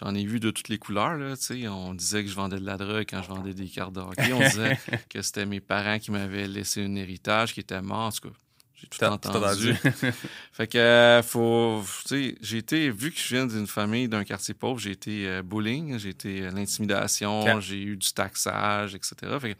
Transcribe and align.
j'en 0.00 0.14
ai 0.14 0.24
vu 0.24 0.40
de 0.40 0.50
toutes 0.50 0.68
les 0.68 0.78
couleurs. 0.78 1.16
Là, 1.16 1.34
on 1.70 1.94
disait 1.94 2.24
que 2.24 2.30
je 2.30 2.34
vendais 2.34 2.58
de 2.58 2.64
la 2.64 2.76
drogue 2.76 3.06
quand 3.08 3.22
je 3.22 3.28
vendais 3.28 3.54
des 3.54 3.68
cartes 3.68 3.92
de 3.92 4.00
hockey. 4.00 4.32
On 4.32 4.40
disait 4.48 4.78
que 5.08 5.22
c'était 5.22 5.46
mes 5.46 5.60
parents 5.60 5.98
qui 5.98 6.10
m'avaient 6.10 6.48
laissé 6.48 6.84
un 6.84 6.94
héritage 6.96 7.54
qui 7.54 7.60
était 7.60 7.82
mort. 7.82 8.06
En 8.06 8.10
tout 8.10 8.28
cas, 8.28 8.34
j'ai 8.80 8.88
tout 8.88 9.04
entendu. 9.04 9.74
fait 10.52 10.66
que, 10.66 10.78
euh, 10.78 11.22
faut, 11.22 11.82
j'ai 12.08 12.56
été, 12.56 12.90
vu 12.90 13.10
que 13.12 13.18
je 13.18 13.34
viens 13.34 13.46
d'une 13.46 13.66
famille 13.66 14.08
d'un 14.08 14.24
quartier 14.24 14.54
pauvre, 14.54 14.78
j'ai 14.78 14.92
été 14.92 15.26
euh, 15.26 15.42
bullying, 15.42 15.98
j'ai 15.98 16.10
été 16.10 16.42
euh, 16.42 16.50
l'intimidation, 16.50 17.60
j'ai 17.60 17.82
eu 17.82 17.96
du 17.96 18.12
taxage, 18.12 18.94
etc. 18.94 19.54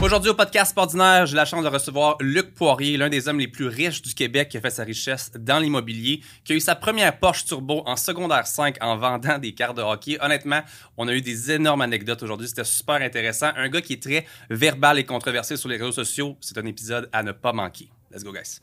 Aujourd'hui, 0.00 0.30
au 0.30 0.34
podcast 0.34 0.72
Ordinaire, 0.76 1.26
j'ai 1.26 1.36
la 1.36 1.44
chance 1.44 1.62
de 1.62 1.68
recevoir 1.68 2.16
Luc 2.20 2.54
Poirier, 2.54 2.96
l'un 2.96 3.10
des 3.10 3.28
hommes 3.28 3.38
les 3.38 3.48
plus 3.48 3.66
riches 3.66 4.00
du 4.00 4.14
Québec 4.14 4.48
qui 4.48 4.56
a 4.56 4.60
fait 4.60 4.70
sa 4.70 4.84
richesse 4.84 5.32
dans 5.38 5.58
l'immobilier, 5.58 6.22
qui 6.44 6.54
a 6.54 6.56
eu 6.56 6.60
sa 6.60 6.74
première 6.74 7.18
Porsche 7.18 7.44
Turbo 7.44 7.82
en 7.84 7.96
secondaire 7.96 8.46
5 8.46 8.76
en 8.80 8.96
vendant 8.96 9.38
des 9.38 9.52
cartes 9.52 9.76
de 9.76 9.82
hockey. 9.82 10.16
Honnêtement, 10.22 10.62
on 10.96 11.08
a 11.08 11.12
eu 11.12 11.20
des 11.20 11.52
énormes 11.52 11.82
anecdotes 11.82 12.22
aujourd'hui. 12.22 12.48
C'était 12.48 12.64
super 12.64 12.96
intéressant. 12.96 13.50
Un 13.56 13.68
gars 13.68 13.82
qui 13.82 13.94
est 13.94 14.02
très 14.02 14.26
verbal 14.48 14.98
et 14.98 15.04
controversé 15.04 15.56
sur 15.58 15.68
les 15.68 15.76
réseaux 15.76 15.92
sociaux. 15.92 16.38
C'est 16.40 16.56
un 16.56 16.66
épisode 16.66 17.10
à 17.12 17.22
ne 17.22 17.32
pas 17.32 17.52
manquer. 17.52 17.90
Let's 18.16 18.24
go, 18.24 18.32
guys. 18.32 18.60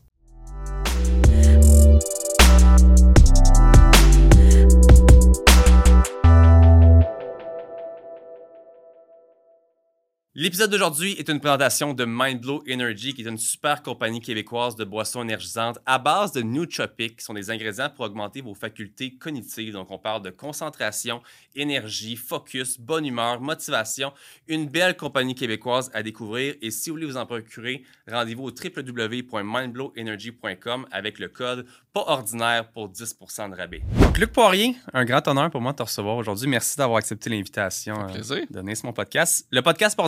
L'épisode 10.36 10.72
d'aujourd'hui 10.72 11.12
est 11.20 11.30
une 11.30 11.40
présentation 11.40 11.94
de 11.94 12.06
Mindblow 12.06 12.64
Energy, 12.68 13.14
qui 13.14 13.22
est 13.22 13.30
une 13.30 13.38
super 13.38 13.84
compagnie 13.84 14.20
québécoise 14.20 14.76
de 14.76 14.84
boissons 14.84 15.22
énergisantes 15.22 15.78
à 15.86 16.00
base 16.00 16.32
de 16.32 16.42
nootropics, 16.42 17.18
qui 17.18 17.24
sont 17.24 17.36
des 17.36 17.52
ingrédients 17.52 17.92
pour 17.96 18.06
augmenter 18.06 18.42
vos 18.42 18.56
facultés 18.56 19.14
cognitives. 19.14 19.74
Donc, 19.74 19.92
on 19.92 20.00
parle 20.00 20.24
de 20.24 20.32
concentration, 20.32 21.22
énergie, 21.54 22.16
focus, 22.16 22.80
bonne 22.80 23.06
humeur, 23.06 23.42
motivation. 23.42 24.12
Une 24.48 24.68
belle 24.68 24.98
compagnie 24.98 25.36
québécoise 25.36 25.92
à 25.94 26.02
découvrir. 26.02 26.56
Et 26.64 26.72
si 26.72 26.90
vous 26.90 26.96
voulez 26.96 27.06
vous 27.06 27.18
en 27.18 27.28
procurer, 27.28 27.84
rendez-vous 28.10 28.46
au 28.46 28.52
www.mindblowenergy.com 28.52 30.88
avec 30.90 31.20
le 31.20 31.28
code 31.28 31.68
pas 31.94 32.06
ordinaire 32.08 32.72
pour 32.72 32.90
10% 32.90 33.52
de 33.52 33.56
rabais. 33.56 33.84
Donc, 34.00 34.18
Luc 34.18 34.32
Poirier, 34.32 34.76
un 34.94 35.06
grand 35.06 35.28
honneur 35.28 35.52
pour 35.52 35.62
moi 35.62 35.74
de 35.74 35.78
te 35.78 35.84
recevoir 35.84 36.18
aujourd'hui. 36.18 36.48
Merci 36.48 36.76
d'avoir 36.76 36.98
accepté 36.98 37.30
l'invitation 37.30 38.08
euh, 38.10 38.18
de 38.18 38.52
donner 38.52 38.74
ce 38.74 38.84
mon 38.84 38.94
podcast. 38.94 39.46
Le 39.52 39.62
podcast 39.62 39.96
pas 39.96 40.02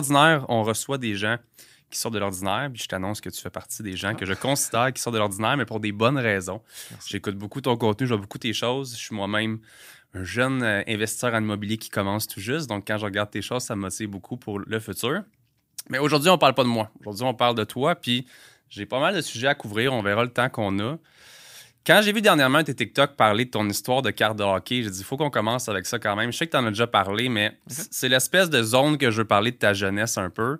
on 0.48 0.62
reçoit 0.62 0.98
des 0.98 1.14
gens 1.14 1.36
qui 1.90 1.98
sortent 1.98 2.14
de 2.14 2.18
l'ordinaire. 2.18 2.68
Puis 2.72 2.82
je 2.82 2.88
t'annonce 2.88 3.20
que 3.20 3.30
tu 3.30 3.40
fais 3.40 3.50
partie 3.50 3.82
des 3.82 3.96
gens 3.96 4.14
que 4.14 4.26
je 4.26 4.34
considère 4.34 4.92
qui 4.92 5.00
sortent 5.00 5.14
de 5.14 5.20
l'ordinaire, 5.20 5.56
mais 5.56 5.64
pour 5.64 5.80
des 5.80 5.92
bonnes 5.92 6.18
raisons. 6.18 6.60
J'écoute 7.06 7.36
beaucoup 7.36 7.60
ton 7.60 7.76
contenu, 7.76 8.06
je 8.06 8.14
vois 8.14 8.20
beaucoup 8.20 8.38
tes 8.38 8.52
choses. 8.52 8.92
Je 8.92 9.00
suis 9.00 9.14
moi-même 9.14 9.58
un 10.14 10.24
jeune 10.24 10.62
euh, 10.62 10.82
investisseur 10.88 11.34
en 11.34 11.42
immobilier 11.42 11.76
qui 11.76 11.90
commence 11.90 12.26
tout 12.26 12.40
juste. 12.40 12.68
Donc, 12.68 12.86
quand 12.86 12.96
je 12.96 13.04
regarde 13.04 13.30
tes 13.30 13.42
choses, 13.42 13.64
ça 13.64 13.76
me 13.76 13.82
motive 13.82 14.08
beaucoup 14.08 14.36
pour 14.36 14.58
le 14.58 14.80
futur. 14.80 15.22
Mais 15.90 15.98
aujourd'hui, 15.98 16.30
on 16.30 16.38
parle 16.38 16.54
pas 16.54 16.64
de 16.64 16.68
moi. 16.68 16.90
Aujourd'hui, 17.00 17.24
on 17.24 17.34
parle 17.34 17.54
de 17.54 17.64
toi. 17.64 17.94
Puis 17.94 18.26
j'ai 18.68 18.86
pas 18.86 18.98
mal 18.98 19.14
de 19.14 19.20
sujets 19.20 19.48
à 19.48 19.54
couvrir. 19.54 19.92
On 19.92 20.02
verra 20.02 20.24
le 20.24 20.30
temps 20.30 20.48
qu'on 20.48 20.78
a. 20.80 20.98
Quand 21.86 22.00
j'ai 22.02 22.12
vu 22.12 22.20
dernièrement 22.20 22.64
tes 22.64 22.74
TikTok 22.74 23.14
parler 23.14 23.44
de 23.44 23.50
ton 23.50 23.68
histoire 23.68 24.02
de 24.02 24.10
carte 24.10 24.36
de 24.36 24.42
hockey, 24.42 24.82
j'ai 24.82 24.90
dit, 24.90 24.98
il 24.98 25.04
faut 25.04 25.16
qu'on 25.16 25.30
commence 25.30 25.68
avec 25.68 25.86
ça 25.86 26.00
quand 26.00 26.16
même. 26.16 26.32
Je 26.32 26.36
sais 26.36 26.46
que 26.46 26.50
tu 26.50 26.56
en 26.56 26.66
as 26.66 26.70
déjà 26.70 26.88
parlé, 26.88 27.28
mais 27.28 27.56
c'est 27.68 28.08
l'espèce 28.08 28.50
de 28.50 28.60
zone 28.60 28.98
que 28.98 29.12
je 29.12 29.18
veux 29.18 29.24
parler 29.24 29.52
de 29.52 29.56
ta 29.56 29.72
jeunesse 29.72 30.18
un 30.18 30.28
peu. 30.28 30.58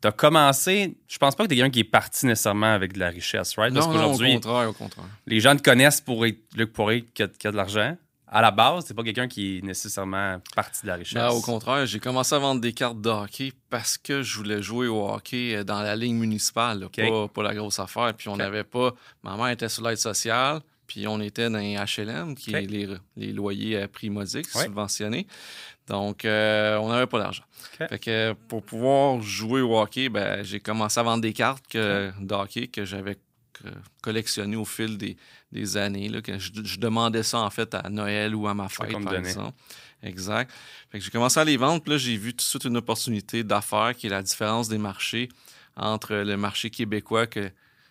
Tu 0.00 0.08
as 0.08 0.12
commencé, 0.12 0.96
je 1.08 1.18
pense 1.18 1.36
pas 1.36 1.44
que 1.44 1.48
tu 1.48 1.54
es 1.54 1.56
quelqu'un 1.58 1.70
qui 1.70 1.80
est 1.80 1.84
parti 1.84 2.24
nécessairement 2.24 2.72
avec 2.72 2.94
de 2.94 3.00
la 3.00 3.08
richesse, 3.08 3.54
right? 3.56 3.72
Non, 3.74 3.92
non, 3.92 4.14
au 4.14 4.18
contraire, 4.18 4.68
au 4.70 4.72
contraire. 4.72 5.04
Les 5.26 5.40
gens 5.40 5.54
te 5.54 5.62
connaissent 5.62 6.00
pour 6.00 6.24
être 6.24 6.38
qui 7.12 7.22
a, 7.22 7.28
qui 7.28 7.46
a 7.46 7.50
de 7.50 7.56
l'argent 7.56 7.94
à 8.32 8.40
la 8.40 8.50
base, 8.50 8.86
c'est 8.86 8.94
pas 8.94 9.02
quelqu'un 9.02 9.28
qui 9.28 9.58
est 9.58 9.60
nécessairement 9.62 10.40
parti 10.56 10.82
de 10.82 10.86
la 10.86 10.94
richesse. 10.94 11.22
Ben, 11.22 11.28
au 11.28 11.42
contraire, 11.42 11.84
j'ai 11.84 12.00
commencé 12.00 12.34
à 12.34 12.38
vendre 12.38 12.62
des 12.62 12.72
cartes 12.72 12.98
de 12.98 13.10
hockey 13.10 13.52
parce 13.68 13.98
que 13.98 14.22
je 14.22 14.38
voulais 14.38 14.62
jouer 14.62 14.88
au 14.88 15.06
hockey 15.06 15.54
euh, 15.54 15.64
dans 15.64 15.82
la 15.82 15.94
ligne 15.94 16.16
municipale, 16.16 16.88
pas, 16.88 17.42
la 17.42 17.54
grosse 17.54 17.78
affaire. 17.78 18.14
Puis 18.14 18.30
on 18.30 18.36
n'avait 18.36 18.64
pas. 18.64 18.94
Ma 19.22 19.36
mère 19.36 19.48
était 19.48 19.68
sur 19.68 19.86
l'aide 19.86 19.98
sociale, 19.98 20.62
puis 20.86 21.06
on 21.06 21.20
était 21.20 21.50
dans 21.50 21.58
un 21.58 21.84
HLM, 21.84 22.34
qui 22.34 22.54
est 22.54 22.62
les, 22.62 23.32
loyers 23.34 23.82
à 23.82 23.86
prix 23.86 24.08
modique, 24.08 24.48
subventionnés. 24.48 25.26
Donc, 25.86 26.24
euh, 26.24 26.78
on 26.78 26.88
n'avait 26.88 27.06
pas 27.06 27.18
d'argent. 27.18 27.44
Fait 27.76 27.98
que 27.98 28.32
pour 28.48 28.62
pouvoir 28.62 29.20
jouer 29.20 29.60
au 29.60 29.78
hockey, 29.78 30.08
ben, 30.08 30.42
j'ai 30.42 30.60
commencé 30.60 30.98
à 30.98 31.02
vendre 31.02 31.20
des 31.20 31.34
cartes 31.34 31.64
que, 31.68 32.10
de 32.18 32.34
hockey 32.34 32.68
que 32.68 32.86
j'avais 32.86 33.18
collectionnées 34.00 34.56
au 34.56 34.64
fil 34.64 34.98
des, 34.98 35.16
des 35.52 35.76
années. 35.76 36.08
Là, 36.08 36.22
que 36.22 36.38
je, 36.38 36.78
demandais 36.78 37.22
ça 37.22 37.38
en 37.38 37.50
fait 37.50 37.74
à 37.74 37.88
Noël 37.90 38.34
ou 38.34 38.48
à 38.48 38.54
ma 38.54 38.68
fête, 38.68 38.92
par 39.02 39.14
exemple. 39.14 39.56
Exact. 40.02 40.50
Fait 40.90 40.98
que 40.98 41.04
j'ai 41.04 41.10
commencé 41.10 41.38
à 41.38 41.44
les 41.44 41.56
vendre, 41.56 41.80
puis 41.80 41.92
là, 41.92 41.98
j'ai 41.98 42.16
vu 42.16 42.32
tout 42.32 42.38
de 42.38 42.42
suite 42.42 42.64
une 42.64 42.76
opportunité 42.76 43.44
d'affaires 43.44 43.94
qui 43.96 44.08
est 44.08 44.10
la 44.10 44.22
différence 44.22 44.68
des 44.68 44.78
marchés 44.78 45.28
entre 45.76 46.14
le 46.14 46.36
marché 46.36 46.70
québécois 46.70 47.26
que, 47.26 47.50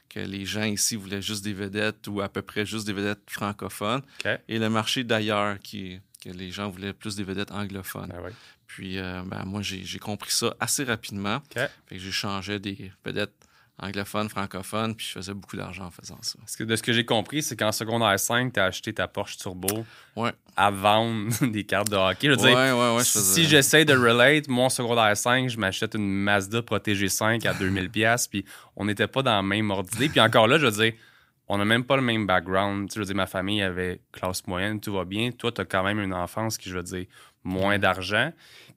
que 0.09 0.19
les 0.19 0.45
gens 0.45 0.63
ici 0.63 0.97
voulaient 0.97 1.21
juste 1.21 1.43
des 1.43 1.53
vedettes 1.53 2.07
ou 2.07 2.21
à 2.21 2.27
peu 2.27 2.41
près 2.41 2.65
juste 2.65 2.85
des 2.85 2.93
vedettes 2.93 3.21
francophones 3.27 4.01
et 4.47 4.59
le 4.59 4.69
marché 4.69 5.03
d'ailleurs 5.03 5.57
qui 5.59 5.99
que 6.21 6.29
les 6.29 6.51
gens 6.51 6.69
voulaient 6.69 6.93
plus 6.93 7.15
des 7.15 7.23
vedettes 7.23 7.51
anglophones. 7.51 8.13
Ah 8.15 8.29
puis 8.67 8.99
euh, 8.99 9.21
ben, 9.25 9.43
moi, 9.43 9.61
j'ai 9.61 9.99
compris 9.99 10.31
ça 10.31 10.55
assez 10.59 10.83
rapidement. 10.83 11.41
Fait 11.53 11.69
que 11.89 11.97
j'ai 11.97 12.11
changé 12.11 12.59
des 12.59 12.91
vedettes 13.03 13.33
anglophone, 13.81 14.29
francophone, 14.29 14.95
puis 14.95 15.07
je 15.07 15.13
faisais 15.13 15.33
beaucoup 15.33 15.57
d'argent 15.57 15.85
en 15.85 15.91
faisant 15.91 16.17
ça. 16.21 16.37
Parce 16.39 16.55
que 16.55 16.63
de 16.63 16.75
ce 16.75 16.83
que 16.83 16.93
j'ai 16.93 17.05
compris, 17.05 17.41
c'est 17.41 17.57
qu'en 17.57 17.71
secondaire 17.71 18.19
5, 18.19 18.53
tu 18.53 18.59
as 18.59 18.65
acheté 18.65 18.93
ta 18.93 19.07
Porsche 19.07 19.37
Turbo 19.37 19.85
ouais. 20.15 20.31
à 20.55 20.69
vendre 20.69 21.31
des 21.47 21.63
cartes 21.63 21.89
de 21.89 21.95
hockey. 21.95 22.27
Je 22.27 22.31
veux 22.31 22.37
dire, 22.37 22.55
ouais, 22.55 22.95
ouais, 22.95 23.03
si 23.03 23.45
j'essaie 23.45 23.83
de 23.83 23.93
relate, 23.93 24.47
moi, 24.47 24.65
en 24.65 24.69
secondaire 24.69 25.17
5, 25.17 25.49
je 25.49 25.57
m'achète 25.57 25.95
une 25.95 26.07
Mazda 26.07 26.61
Protégé 26.61 27.09
5 27.09 27.45
à 27.45 27.53
2000$, 27.53 28.29
puis 28.29 28.45
on 28.75 28.85
n'était 28.85 29.07
pas 29.07 29.23
dans 29.23 29.35
la 29.35 29.41
même 29.41 29.71
ordre 29.71 29.89
d'idée. 29.89 30.09
Puis 30.09 30.19
encore 30.19 30.47
là, 30.47 30.57
je 30.59 30.67
veux 30.67 30.83
dire, 30.83 30.93
on 31.47 31.57
n'a 31.57 31.65
même 31.65 31.83
pas 31.83 31.95
le 31.95 32.01
même 32.01 32.25
background. 32.25 32.89
je 32.93 32.99
veux 32.99 33.05
dire, 33.05 33.15
ma 33.15 33.27
famille 33.27 33.61
avait 33.61 33.99
classe 34.11 34.45
moyenne, 34.47 34.79
tout 34.79 34.93
va 34.93 35.03
bien. 35.03 35.31
Toi, 35.31 35.51
tu 35.51 35.59
as 35.59 35.65
quand 35.65 35.83
même 35.83 35.99
une 35.99 36.13
enfance 36.13 36.57
qui, 36.57 36.69
je 36.69 36.77
veux 36.77 36.83
dire, 36.83 37.05
moins 37.43 37.79
d'argent. 37.79 38.31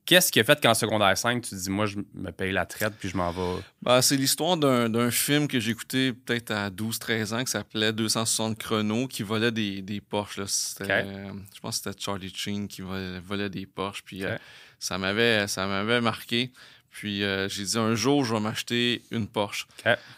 Qu'est-ce 0.07 0.31
qui 0.31 0.39
a 0.39 0.45
fait 0.45 0.61
qu'en 0.61 0.75
secondaire 0.75 1.17
5, 1.17 1.43
tu 1.43 1.51
te 1.51 1.55
dis, 1.55 1.71
moi, 1.71 1.87
je 1.87 1.97
me 2.15 2.31
paye 2.31 2.53
la 2.53 2.67
traite 2.67 2.93
puis 2.99 3.09
je 3.09 3.17
m'en 3.17 3.31
vais? 3.31 3.63
Ben, 3.81 4.03
c'est 4.03 4.17
l'histoire 4.17 4.57
d'un 4.57 5.11
film 5.11 5.49
que 5.49 5.59
j'ai 5.59 5.71
écouté 5.71 6.13
peut-être 6.13 6.51
à 6.51 6.69
12-13 6.69 7.35
ans 7.35 7.45
qui 7.45 7.51
s'appelait 7.51 7.93
260 7.93 8.59
chronos 8.59 9.09
qui 9.09 9.23
volait 9.23 9.51
des, 9.51 9.81
des 9.81 10.01
Porsche. 10.03 10.43
je 10.45 11.61
pense 11.63 11.79
que 11.81 11.91
c'était 11.91 12.01
Charlie 12.01 12.33
Chin 12.35 12.67
qui 12.69 12.83
volait, 12.83 13.49
des 13.49 13.65
Porsche. 13.65 14.03
Puis 14.05 14.25
euh, 14.25 14.37
ça 14.79 14.99
m'avait 14.99 16.01
marqué. 16.03 16.51
Puis 16.95 17.25
euh, 17.25 17.49
j'ai 17.49 17.65
dit 17.65 17.77
un 17.77 17.97
jour, 17.97 18.25
je 18.25 18.35
vais 18.35 18.41
m'acheter 18.41 19.03
une 19.11 19.27
Porsche. 19.27 19.67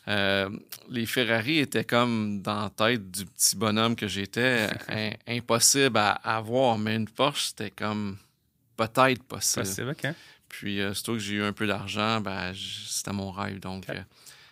Euh, 0.09 0.51
les 0.91 1.07
Ferrari 1.07 1.61
étaient 1.61 1.85
comme 1.85 2.43
dans 2.43 2.65
la 2.65 2.71
tête 2.71 3.11
du 3.11 3.25
petit 3.25 3.57
bonhomme 3.57 3.97
que 3.97 4.07
j'étais, 4.09 4.69
impossible 5.27 5.97
à 5.97 6.13
avoir. 6.37 6.77
Mais 6.77 6.97
une 6.97 7.09
Porsche, 7.09 7.47
c'était 7.47 7.71
comme 7.71 8.19
peut-être 8.77 9.23
possible. 9.25 9.67
Possible, 9.67 9.91
OK. 9.91 10.15
Puis, 10.49 10.81
euh, 10.81 10.95
surtout 10.95 11.15
que 11.15 11.19
j'ai 11.19 11.35
eu 11.35 11.43
un 11.43 11.53
peu 11.53 11.67
d'argent, 11.67 12.21
ben, 12.21 12.53
c'était 12.55 13.13
mon 13.13 13.31
rêve. 13.31 13.59
Donc, 13.59 13.89
euh, 13.89 14.01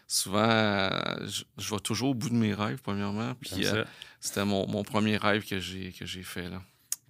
souvent, 0.08 0.48
euh, 0.48 1.26
je, 1.58 1.74
vais 1.74 1.80
toujours 1.80 2.10
au 2.10 2.14
bout 2.14 2.30
de 2.30 2.34
mes 2.34 2.52
rêves, 2.54 2.80
premièrement. 2.82 3.34
Puis, 3.40 3.64
c'était 4.20 4.44
mon, 4.44 4.66
mon, 4.66 4.82
premier 4.82 5.16
rêve 5.16 5.44
que 5.46 5.60
j'ai 5.60 6.22
fait. 6.22 6.48
Là. 6.48 6.60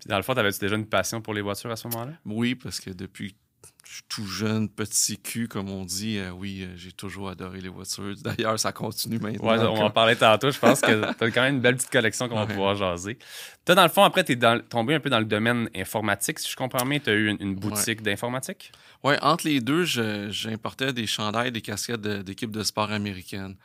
Puis 0.05 0.11
dans 0.11 0.19
le 0.19 0.23
fond, 0.23 0.35
avais-tu 0.35 0.59
déjà 0.59 0.77
une 0.77 0.87
passion 0.87 1.23
pour 1.23 1.33
les 1.33 1.41
voitures 1.41 1.71
à 1.71 1.77
ce 1.77 1.89
moment-là? 1.89 2.13
Oui, 2.27 2.55
parce 2.55 2.79
que 2.79 2.91
depuis 2.91 3.35
suis 3.95 4.05
tout 4.09 4.27
jeune, 4.27 4.69
petit 4.69 5.19
cul, 5.19 5.49
comme 5.49 5.71
on 5.71 5.85
dit. 5.85 6.19
Euh, 6.19 6.31
oui, 6.31 6.63
euh, 6.63 6.73
j'ai 6.77 6.93
toujours 6.93 7.29
adoré 7.29 7.61
les 7.61 7.69
voitures. 7.69 8.15
D'ailleurs, 8.23 8.59
ça 8.59 8.73
continue 8.73 9.19
maintenant. 9.19 9.49
Ouais, 9.49 9.59
on 9.59 9.83
en 9.85 9.91
parler 9.91 10.17
tantôt. 10.17 10.51
Je 10.51 10.59
pense 10.59 10.81
que 10.81 11.13
tu 11.19 11.25
as 11.25 11.31
quand 11.31 11.43
même 11.43 11.57
une 11.57 11.61
belle 11.61 11.77
petite 11.77 11.91
collection 11.91 12.29
qu'on 12.29 12.37
va 12.37 12.47
pouvoir 12.47 12.75
jaser. 12.75 13.19
Toi, 13.65 13.75
dans 13.75 13.83
le 13.83 13.89
fond, 13.89 14.03
après, 14.03 14.25
tu 14.25 14.33
es 14.33 14.61
tombé 14.69 14.95
un 14.95 15.01
peu 15.01 15.11
dans 15.11 15.19
le 15.19 15.25
domaine 15.25 15.69
informatique. 15.75 16.39
Si 16.39 16.51
je 16.51 16.57
comprends 16.57 16.85
bien, 16.85 16.99
tu 16.99 17.11
as 17.11 17.15
eu 17.15 17.29
une, 17.29 17.55
boutique 17.55 18.03
d'informatique? 18.03 18.73
Oui, 19.03 19.15
entre 19.23 19.47
les 19.47 19.61
deux, 19.61 19.85
j'importais 19.85 20.93
des 20.93 21.07
chandails, 21.07 21.53
des 21.53 21.61
casquettes 21.61 22.01
d'équipes 22.01 22.51
de, 22.51 22.63
sport 22.63 22.91
américaines 22.91 23.57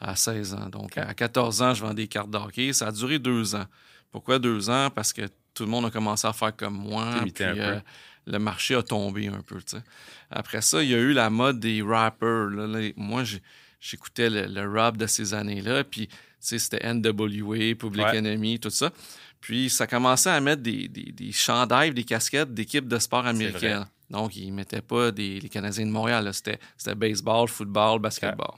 à 0.00 0.16
16 0.16 0.54
ans. 0.54 0.68
Donc, 0.68 0.96
à 0.96 1.12
14 1.12 1.62
ans, 1.62 1.74
je 1.74 1.82
vendais 1.82 2.02
des 2.02 2.08
cartes 2.08 2.30
d'hockey. 2.30 2.72
Ça 2.72 2.88
a 2.88 2.92
duré 2.92 3.18
deux 3.18 3.54
ans. 3.54 3.64
Pourquoi 4.10 4.38
deux 4.38 4.70
ans? 4.70 4.90
Parce 4.94 5.12
que 5.12 5.22
tout 5.54 5.64
le 5.64 5.70
monde 5.70 5.86
a 5.86 5.90
commencé 5.90 6.26
à 6.26 6.32
faire 6.32 6.54
comme 6.54 6.74
moi. 6.74 7.06
Puis, 7.22 7.44
un 7.44 7.54
peu. 7.54 7.60
Euh, 7.60 7.80
le 8.26 8.38
marché 8.38 8.74
a 8.74 8.82
tombé 8.82 9.28
un 9.28 9.42
peu. 9.42 9.58
Après 10.30 10.62
ça, 10.62 10.82
il 10.82 10.90
y 10.90 10.94
a 10.94 10.98
eu 10.98 11.12
la 11.12 11.30
mode 11.30 11.60
des 11.60 11.82
rappers. 11.82 12.48
moi, 12.96 13.24
j'écoutais 13.80 14.30
le, 14.30 14.68
rap 14.68 14.96
de 14.96 15.06
ces 15.06 15.34
années-là, 15.34 15.84
puis 15.84 16.08
c'était 16.38 16.92
NWA, 16.92 17.74
Public 17.74 18.06
Enemy, 18.06 18.58
tout 18.58 18.70
ça. 18.70 18.90
Puis 19.40 19.70
ça 19.70 19.86
commençait 19.86 20.30
à 20.30 20.40
mettre 20.40 20.62
des, 20.62 20.86
des, 20.86 21.10
des 21.10 21.32
chandails, 21.32 21.92
des 21.92 22.04
casquettes 22.04 22.54
d'équipes 22.54 22.86
de 22.86 22.98
sport 22.98 23.26
américaines. 23.26 23.86
Donc, 24.08 24.36
ils 24.36 24.50
ne 24.50 24.56
mettaient 24.56 24.82
pas 24.82 25.10
des, 25.10 25.40
les 25.40 25.48
Canadiens 25.48 25.86
de 25.86 25.90
Montréal. 25.90 26.30
C'était 26.32 26.58
baseball, 26.94 27.48
football, 27.48 27.98
basketball. 27.98 28.54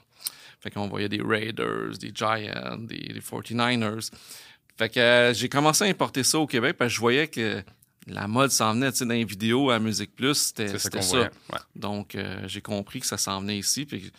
Fait 0.59 0.69
qu'on 0.69 0.87
voyait 0.87 1.09
des 1.09 1.21
Raiders, 1.21 1.97
des 1.97 2.11
Giants, 2.13 2.77
des, 2.79 3.19
49ers. 3.19 4.11
Fait 4.77 4.89
que 4.89 4.99
euh, 4.99 5.33
j'ai 5.33 5.47
commencé 5.47 5.85
à 5.85 5.87
importer 5.87 6.23
ça 6.23 6.39
au 6.39 6.47
Québec 6.47 6.75
parce 6.77 6.89
que 6.89 6.95
je 6.95 6.99
voyais 6.99 7.27
que 7.27 7.63
la 8.07 8.27
mode 8.27 8.51
s'en 8.51 8.73
venait, 8.73 8.91
tu 8.91 8.99
sais, 8.99 9.05
dans 9.05 9.13
les 9.13 9.25
vidéos 9.25 9.69
à 9.71 9.79
Musique 9.79 10.15
Plus, 10.15 10.35
c'était 10.35 10.67
C'est 10.77 10.91
ça 10.91 11.01
ça. 11.01 11.17
Ouais. 11.17 11.29
Donc, 11.75 12.15
euh, 12.15 12.43
j'ai 12.47 12.61
compris 12.61 12.99
que 12.99 13.05
ça 13.07 13.17
s'en 13.17 13.39
venait 13.41 13.57
ici. 13.57 13.85
Puis 13.85 14.11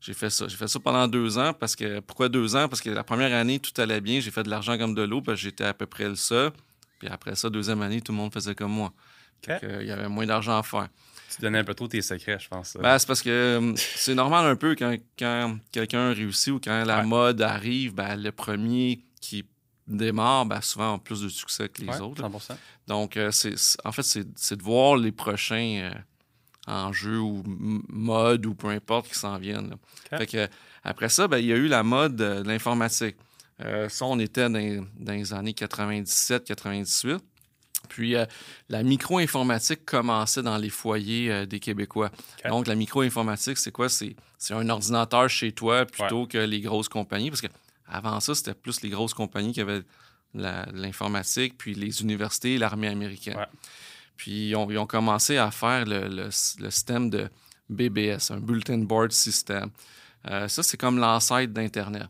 j'ai 0.00 0.14
fait 0.14 0.30
ça. 0.30 0.48
J'ai 0.48 0.56
fait 0.56 0.68
ça 0.68 0.80
pendant 0.80 1.06
deux 1.08 1.38
ans. 1.38 1.52
parce 1.52 1.76
que 1.76 2.00
Pourquoi 2.00 2.28
deux 2.28 2.56
ans? 2.56 2.68
Parce 2.68 2.80
que 2.80 2.90
la 2.90 3.04
première 3.04 3.34
année, 3.34 3.58
tout 3.58 3.78
allait 3.80 4.00
bien. 4.00 4.20
J'ai 4.20 4.30
fait 4.30 4.42
de 4.42 4.50
l'argent 4.50 4.78
comme 4.78 4.94
de 4.94 5.02
l'eau. 5.02 5.20
Parce 5.20 5.38
que 5.38 5.42
j'étais 5.44 5.64
à 5.64 5.74
peu 5.74 5.86
près 5.86 6.08
le 6.08 6.16
seul. 6.16 6.52
Puis 6.98 7.08
après 7.08 7.34
ça, 7.34 7.50
deuxième 7.50 7.82
année, 7.82 8.00
tout 8.00 8.12
le 8.12 8.18
monde 8.18 8.32
faisait 8.32 8.54
comme 8.54 8.72
moi. 8.72 8.92
Euh, 9.48 9.78
il 9.82 9.86
y 9.88 9.90
avait 9.90 10.08
moins 10.08 10.24
d'argent 10.24 10.58
à 10.58 10.62
faire. 10.62 10.88
Tu 11.34 11.42
donnais 11.42 11.58
un 11.58 11.64
peu 11.64 11.74
trop 11.74 11.88
tes 11.88 12.00
secrets, 12.00 12.38
je 12.38 12.48
pense. 12.48 12.76
Ben, 12.80 12.98
c'est 12.98 13.06
parce 13.06 13.20
que 13.20 13.28
euh, 13.28 13.72
c'est 13.76 14.14
normal 14.14 14.46
un 14.46 14.56
peu 14.56 14.74
quand, 14.74 14.94
quand 15.18 15.58
quelqu'un 15.72 16.12
réussit 16.14 16.52
ou 16.54 16.60
quand 16.60 16.84
la 16.84 17.00
Ouais. 17.00 17.04
mode 17.06 17.42
arrive, 17.42 17.92
ben, 17.94 18.16
le 18.16 18.30
premier 18.32 19.04
qui 19.20 19.44
démarre, 19.86 20.46
ben, 20.46 20.60
souvent 20.60 20.94
a 20.94 20.98
plus 20.98 21.20
de 21.20 21.28
succès 21.28 21.68
que 21.68 21.82
les 21.82 21.88
Ouais, 21.88 22.00
autres. 22.00 22.22
là. 22.22 22.28
100%. 22.28 22.56
Donc, 22.86 23.16
euh, 23.16 23.30
c'est, 23.30 23.54
en 23.84 23.92
fait, 23.92 24.02
c'est, 24.02 24.56
de 24.56 24.62
voir 24.62 24.96
les 24.96 25.12
prochains 25.12 25.90
euh, 26.68 26.72
enjeux 26.72 27.18
ou 27.20 27.42
modes 27.46 28.46
ou 28.46 28.54
peu 28.54 28.68
importe 28.68 29.08
qui 29.08 29.18
s'en 29.18 29.36
viennent. 29.38 29.74
Fait 30.10 30.26
que, 30.26 30.48
après 30.82 31.08
ça, 31.08 31.28
ben, 31.28 31.38
il 31.38 31.46
y 31.46 31.52
a 31.52 31.56
eu 31.56 31.66
la 31.68 31.82
mode 31.82 32.20
euh, 32.20 32.42
de 32.42 32.48
l'informatique. 32.48 33.16
Euh, 33.62 33.88
ça, 33.88 34.04
on 34.06 34.18
était 34.18 34.48
dans, 34.48 34.84
dans 34.98 35.12
les 35.12 35.32
années 35.32 35.52
97-98. 35.52 37.18
Puis, 37.88 38.16
euh, 38.16 38.24
la 38.70 38.82
micro-informatique 38.82 39.84
commençait 39.84 40.42
dans 40.42 40.56
les 40.56 40.70
foyers 40.70 41.30
euh, 41.30 41.46
des 41.46 41.60
Québécois. 41.60 42.10
Donc, 42.48 42.66
la 42.66 42.74
micro-informatique, 42.74 43.58
c'est 43.58 43.72
quoi? 43.72 43.88
C'est, 43.90 44.16
c'est 44.38 44.54
un 44.54 44.68
ordinateur 44.70 45.28
chez 45.28 45.52
toi 45.52 45.84
plutôt 45.84 46.26
que 46.26 46.38
les 46.38 46.60
grosses 46.62 46.88
compagnies. 46.88 47.28
Parce 47.30 47.42
que 47.42 47.48
avant 47.96 48.20
ça, 48.20 48.34
c'était 48.34 48.54
plus 48.54 48.80
les 48.82 48.88
grosses 48.90 49.14
compagnies 49.14 49.52
qui 49.52 49.60
avaient 49.60 49.82
l'informatique, 50.72 51.54
puis 51.56 51.74
les 51.74 52.02
universités 52.02 52.54
et 52.54 52.58
l'armée 52.58 52.88
américaine. 52.88 53.36
Ouais. 53.36 53.46
Puis 54.16 54.48
ils 54.50 54.56
ont, 54.56 54.70
ils 54.70 54.78
ont 54.78 54.86
commencé 54.86 55.36
à 55.38 55.50
faire 55.50 55.84
le, 55.84 56.08
le- 56.08 56.24
le 56.58 56.70
système 56.70 57.10
de 57.10 57.28
BBS, 57.68 58.30
un 58.30 58.38
Bulletin 58.40 58.78
Board 58.78 59.12
System. 59.12 59.70
Euh, 60.30 60.48
ça, 60.48 60.62
c'est 60.62 60.76
comme 60.76 60.98
l'ancêtre 60.98 61.52
d'Internet. 61.52 62.06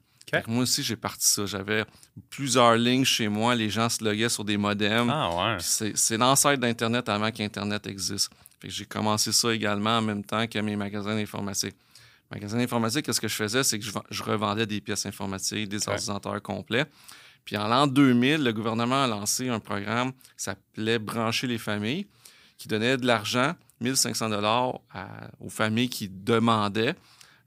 Moi 0.46 0.62
aussi, 0.62 0.82
j'ai 0.82 0.96
parti 0.96 1.26
ça. 1.26 1.46
J'avais 1.46 1.84
plusieurs 2.30 2.76
lignes 2.76 3.04
chez 3.04 3.28
moi. 3.28 3.54
Les 3.54 3.70
gens 3.70 3.88
se 3.88 4.02
loguaient 4.02 4.28
sur 4.28 4.44
des 4.44 4.56
modems. 4.56 5.10
Ah 5.10 5.30
ouais. 5.54 5.56
C'est 5.94 6.16
l'ancêtre 6.16 6.60
d'Internet 6.60 7.08
avant 7.08 7.30
qu'Internet 7.30 7.86
existe. 7.86 8.30
J'ai 8.62 8.86
commencé 8.86 9.30
ça 9.32 9.52
également 9.54 9.98
en 9.98 10.02
même 10.02 10.24
temps 10.24 10.46
que 10.46 10.58
mes 10.58 10.76
magasins 10.76 11.14
d'informatique. 11.14 11.76
Magasins 12.34 12.58
d'informatique, 12.58 13.06
qu'est-ce 13.06 13.20
que 13.20 13.28
je 13.28 13.34
faisais? 13.34 13.62
C'est 13.64 13.78
que 13.78 13.84
je, 13.84 13.90
vend- 13.90 14.02
je 14.10 14.22
revendais 14.22 14.66
des 14.66 14.80
pièces 14.80 15.06
informatiques, 15.06 15.68
des 15.68 15.78
ordinateurs 15.88 16.42
complets. 16.42 16.84
Puis 17.44 17.56
en 17.56 17.68
l'an 17.68 17.86
2000, 17.86 18.42
le 18.42 18.52
gouvernement 18.52 19.04
a 19.04 19.06
lancé 19.06 19.48
un 19.48 19.60
programme 19.60 20.12
qui 20.12 20.18
s'appelait 20.44 20.98
Brancher 20.98 21.46
les 21.46 21.58
familles, 21.58 22.06
qui 22.58 22.68
donnait 22.68 22.96
de 22.96 23.06
l'argent, 23.06 23.54
1500 23.80 24.30
dollars 24.30 24.80
aux 25.40 25.48
familles 25.50 25.88
qui 25.90 26.08
demandaient 26.08 26.94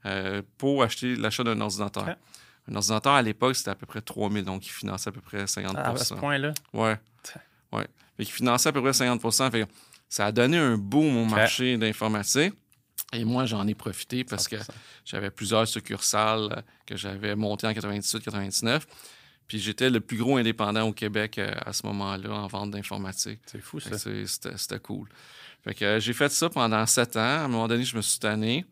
euh, 0.06 0.42
pour 0.56 0.82
acheter 0.82 1.16
l'achat 1.16 1.42
d'un 1.44 1.60
ordinateur. 1.60 2.04
Un 2.70 2.76
ordinateur, 2.76 3.12
à 3.14 3.22
l'époque, 3.22 3.56
c'était 3.56 3.70
à 3.70 3.74
peu 3.74 3.86
près 3.86 4.00
3000 4.00 4.44
donc 4.44 4.66
il 4.66 4.70
finançait 4.70 5.08
à 5.08 5.12
peu 5.12 5.20
près 5.20 5.46
50 5.46 5.74
Ah, 5.76 5.90
à 5.90 5.96
ce 5.96 6.14
point-là? 6.20 6.52
Ouais. 6.72 6.96
Tiens. 7.22 7.40
Ouais. 7.72 7.86
Fait 8.16 8.24
qu'il 8.24 8.32
finançait 8.34 8.68
à 8.68 8.72
peu 8.72 8.80
près 8.82 8.92
50 8.92 9.20
Fait 9.50 9.66
ça 10.08 10.26
a 10.26 10.32
donné 10.32 10.56
un 10.58 10.76
boom 10.78 11.16
au 11.16 11.24
marché 11.24 11.76
d'informatique. 11.76 12.54
Et 13.12 13.24
moi, 13.24 13.46
j'en 13.46 13.66
ai 13.66 13.74
profité 13.74 14.22
parce 14.24 14.48
que 14.48 14.56
100%. 14.56 14.68
j'avais 15.04 15.30
plusieurs 15.30 15.66
succursales 15.66 16.48
euh, 16.52 16.60
que 16.86 16.96
j'avais 16.96 17.34
montées 17.36 17.66
en 17.66 17.72
98-99. 17.72 18.82
Puis 19.46 19.58
j'étais 19.58 19.88
le 19.88 20.00
plus 20.00 20.18
gros 20.18 20.36
indépendant 20.36 20.82
au 20.82 20.92
Québec 20.92 21.38
euh, 21.38 21.50
à 21.64 21.72
ce 21.72 21.86
moment-là 21.86 22.30
en 22.30 22.46
vente 22.48 22.70
d'informatique. 22.72 23.40
C'est 23.46 23.62
fou, 23.62 23.80
ça. 23.80 23.96
C'était 23.96 24.78
cool. 24.78 25.08
Fait 25.64 25.74
que 25.74 25.84
euh, 25.84 26.00
j'ai 26.00 26.12
fait 26.12 26.28
ça 26.30 26.50
pendant 26.50 26.84
sept 26.84 27.16
ans. 27.16 27.20
À 27.20 27.44
un 27.44 27.48
moment 27.48 27.66
donné, 27.66 27.84
je 27.84 27.96
me 27.96 28.02
suis 28.02 28.18
tanné. 28.18 28.66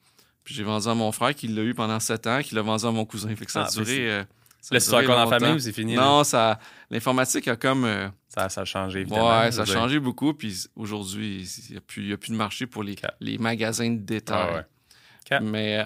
Puis 0.44 0.54
j'ai 0.54 0.62
vendu 0.64 0.86
à 0.86 0.94
mon 0.94 1.10
frère 1.12 1.34
qui 1.34 1.48
l'a 1.48 1.62
eu 1.62 1.74
pendant 1.74 1.98
sept 1.98 2.26
ans, 2.26 2.40
qui 2.42 2.54
l'a 2.54 2.62
vendu 2.62 2.84
à 2.84 2.90
mon 2.90 3.04
cousin. 3.06 3.34
Fait 3.34 3.46
que 3.46 3.50
ça 3.52 3.62
a 3.62 3.66
Ah, 3.66 3.70
duré. 3.70 4.24
Là, 4.74 4.80
c'est 4.80 4.90
encore 5.04 5.16
longtemps. 5.24 5.38
famille 5.38 5.54
ou 5.56 5.58
c'est 5.60 5.72
fini? 5.72 5.94
là? 5.94 6.02
Non, 6.02 6.24
ça, 6.24 6.58
l'informatique 6.90 7.48
a 7.48 7.56
comme. 7.56 7.84
euh, 7.84 8.08
Ça, 8.28 8.48
ça 8.48 8.62
a 8.62 8.64
changé, 8.64 9.00
évidemment. 9.00 9.40
Ouais, 9.42 9.52
ça 9.52 9.62
a 9.62 9.64
changé 9.74 9.98
beaucoup. 10.00 10.34
Puis 10.34 10.66
aujourd'hui, 10.76 11.48
il 11.68 11.70
n'y 11.72 11.76
a, 11.76 11.80
plus- 11.80 12.08
y 12.08 12.12
a 12.12 12.16
plus 12.16 12.30
de 12.32 12.36
marché 12.36 12.66
pour 12.66 12.82
les, 12.82 12.96
les 13.20 13.38
magasins 13.38 13.90
de 13.90 13.98
détail. 14.00 14.48
Ah 14.50 14.54
ouais. 14.56 14.62
Mais 15.40 15.78
euh, 15.78 15.84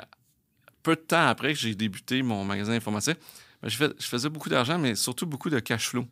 peu 0.83 0.97
de 0.97 1.01
temps 1.01 1.27
après 1.27 1.53
que 1.53 1.59
j'ai 1.59 1.75
débuté 1.75 2.23
mon 2.23 2.45
magasin 2.45 2.73
informatique, 2.73 3.19
ben, 3.63 3.69
je, 3.69 3.77
fais- 3.77 3.93
je 3.99 4.07
faisais 4.07 4.29
beaucoup 4.29 4.49
d'argent, 4.49 4.79
mais 4.79 4.95
surtout 4.95 5.27
beaucoup 5.27 5.51
de 5.51 5.61
cash 5.61 5.89
flow. 5.89 6.07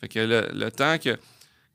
Fait 0.00 0.08
que 0.08 0.18
le, 0.20 0.48
le 0.54 0.70
temps 0.70 0.96
que, 0.98 1.18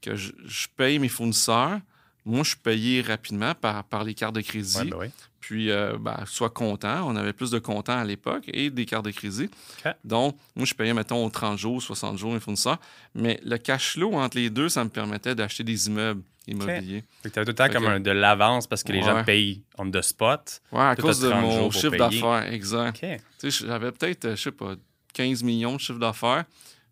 que 0.01 0.15
je, 0.15 0.31
je 0.45 0.67
paye 0.75 0.97
mes 0.99 1.09
fournisseurs, 1.09 1.79
moi, 2.25 2.43
je 2.43 2.55
payais 2.55 3.01
rapidement 3.01 3.53
par, 3.53 3.83
par 3.83 4.03
les 4.03 4.13
cartes 4.13 4.35
de 4.35 4.41
crédit. 4.41 4.77
Ouais, 4.77 4.85
ben 4.85 4.97
oui. 4.99 5.07
Puis, 5.45 5.71
euh, 5.71 5.97
ben, 5.99 6.23
sois 6.25 6.49
content. 6.49 7.05
On 7.05 7.17
avait 7.17 7.33
plus 7.33 7.51
de 7.51 7.59
comptants 7.59 7.97
à 7.97 8.05
l'époque 8.05 8.43
et 8.47 8.69
des 8.69 8.85
cartes 8.85 9.03
de 9.03 9.11
crédit. 9.11 9.49
Donc, 10.05 10.37
moi, 10.55 10.65
je 10.65 10.73
payais, 10.73 10.93
mettons, 10.93 11.25
aux 11.25 11.29
30 11.29 11.57
jours, 11.57 11.81
60 11.81 12.17
jours 12.17 12.31
mes 12.31 12.39
fournisseurs. 12.39 12.79
Mais 13.13 13.41
le 13.43 13.57
cash 13.57 13.91
flow 13.91 14.13
entre 14.13 14.37
les 14.37 14.49
deux, 14.49 14.69
ça 14.69 14.85
me 14.85 14.89
permettait 14.89 15.35
d'acheter 15.35 15.65
des 15.65 15.87
immeubles 15.87 16.21
immobiliers. 16.47 17.03
Fait 17.23 17.29
que 17.29 17.33
t'avais 17.35 17.45
tout 17.45 17.49
le 17.51 17.55
temps 17.55 17.65
Fait 17.65 17.73
comme 17.73 17.83
que- 17.83 17.89
un- 17.89 17.99
de 17.99 18.11
l'avance 18.11 18.67
parce 18.67 18.83
que 18.83 18.93
les 18.93 19.01
gens 19.01 19.23
payent 19.25 19.63
on 19.77 19.91
the 19.91 20.01
spot. 20.01 20.61
Ouais, 20.71 20.79
à 20.79 20.95
cause 20.95 21.19
de 21.19 21.29
30 21.29 21.41
mon 21.43 21.71
chiffre 21.71 21.89
d'affaires, 22.21 22.53
exact. 22.53 22.99
Tu 23.39 23.51
sais, 23.51 23.65
j'avais 23.67 23.91
peut-être, 23.91 24.23
euh, 24.25 24.35
je 24.37 24.41
sais 24.43 24.51
pas, 24.53 24.75
15 25.13 25.43
millions 25.43 25.75
de 25.75 25.79
chiffre 25.81 25.99
d'affaires. 25.99 26.45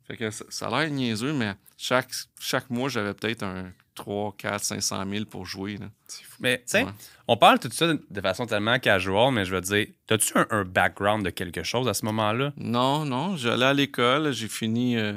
Fait 0.07 0.17
que 0.17 0.29
ça, 0.29 0.43
ça 0.49 0.67
a 0.67 0.81
l'air 0.83 0.91
niaiseux, 0.91 1.31
mais 1.31 1.53
chaque, 1.77 2.09
chaque 2.37 2.69
mois, 2.69 2.89
j'avais 2.89 3.13
peut-être 3.13 3.43
un 3.43 3.71
3, 4.01 4.33
4, 4.37 4.63
500 4.63 5.03
000 5.09 5.25
pour 5.25 5.45
jouer. 5.45 5.77
là. 5.77 5.85
C'est 6.07 6.23
fou. 6.23 6.37
Mais 6.39 6.57
tu 6.57 6.63
sais, 6.67 6.83
Ouais. 6.83 6.91
on 7.27 7.37
parle 7.37 7.59
tout 7.59 7.69
ça 7.71 7.87
de 7.93 8.21
façon 8.21 8.45
tellement 8.47 8.79
casual, 8.79 9.31
mais 9.31 9.45
je 9.45 9.53
veux 9.53 9.61
dire, 9.61 9.87
as-tu 10.09 10.37
un, 10.37 10.47
un 10.49 10.63
background 10.65 11.23
de 11.23 11.29
quelque 11.29 11.63
chose 11.63 11.87
à 11.87 11.93
ce 11.93 12.03
moment-là? 12.05 12.51
Non, 12.57 13.05
non, 13.05 13.35
j'allais 13.37 13.65
à 13.65 13.73
l'école, 13.73 14.31
j'ai 14.33 14.47
fini 14.47 14.97
euh, 14.97 15.13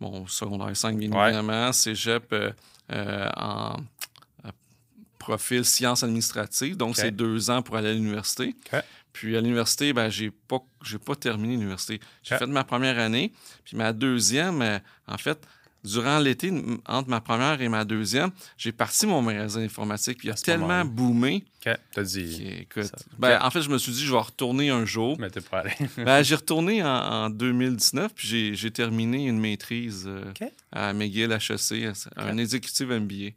mon 0.00 0.26
secondaire 0.26 0.74
5, 0.76 0.96
bien 0.96 1.10
Ouais. 1.12 1.26
évidemment, 1.28 1.72
cégep 1.72 2.32
euh, 2.32 2.50
euh, 2.92 3.28
en 3.36 3.76
profil 5.18 5.64
sciences 5.64 6.02
administratives, 6.04 6.76
donc 6.76 6.96
c'est 6.96 7.10
deux 7.10 7.50
ans 7.50 7.60
pour 7.60 7.76
aller 7.76 7.88
à 7.90 7.92
l'université. 7.92 8.54
Puis 9.12 9.36
à 9.36 9.40
l'université, 9.40 9.92
ben, 9.92 10.08
j'ai 10.10 10.30
pas, 10.30 10.58
j'ai 10.84 10.98
pas 10.98 11.16
terminé 11.16 11.54
l'université. 11.54 12.00
J'ai 12.22 12.36
fait 12.36 12.46
ma 12.46 12.64
première 12.64 12.98
année, 12.98 13.32
puis 13.64 13.76
ma 13.76 13.92
deuxième, 13.92 14.80
en 15.08 15.18
fait, 15.18 15.38
durant 15.86 16.18
l'été, 16.18 16.52
entre 16.86 17.08
ma 17.08 17.20
première 17.20 17.60
et 17.62 17.68
ma 17.68 17.84
deuxième, 17.84 18.30
j'ai 18.58 18.72
parti 18.72 19.06
mon 19.06 19.22
magasin 19.22 19.60
informatique, 19.62 20.18
puis 20.18 20.28
il 20.28 20.30
a 20.30 20.34
tellement 20.34 20.84
boomé 20.84 21.44
OK. 21.66 21.74
T'as 21.92 22.02
dit. 22.02 22.66
Ça- 22.76 22.96
ben, 23.18 23.38
en 23.42 23.50
fait, 23.50 23.62
je 23.62 23.70
me 23.70 23.78
suis 23.78 23.90
dit, 23.92 24.04
je 24.04 24.12
vais 24.12 24.18
retourner 24.18 24.70
un 24.70 24.84
jour. 24.84 25.16
Mais 25.18 25.30
t'es 25.30 25.40
pas 25.40 25.60
allé. 25.60 25.72
Ben, 25.96 26.22
j'ai 26.22 26.34
retourné 26.36 26.82
en, 26.82 26.86
en 26.88 27.30
2019, 27.30 28.12
puis 28.14 28.28
j'ai- 28.28 28.54
j'ai 28.54 28.70
terminé 28.70 29.26
une 29.26 29.40
maîtrise 29.40 30.04
euh, 30.06 30.32
à 30.72 30.92
McGill 30.92 31.32
HEC, 31.32 31.92
un 32.16 32.36
exécutif 32.38 32.86
MBA. 32.88 33.30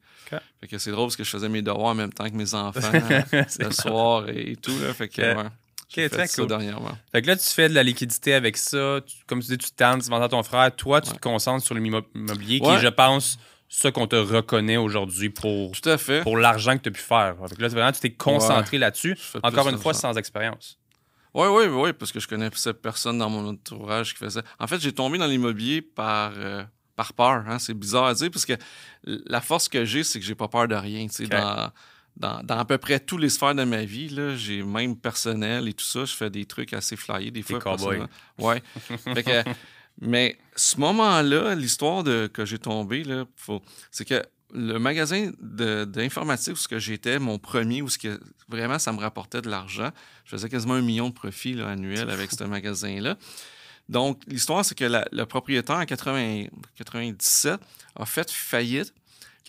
Fait 0.62 0.68
que 0.68 0.78
c'est 0.78 0.92
drôle 0.92 1.06
parce 1.08 1.16
que 1.16 1.24
je 1.24 1.30
faisais 1.30 1.50
mes 1.50 1.62
devoirs 1.64 1.88
en 1.88 1.96
même 1.96 2.14
temps 2.14 2.30
que 2.30 2.36
mes 2.36 2.54
enfants 2.54 2.92
euh, 2.94 3.44
le 3.60 3.72
soir 3.72 4.30
et, 4.30 4.56
tout. 4.58 4.78
Là, 4.80 4.94
fait 4.94 5.08
que, 5.08 5.22
ouais, 5.22 5.50
OK, 5.90 5.96
fait 5.96 6.10
très 6.10 6.28
cool. 6.28 6.48
dernièrement. 6.48 6.98
Fait 7.12 7.22
que 7.22 7.28
là, 7.28 7.36
tu 7.36 7.46
fais 7.50 7.68
de 7.70 7.74
la 7.74 7.84
liquidité 7.84 8.34
avec 8.34 8.58
ça. 8.58 9.00
Tu- 9.06 9.16
comme 9.28 9.42
tu 9.42 9.48
dis, 9.48 9.58
tu 9.58 9.72
tannes, 9.72 10.02
tu 10.02 10.10
vends 10.10 10.22
à 10.22 10.30
ton 10.30 10.44
frère. 10.44 10.76
Toi, 10.76 11.02
tu 11.02 11.10
Ouais. 11.10 11.16
te 11.16 11.20
concentres 11.22 11.66
sur 11.66 11.74
l'immobilier, 11.76 12.60
qui 12.60 12.68
Ouais. 12.68 12.76
est, 12.76 12.80
je 12.80 12.88
pense, 12.90 13.40
ce 13.68 13.88
qu'on 13.88 14.06
te 14.08 14.16
reconnaît 14.16 14.78
aujourd'hui 14.78 15.30
pour, 15.30 15.72
Tout 15.72 15.90
à 15.90 15.98
fait. 15.98 16.22
pour 16.22 16.38
l'argent 16.38 16.78
que 16.78 16.84
tu 16.84 16.90
as 16.90 16.92
pu 16.92 17.02
faire. 17.02 17.36
Fait 17.50 17.56
que 17.56 17.62
là, 17.62 17.68
vraiment, 17.70 17.92
tu 17.92 18.00
t'es 18.00 18.12
concentré 18.12 18.78
là-dessus. 18.78 19.18
Encore 19.44 19.70
une 19.70 19.78
fois, 19.80 19.94
sans 19.94 20.16
expérience. 20.18 20.78
Oui, 21.34 21.48
oui, 21.48 21.66
oui, 21.68 21.94
parce 21.94 22.12
que 22.12 22.20
je 22.20 22.28
connaissais 22.28 22.74
personne 22.74 23.20
dans 23.20 23.30
mon 23.30 23.48
entourage 23.50 24.14
qui 24.14 24.20
faisait. 24.20 24.42
En 24.60 24.66
fait, 24.68 24.80
j'ai 24.80 24.92
tombé 24.92 25.18
dans 25.20 25.28
l'immobilier 25.28 25.82
par, 25.84 26.34
euh, 26.36 26.64
par 26.96 27.14
peur. 27.14 27.44
hein. 27.48 27.60
C'est 27.60 27.76
bizarre 27.76 28.06
à 28.06 28.14
dire 28.16 28.30
parce 28.32 28.46
que 28.48 28.54
la 29.06 29.40
force 29.40 29.70
que 29.70 29.86
j'ai, 29.86 30.04
c'est 30.04 30.20
que 30.20 30.26
j'ai 30.26 30.34
pas 30.36 30.48
peur 30.48 30.68
de 30.68 30.74
rien. 30.76 31.06
tu 31.08 31.14
sais, 31.14 31.24
Ok. 31.26 31.30
Dans, 31.32 31.72
dans, 32.20 32.44
dans 32.44 32.58
à 32.60 32.66
peu 32.66 32.78
près 32.78 33.00
tous 33.00 33.18
les 33.18 33.30
sphères 33.30 33.56
de 33.56 33.64
ma 33.64 33.84
vie, 33.86 34.14
j'ai 34.38 34.62
même 34.64 34.96
personnel 34.98 35.68
et 35.68 35.74
tout 35.74 35.86
ça, 35.86 36.06
je 36.06 36.14
fais 36.14 36.30
des 36.30 36.46
trucs 36.46 36.74
assez 36.74 36.96
flyés 36.96 37.32
des 37.32 37.42
fois. 37.42 37.60
personnellement. 37.78 38.10
Ouais. 38.38 38.62
Fait 39.16 39.24
que, 39.24 39.44
mais 40.02 40.38
ce 40.56 40.78
moment-là, 40.80 41.56
l'histoire 41.56 42.04
de 42.04 42.28
que 42.32 42.46
j'ai 42.46 42.60
tombé, 42.60 43.04
c'est 43.92 44.06
que 44.06 44.22
le 44.54 44.78
magasin 44.80 45.32
d'informatique 45.40 46.54
où 46.54 46.58
ce 46.58 46.68
que 46.68 46.80
j'étais, 46.80 47.20
mon 47.20 47.38
premier, 47.38 47.82
où 47.82 47.90
ce 47.90 47.98
que 47.98 48.20
vraiment 48.48 48.80
ça 48.80 48.92
me 48.92 49.00
rapportait 49.00 49.42
de 49.42 49.50
l'argent, 49.50 49.92
je 50.26 50.32
faisais 50.32 50.50
quasiment 50.50 50.74
un 50.76 50.82
million 50.82 51.10
de 51.10 51.14
profits 51.14 51.54
là, 51.54 51.70
annuels 51.70 52.10
avec 52.10 52.32
ce 52.32 52.44
magasin-là. 52.44 53.18
Donc, 53.88 54.22
l'histoire, 54.28 54.64
c'est 54.64 54.76
que 54.76 54.86
la- 54.86 55.08
le 55.12 55.26
propriétaire 55.26 55.78
en 55.78 55.86
80 55.86 56.46
97 56.78 57.60
a 57.96 58.06
fait 58.06 58.30
faillite. 58.32 58.94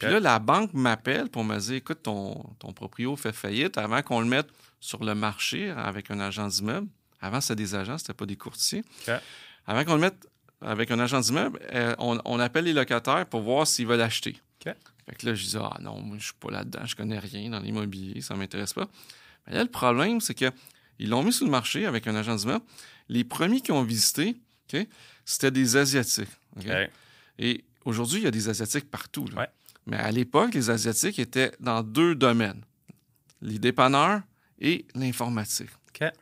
Puis 0.06 0.08
là, 0.14 0.20
la 0.20 0.38
banque 0.38 0.72
m'appelle 0.74 1.28
pour 1.28 1.44
me 1.44 1.58
dire 1.58 1.74
écoute, 1.74 2.02
ton, 2.02 2.34
ton 2.58 2.72
proprio 2.72 3.16
fait 3.16 3.32
faillite 3.32 3.78
avant 3.78 4.02
qu'on 4.02 4.20
le 4.20 4.26
mette 4.26 4.48
sur 4.80 5.04
le 5.04 5.14
marché 5.14 5.70
avec 5.70 6.10
un 6.10 6.20
agent 6.20 6.48
d'immeuble. 6.48 6.88
Avant, 7.20 7.40
c'était 7.40 7.56
des 7.56 7.74
agents, 7.74 7.98
c'était 7.98 8.14
pas 8.14 8.26
des 8.26 8.36
courtiers. 8.36 8.82
Avant 9.66 9.84
qu'on 9.84 9.94
le 9.94 10.00
mette 10.00 10.26
avec 10.62 10.90
un 10.90 10.98
agent 10.98 11.20
d'immeuble, 11.20 11.60
euh, 11.74 11.94
on, 11.98 12.18
on 12.24 12.40
appelle 12.40 12.64
les 12.64 12.72
locataires 12.72 13.26
pour 13.26 13.42
voir 13.42 13.66
s'ils 13.66 13.86
veulent 13.86 14.00
acheter. 14.00 14.38
Fait 15.06 15.14
que 15.16 15.26
là, 15.26 15.34
je 15.34 15.42
disais, 15.44 15.58
ah 15.60 15.76
non, 15.80 16.00
moi, 16.00 16.16
je 16.18 16.24
suis 16.24 16.34
pas 16.40 16.50
là-dedans, 16.50 16.84
je 16.86 16.94
connais 16.96 17.18
rien 17.18 17.50
dans 17.50 17.60
l'immobilier, 17.60 18.20
ça 18.20 18.34
m'intéresse 18.36 18.72
pas. 18.72 18.88
Mais 19.46 19.54
là, 19.54 19.62
le 19.62 19.70
problème, 19.70 20.20
c'est 20.20 20.34
que 20.34 20.50
ils 20.98 21.08
l'ont 21.08 21.22
mis 21.22 21.32
sur 21.32 21.44
le 21.46 21.50
marché 21.50 21.86
avec 21.86 22.06
un 22.06 22.14
agent 22.14 22.36
d'immeuble. 22.36 22.64
Les 23.08 23.24
premiers 23.24 23.60
qui 23.60 23.72
ont 23.72 23.82
visité, 23.82 24.36
OK, 24.72 24.86
c'était 25.24 25.50
des 25.50 25.76
Asiatiques. 25.76 26.28
Et 27.38 27.64
aujourd'hui, 27.84 28.20
il 28.20 28.24
y 28.24 28.26
a 28.26 28.30
des 28.30 28.48
Asiatiques 28.48 28.90
partout. 28.90 29.26
là. 29.32 29.40
Ouais. 29.40 29.48
Mais 29.86 29.96
à 29.96 30.10
l'époque, 30.10 30.54
les 30.54 30.70
Asiatiques 30.70 31.18
étaient 31.18 31.52
dans 31.60 31.82
deux 31.82 32.14
domaines 32.14 32.62
les 33.42 33.58
dépanneurs 33.58 34.20
et 34.58 34.84
l'informatique. 34.94 35.70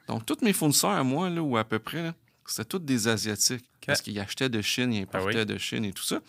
Donc, 0.09 0.25
tous 0.27 0.39
mes 0.43 0.53
fournisseurs 0.53 0.91
à 0.91 1.03
moi, 1.05 1.29
là, 1.31 1.41
ou 1.43 1.57
à 1.57 1.65
peu 1.65 1.79
près, 1.79 2.13
c'était 2.47 2.65
tous 2.65 2.79
des 2.79 3.07
Asiatiques. 3.09 3.65
Parce 3.87 4.03
qu'ils 4.03 4.19
achetaient 4.21 4.49
de 4.49 4.61
Chine, 4.63 4.93
ils 4.93 5.07
Ah 5.13 5.19
oui. 5.19 5.21
importaient 5.21 5.45
de 5.47 5.57
Chine 5.59 5.85
et 5.85 5.93
tout 5.93 6.03
ça. 6.03 6.21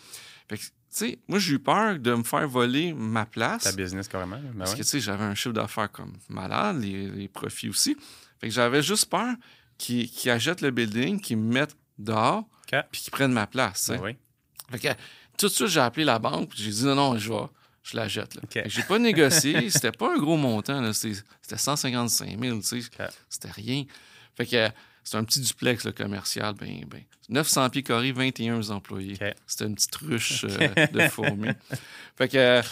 Fait 0.48 0.56
que, 0.56 0.62
tu 0.62 0.70
sais, 0.88 1.18
moi, 1.28 1.38
j'ai 1.38 1.54
eu 1.54 1.58
peur 1.58 1.98
de 1.98 2.14
me 2.14 2.22
faire 2.22 2.48
voler 2.48 2.92
ma 2.92 3.26
place. 3.26 3.62
Ta 3.64 3.72
business, 3.72 4.08
carrément. 4.08 4.38
Ben 4.38 4.52
Parce 4.58 4.72
que, 4.74 4.82
tu 4.82 4.88
sais, 4.88 5.00
j'avais 5.00 5.24
un 5.24 5.34
chiffre 5.34 5.52
d'affaires 5.54 5.90
comme 5.90 6.12
malade, 6.28 6.80
les, 6.80 7.08
les 7.10 7.28
profits 7.28 7.68
aussi. 7.68 7.96
Fait 8.40 8.48
que 8.48 8.54
j'avais 8.54 8.82
juste 8.82 9.08
peur 9.10 9.34
qu'ils 9.78 10.08
achètent 10.30 10.60
le 10.62 10.70
building, 10.70 11.20
qu'ils 11.20 11.36
me 11.38 11.52
mettent 11.52 11.76
dehors, 11.98 12.48
puis 12.90 13.00
qu'ils 13.02 13.10
prennent 13.12 13.32
ma 13.32 13.46
place. 13.46 13.90
Ben 13.90 14.00
oui. 14.02 14.16
Fait 14.70 14.78
que 14.78 14.88
tout 15.40 15.48
de 15.48 15.52
suite, 15.52 15.68
j'ai 15.68 15.80
appelé 15.80 16.04
la 16.04 16.18
banque, 16.18 16.50
j'ai 16.54 16.70
dit 16.70 16.84
non, 16.84 16.94
non, 16.94 17.18
je 17.18 17.32
vais. 17.32 17.40
Je 17.82 17.96
la 17.96 18.08
jette. 18.08 18.34
Là. 18.34 18.42
J'ai 18.66 18.82
pas 18.82 18.98
négocié. 18.98 19.70
C'était 19.70 19.90
pas 19.90 20.12
un 20.14 20.18
gros 20.18 20.36
montant. 20.36 20.80
là. 20.82 20.92
C'était 20.92 21.18
c'était 21.40 21.56
155 21.56 22.38
000. 22.38 22.58
tu 22.58 22.62
sais. 22.62 22.90
C'était 23.28 23.50
rien. 23.50 23.84
Fait 24.36 24.44
que 24.44 24.68
c'est 25.02 25.16
un 25.16 25.24
petit 25.24 25.40
duplex 25.40 25.88
commercial. 25.96 26.54
Ben, 26.54 26.84
ben. 26.86 27.00
900 27.30 27.70
pieds 27.70 27.82
carrés, 27.82 28.12
21 28.12 28.70
employés. 28.70 29.16
C'était 29.46 29.64
une 29.64 29.74
petite 29.74 29.94
ruche 29.96 30.44
euh, 30.44 30.86
de 30.92 31.08
fourmis. 31.08 31.48
Fait 32.18 32.28
que 32.28 32.36
euh, 32.36 32.62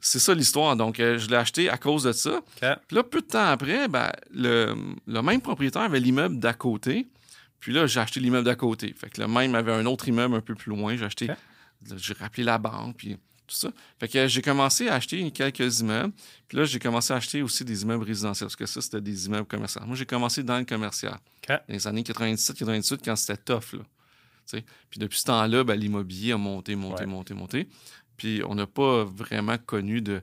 c'est 0.00 0.18
ça 0.18 0.34
l'histoire. 0.34 0.76
Donc, 0.76 1.00
euh, 1.00 1.16
je 1.16 1.28
l'ai 1.28 1.36
acheté 1.36 1.70
à 1.70 1.78
cause 1.78 2.02
de 2.02 2.12
ça. 2.12 2.40
Puis 2.60 2.96
là, 2.96 3.02
peu 3.02 3.20
de 3.22 3.26
temps 3.26 3.46
après, 3.46 3.88
ben, 3.88 4.10
le, 4.32 4.74
le 5.06 5.22
même 5.22 5.40
propriétaire 5.40 5.82
avait 5.82 6.00
l'immeuble 6.00 6.38
d'à 6.38 6.52
côté. 6.52 7.06
Puis 7.60 7.72
là, 7.72 7.86
j'ai 7.86 8.00
acheté 8.00 8.20
l'immeuble 8.20 8.44
d'à 8.44 8.56
côté. 8.56 8.94
Fait 8.98 9.08
que 9.10 9.20
le 9.20 9.28
même 9.28 9.54
avait 9.54 9.72
un 9.72 9.86
autre 9.86 10.08
immeuble 10.08 10.34
un 10.34 10.40
peu 10.40 10.54
plus 10.54 10.70
loin. 10.70 10.96
J'ai 10.96 11.04
acheté. 11.04 11.30
J'ai 11.96 12.14
rappelé 12.14 12.44
la 12.44 12.58
banque, 12.58 12.96
puis 12.96 13.16
tout 13.46 13.56
ça. 13.56 13.70
Fait 13.98 14.08
que 14.08 14.28
j'ai 14.28 14.42
commencé 14.42 14.88
à 14.88 14.94
acheter 14.94 15.28
quelques 15.32 15.80
immeubles. 15.80 16.12
Puis 16.46 16.56
là, 16.58 16.64
j'ai 16.64 16.78
commencé 16.78 17.12
à 17.12 17.16
acheter 17.16 17.42
aussi 17.42 17.64
des 17.64 17.82
immeubles 17.82 18.04
résidentiels, 18.04 18.46
parce 18.46 18.56
que 18.56 18.66
ça, 18.66 18.80
c'était 18.80 19.00
des 19.00 19.26
immeubles 19.26 19.46
commerciaux. 19.46 19.82
Moi, 19.86 19.96
j'ai 19.96 20.06
commencé 20.06 20.42
dans 20.42 20.58
le 20.58 20.64
commercial. 20.64 21.14
OK. 21.42 21.48
Dans 21.48 21.60
les 21.68 21.86
années 21.86 22.02
97-98, 22.02 23.00
quand 23.04 23.16
c'était 23.16 23.36
tough, 23.38 23.72
là. 23.72 23.80
Puis 24.90 24.98
depuis 24.98 25.18
ce 25.20 25.24
temps-là, 25.26 25.62
ben, 25.62 25.74
l'immobilier 25.76 26.32
a 26.32 26.36
monté, 26.36 26.74
monté, 26.74 27.02
Ouais. 27.02 27.06
monté, 27.06 27.34
monté. 27.34 27.68
Puis 28.16 28.42
on 28.46 28.56
n'a 28.56 28.66
pas 28.66 29.04
vraiment 29.04 29.56
connu 29.58 30.00
de, 30.00 30.22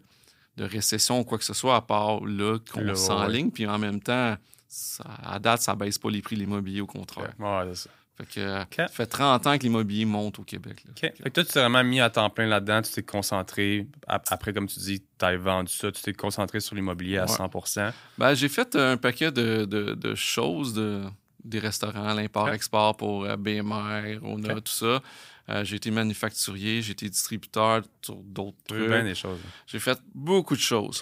de 0.57 0.63
récession 0.65 1.21
ou 1.21 1.23
quoi 1.23 1.37
que 1.37 1.45
ce 1.45 1.53
soit, 1.53 1.77
à 1.77 1.81
part 1.81 2.25
là 2.25 2.57
qu'on 2.71 2.85
ouais, 2.85 2.95
s'enligne. 2.95 3.51
Puis 3.51 3.65
en 3.65 3.77
même 3.77 4.01
temps, 4.01 4.35
ça, 4.67 5.05
à 5.23 5.39
date, 5.39 5.61
ça 5.61 5.75
baisse 5.75 5.97
pas 5.97 6.09
les 6.09 6.21
prix 6.21 6.35
de 6.35 6.41
l'immobilier, 6.41 6.81
au 6.81 6.87
contraire. 6.87 7.33
Ouais, 7.39 7.69
c'est 7.73 7.83
ça. 7.83 7.89
Fait 8.17 8.25
que 8.25 8.39
euh, 8.39 8.63
ça 8.75 8.87
fait 8.87 9.05
30 9.05 9.45
ans 9.45 9.57
que 9.57 9.63
l'immobilier 9.63 10.05
monte 10.05 10.39
au 10.39 10.43
Québec. 10.43 10.83
là. 10.85 10.91
Fait 10.99 11.11
que 11.11 11.29
toi, 11.29 11.43
tu 11.43 11.51
t'es 11.51 11.59
vraiment 11.59 11.83
mis 11.83 11.99
à 12.01 12.09
temps 12.09 12.29
plein 12.31 12.47
là-dedans. 12.47 12.81
Tu 12.81 12.91
t'es 12.91 13.03
concentré. 13.03 13.85
ap- 14.07 14.25
Après, 14.31 14.53
comme 14.53 14.65
tu 14.67 14.79
dis, 14.79 15.01
tu 15.19 15.25
as 15.25 15.37
vendu 15.37 15.71
ça. 15.71 15.91
Tu 15.91 16.01
t'es 16.01 16.13
concentré 16.13 16.59
sur 16.59 16.75
l'immobilier 16.75 17.19
à 17.19 17.25
Ouais. 17.25 17.27
100 17.27 17.49
Ben, 18.17 18.33
j'ai 18.33 18.49
fait 18.49 18.75
un 18.75 18.97
paquet 18.97 19.31
de, 19.31 19.65
de- 19.65 19.93
de 19.93 20.15
choses, 20.15 20.73
de, 20.73 21.03
des 21.43 21.59
restaurants, 21.59 22.13
l'import-export 22.15 22.97
pour 22.97 23.25
euh, 23.25 23.37
BMR, 23.37 24.17
ONA, 24.23 24.53
Ok. 24.55 24.63
tout 24.63 24.71
ça. 24.73 25.01
Euh, 25.49 25.63
j'ai 25.63 25.75
été 25.77 25.91
manufacturier, 25.91 26.81
j'ai 26.81 26.91
été 26.93 27.07
distributeur 27.09 27.83
sur 28.01 28.15
d'autres 28.15 28.57
trucs. 28.67 28.87
bien 28.89 29.03
des 29.03 29.15
choses. 29.15 29.39
J'ai 29.67 29.79
fait 29.79 29.97
beaucoup 30.13 30.55
de 30.55 30.61
choses. 30.61 30.99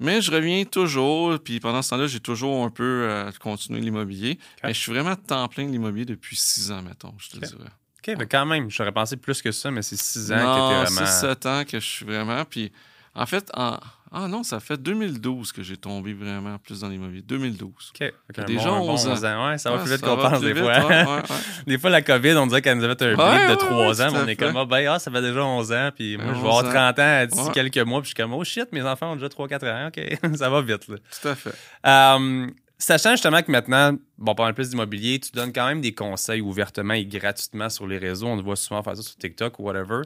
Mais 0.00 0.20
je 0.22 0.30
reviens 0.30 0.64
toujours, 0.64 1.38
puis 1.40 1.58
pendant 1.58 1.82
ce 1.82 1.90
temps-là, 1.90 2.06
j'ai 2.06 2.20
toujours 2.20 2.64
un 2.64 2.70
peu 2.70 2.84
euh, 2.84 3.30
continué 3.40 3.80
l'immobilier. 3.80 4.38
Mais 4.62 4.72
je 4.72 4.78
suis 4.78 4.92
vraiment 4.92 5.16
temps 5.16 5.48
plein 5.48 5.64
de 5.66 5.70
l'immobilier 5.72 6.04
depuis 6.04 6.36
six 6.36 6.70
ans, 6.70 6.82
mettons, 6.82 7.14
je 7.18 7.30
te 7.30 7.36
Ok. 7.38 7.42
dirais. 7.42 7.70
OK, 7.98 8.14
mais 8.16 8.26
quand 8.26 8.46
même, 8.46 8.70
j'aurais 8.70 8.92
pensé 8.92 9.16
plus 9.16 9.42
que 9.42 9.50
ça, 9.50 9.70
mais 9.72 9.82
c'est 9.82 9.98
six 9.98 10.30
ans 10.32 10.36
que 10.36 10.54
t'es 10.68 10.74
vraiment. 10.74 10.86
c'est 11.06 11.26
sept 11.26 11.46
ans 11.46 11.64
que 11.64 11.80
je 11.80 11.84
suis 11.86 12.04
vraiment. 12.06 12.44
Puis 12.44 12.70
en 13.18 13.26
fait, 13.26 13.50
en... 13.54 13.78
ah 14.12 14.28
non, 14.28 14.42
ça 14.42 14.60
fait 14.60 14.76
2012 14.80 15.52
que 15.52 15.62
j'ai 15.62 15.76
tombé 15.76 16.14
vraiment 16.14 16.56
plus 16.58 16.80
dans 16.80 16.88
l'immobilier. 16.88 17.22
2012. 17.22 17.92
OK. 17.94 18.12
Qu'un 18.34 18.44
Déjà 18.44 18.68
bon, 18.70 18.76
un 18.76 18.78
bon 18.80 18.92
11 18.92 19.06
ans. 19.06 19.12
11 19.12 19.24
ans. 19.24 19.48
Ouais, 19.48 19.58
ça 19.58 19.70
va 19.70 19.76
Ouais, 19.76 19.82
plus 19.82 19.92
vite 19.92 20.00
qu'on 20.02 20.16
pense 20.16 20.40
des 20.40 20.52
vite, 20.52 20.62
fois. 20.62 20.78
ouais, 20.86 20.86
ouais, 20.86 21.04
ouais. 21.06 21.22
Des 21.66 21.78
fois, 21.78 21.90
la 21.90 22.02
COVID, 22.02 22.32
on 22.36 22.46
dirait 22.46 22.62
qu'elle 22.62 22.78
nous 22.78 22.84
avait 22.84 22.94
fait 22.96 23.12
un 23.12 23.16
Ouais, 23.16 23.46
de 23.46 23.50
ouais, 23.50 23.56
3 23.56 23.70
ouais, 23.76 24.00
ans, 24.02 24.12
mais 24.12 24.18
on 24.24 24.28
est 24.28 24.36
comme, 24.36 24.56
ah, 24.56 24.64
ben, 24.64 24.86
ah, 24.88 24.98
ça 24.98 25.10
fait 25.10 25.20
déjà 25.22 25.44
11 25.44 25.72
ans, 25.72 25.90
puis 25.94 26.16
moi, 26.16 26.26
Ben, 26.26 26.34
je 26.34 26.40
vais 26.40 26.46
avoir 26.46 26.64
11 26.64 26.68
ans. 26.70 26.92
30 26.94 26.98
ans 27.00 27.26
d'ici 27.26 27.50
quelques 27.52 27.78
mois, 27.86 28.00
puis 28.00 28.10
je 28.10 28.14
suis 28.14 28.22
comme, 28.22 28.32
oh 28.34 28.44
shit, 28.44 28.72
mes 28.72 28.82
enfants 28.82 29.12
ont 29.12 29.16
déjà 29.16 29.28
3-4 29.28 29.66
ans, 29.72 29.88
OK, 29.88 30.36
ça 30.36 30.48
va 30.48 30.62
vite, 30.62 30.88
là. 30.88 30.96
Tout 31.20 31.28
à 31.28 31.34
fait. 31.34 31.54
Euh, 31.86 32.46
sachant 32.78 33.10
justement 33.10 33.42
que 33.42 33.50
maintenant, 33.50 33.96
bon, 34.16 34.34
parlant 34.36 34.54
plus 34.54 34.70
d'immobilier, 34.70 35.18
tu 35.18 35.32
donnes 35.32 35.52
quand 35.52 35.66
même 35.66 35.80
des 35.80 35.92
conseils 35.94 36.40
ouvertement 36.40 36.94
et 36.94 37.04
gratuitement 37.04 37.68
sur 37.68 37.86
les 37.88 37.98
réseaux. 37.98 38.28
On 38.28 38.38
te 38.38 38.42
voit 38.44 38.54
souvent 38.56 38.82
faire 38.84 38.96
ça 38.96 39.02
sur 39.02 39.16
TikTok 39.16 39.58
ou 39.58 39.64
whatever. 39.64 40.02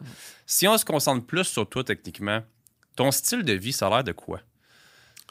Si 0.47 0.67
on 0.67 0.77
se 0.79 0.85
concentre 0.85 1.27
plus 1.27 1.45
sur 1.45 1.69
toi 1.69 1.85
techniquement, 1.85 2.41
ton 2.97 3.11
style 3.11 3.43
de 3.43 3.53
vie, 3.53 3.73
ça 3.73 3.87
a 3.87 3.91
l'air 3.91 4.05
de 4.05 4.13
quoi? 4.13 4.41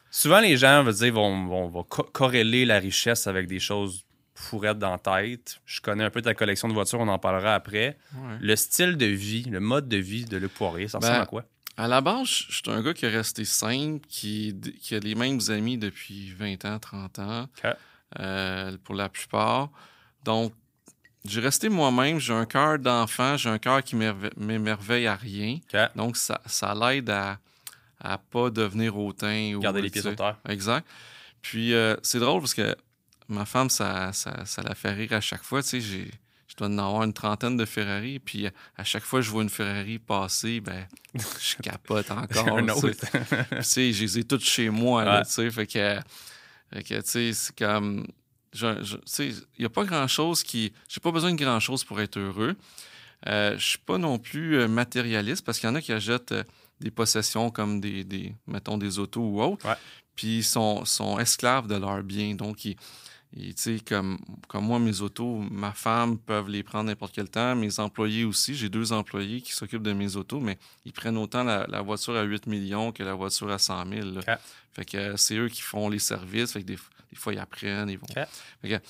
Souvent, 0.10 0.40
les 0.42 0.58
gens 0.58 0.84
veut 0.84 0.94
dire, 0.94 1.14
vont, 1.14 1.46
vont, 1.48 1.68
vont 1.70 1.84
co- 1.84 2.04
corréler 2.12 2.66
la 2.66 2.80
richesse 2.80 3.28
avec 3.28 3.48
des 3.48 3.60
choses 3.60 4.04
fourrettes 4.36 4.80
dans 4.80 4.92
la 4.92 4.98
tête. 4.98 5.62
Je 5.66 5.80
connais 5.82 6.04
un 6.04 6.10
peu 6.10 6.22
ta 6.22 6.34
collection 6.34 6.68
de 6.68 6.74
voitures, 6.74 7.00
on 7.00 7.08
en 7.08 7.20
parlera 7.20 7.54
après. 7.56 7.98
Ouais. 8.16 8.38
Le 8.42 8.56
style 8.56 8.98
de 8.98 9.06
vie, 9.06 9.44
le 9.44 9.60
mode 9.60 9.88
de 9.88 9.98
vie 9.98 10.26
de 10.26 10.38
Luc 10.38 10.54
Poirier, 10.54 10.88
ça 10.88 10.98
ressemble 10.98 11.16
Ben, 11.16 11.22
à 11.22 11.26
quoi? 11.26 11.46
À 11.78 11.88
la 11.88 12.02
base, 12.02 12.28
je 12.28 12.54
suis 12.58 12.64
un 12.68 12.82
gars 12.82 12.94
qui 12.94 13.06
est 13.06 13.10
resté 13.10 13.46
simple, 13.46 14.06
qui, 14.10 14.54
qui 14.82 14.96
a 14.96 15.00
les 15.00 15.16
mêmes 15.16 15.40
amis 15.50 15.78
depuis 15.78 16.34
20 16.34 16.66
ans, 16.66 16.80
30 16.80 17.20
ans, 17.20 17.48
euh, 18.20 18.76
pour 18.84 18.96
la 18.96 19.08
plupart. 19.08 19.70
Donc, 20.26 20.54
j'ai 21.24 21.40
resté 21.40 21.70
moi-même, 21.70 22.20
j'ai 22.20 22.34
un 22.34 22.46
cœur 22.46 22.78
d'enfant, 22.80 23.38
j'ai 23.38 23.50
un 23.50 23.60
cœur 23.60 23.82
qui 23.84 23.96
m'émerve- 23.96 24.32
m'émerveille 24.38 25.08
à 25.08 25.16
rien. 25.16 25.60
Donc, 25.96 26.18
ça, 26.18 26.42
ça 26.46 26.74
l'aide 26.76 27.10
à 27.10 27.38
à 28.04 28.18
pas 28.18 28.50
devenir 28.50 28.98
hautain. 28.98 29.54
ou, 29.56 29.60
Garder 29.60 29.82
les 29.82 29.90
tu 29.90 29.94
pieds 29.94 30.02
sur 30.02 30.16
terre. 30.16 30.38
Exact. 30.50 30.86
Puis, 31.42 31.74
euh, 31.74 31.96
c'est 32.04 32.20
drôle 32.20 32.42
parce 32.42 32.54
que 32.54 32.76
ma 33.28 33.46
femme, 33.46 33.70
ça, 33.70 34.12
ça, 34.14 34.46
ça 34.46 34.62
la 34.64 34.76
fait 34.76 34.92
rire 34.92 35.14
à 35.14 35.22
chaque 35.22 35.44
fois. 35.44 35.62
Tu 35.64 35.70
sais, 35.70 35.82
j'ai- 35.82 36.12
je 36.48 36.56
dois 36.58 36.68
en 36.68 36.78
avoir 36.78 37.04
une 37.04 37.14
trentaine 37.14 37.56
de 37.56 37.64
Ferrari. 37.66 38.20
Puis, 38.20 38.46
à 38.78 38.84
chaque 38.84 39.04
fois 39.04 39.20
que 39.22 39.26
je 39.26 39.32
vois 39.32 39.42
une 39.44 39.50
Ferrari 39.50 40.00
passer, 40.00 40.60
ben, 40.60 40.86
je 41.16 41.56
capote 41.62 42.12
encore. 42.12 42.58
Un 42.58 42.68
autre. 42.70 42.90
Tu 42.92 43.64
sais, 43.64 43.94
je 43.94 44.02
les 44.04 44.20
ai 44.20 44.24
toutes 44.26 44.44
chez 44.44 44.70
moi, 44.70 45.06
là, 45.06 45.20
Ouais. 45.20 45.26
tu 45.26 45.32
sais, 45.32 45.50
fait 45.50 45.66
que, 45.68 46.00
fait 46.74 46.84
que, 46.84 46.96
tu 47.02 47.10
sais, 47.10 47.34
c'est 47.34 47.56
comme, 47.58 48.06
tu 48.52 48.66
sais, 49.06 49.28
il 49.30 49.60
n'y 49.60 49.66
a 49.66 49.70
pas 49.70 49.86
grand-chose 49.86 50.44
qui, 50.44 50.74
j'ai 50.90 51.00
pas 51.00 51.12
besoin 51.12 51.32
de 51.34 51.42
grand-chose 51.42 51.84
pour 51.86 52.02
être 52.02 52.18
heureux. 52.20 52.56
Euh, 53.28 53.56
je 53.58 53.66
suis 53.66 53.78
pas 53.78 53.98
non 53.98 54.18
plus 54.20 54.58
euh, 54.58 54.68
matérialiste 54.68 55.46
parce 55.46 55.60
qu'il 55.60 55.70
y 55.70 55.72
en 55.72 55.76
a 55.76 55.82
qui 55.82 55.94
achètent 55.94 56.32
euh, 56.34 56.44
des 56.82 56.92
possessions 56.92 57.50
comme 57.52 57.80
des, 57.80 58.04
des, 58.04 58.36
mettons, 58.48 58.78
des 58.78 59.00
autos 59.00 59.22
ou 59.22 59.42
autres, 59.42 59.66
Ouais. 59.68 59.76
puis 60.16 60.40
ils 60.40 60.44
sont, 60.44 60.84
sont 60.86 61.18
esclaves 61.20 61.68
de 61.68 61.76
leurs 61.76 62.04
biens. 62.04 62.36
Donc, 62.36 62.66
ils, 62.66 62.76
ils, 63.34 63.84
comme, 63.84 64.18
comme 64.50 64.66
moi, 64.66 64.78
mes 64.80 65.00
autos, 65.02 65.38
ma 65.50 65.72
femme 65.72 66.18
peuvent 66.18 66.50
les 66.50 66.64
prendre 66.64 66.86
n'importe 66.90 67.14
quel 67.16 67.30
temps. 67.30 67.56
Mes 67.56 67.80
employés 67.80 68.26
aussi. 68.26 68.56
J'ai 68.56 68.68
deux 68.68 68.92
employés 68.92 69.42
qui 69.42 69.54
s'occupent 69.54 69.84
de 69.84 69.94
mes 69.94 70.16
autos, 70.18 70.42
mais 70.42 70.58
ils 70.84 70.92
prennent 70.92 71.18
autant 71.18 71.44
la, 71.46 71.66
la 71.68 71.82
voiture 71.82 72.16
à 72.18 72.24
8 72.24 72.48
millions 72.48 72.92
que 72.92 73.04
la 73.04 73.14
voiture 73.14 73.50
à 73.52 73.58
100 73.58 73.86
000. 73.90 74.02
là. 74.12 74.20
OK. 74.20 74.40
Fait 74.74 74.86
que 74.86 74.98
euh, 74.98 75.18
c'est 75.18 75.36
eux 75.38 75.48
qui 75.50 75.62
font 75.62 75.88
les 75.90 76.00
services. 76.00 76.52
Fait 76.52 76.62
que 76.62 76.68
des, 76.68 76.78
des 77.10 77.16
fois, 77.16 77.34
ils 77.34 77.40
apprennent, 77.40 77.90
ils 77.90 77.98
vont. 77.98 78.08
OK. 78.10 78.28
Fait 78.62 78.70
que 78.70 78.86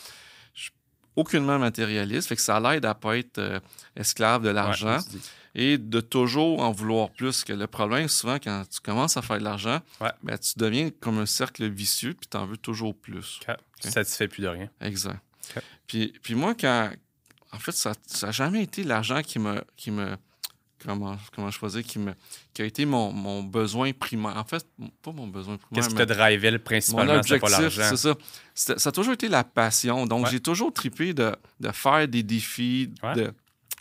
je 0.55 0.61
suis 0.63 0.71
aucunement 1.15 1.59
matérialiste. 1.59 2.27
Fait 2.27 2.35
que 2.35 2.41
ça 2.41 2.59
l'aide 2.59 2.85
à 2.85 2.95
pas 2.95 3.17
être 3.19 3.37
euh, 3.37 3.59
esclave 3.95 4.41
de 4.43 4.49
l'argent 4.49 4.97
Ouais. 4.97 5.19
Et 5.55 5.77
de 5.77 5.99
toujours 6.01 6.61
en 6.61 6.71
vouloir 6.71 7.09
plus. 7.11 7.43
Que 7.43 7.53
le 7.53 7.67
problème, 7.67 8.07
souvent, 8.07 8.35
quand 8.39 8.63
tu 8.69 8.79
commences 8.79 9.17
à 9.17 9.21
faire 9.21 9.39
de 9.39 9.43
l'argent, 9.43 9.79
Ouais. 9.99 10.11
ben, 10.23 10.37
tu 10.37 10.53
deviens 10.57 10.89
comme 10.99 11.19
un 11.19 11.25
cercle 11.25 11.67
vicieux 11.69 12.13
puis 12.13 12.27
tu 12.29 12.37
en 12.37 12.45
veux 12.45 12.57
toujours 12.57 12.95
plus. 12.95 13.39
OK. 13.47 13.55
Tu 13.81 13.87
te 13.87 13.93
satisfais 13.93 14.27
plus 14.27 14.41
de 14.43 14.47
rien. 14.47 14.69
Exact. 14.81 15.19
Puis, 15.87 16.13
puis 16.21 16.35
moi, 16.35 16.53
quand. 16.55 16.91
En 17.53 17.59
fait, 17.59 17.73
ça 17.73 17.93
n'a 18.23 18.31
jamais 18.31 18.63
été 18.63 18.83
l'argent 18.83 19.21
qui 19.21 19.39
me. 19.39 19.61
Qui 19.75 19.91
me 19.91 20.15
comment, 20.83 21.15
comment 21.35 21.51
choisir 21.51 21.83
qui, 21.83 21.99
me, 21.99 22.13
qui 22.55 22.61
a 22.63 22.65
été 22.65 22.85
mon, 22.85 23.11
mon 23.11 23.43
besoin 23.43 23.91
primaire. 23.93 24.35
En 24.37 24.43
fait, 24.45 24.65
pas 25.03 25.11
mon 25.11 25.27
besoin 25.27 25.57
primaire. 25.57 25.83
Qu'est-ce 25.83 25.89
qui 25.89 25.95
te 26.01 26.11
drivait 26.13 26.51
mon 26.51 26.59
principalement, 26.59 27.21
c'est 27.21 27.37
pas 27.39 27.45
objectif, 27.47 27.77
l'argent? 27.77 27.95
c'est 27.95 28.65
ça. 28.65 28.77
Ça 28.77 28.89
a 28.89 28.91
toujours 28.91 29.13
été 29.13 29.27
la 29.27 29.43
passion. 29.43 30.07
Donc, 30.07 30.25
Ouais. 30.25 30.31
j'ai 30.31 30.39
toujours 30.39 30.73
trippé 30.73 31.13
de, 31.13 31.35
de 31.59 31.71
faire 31.71 32.07
des 32.07 32.23
défis, 32.23 32.89
Ouais. 33.03 33.13
de, 33.15 33.33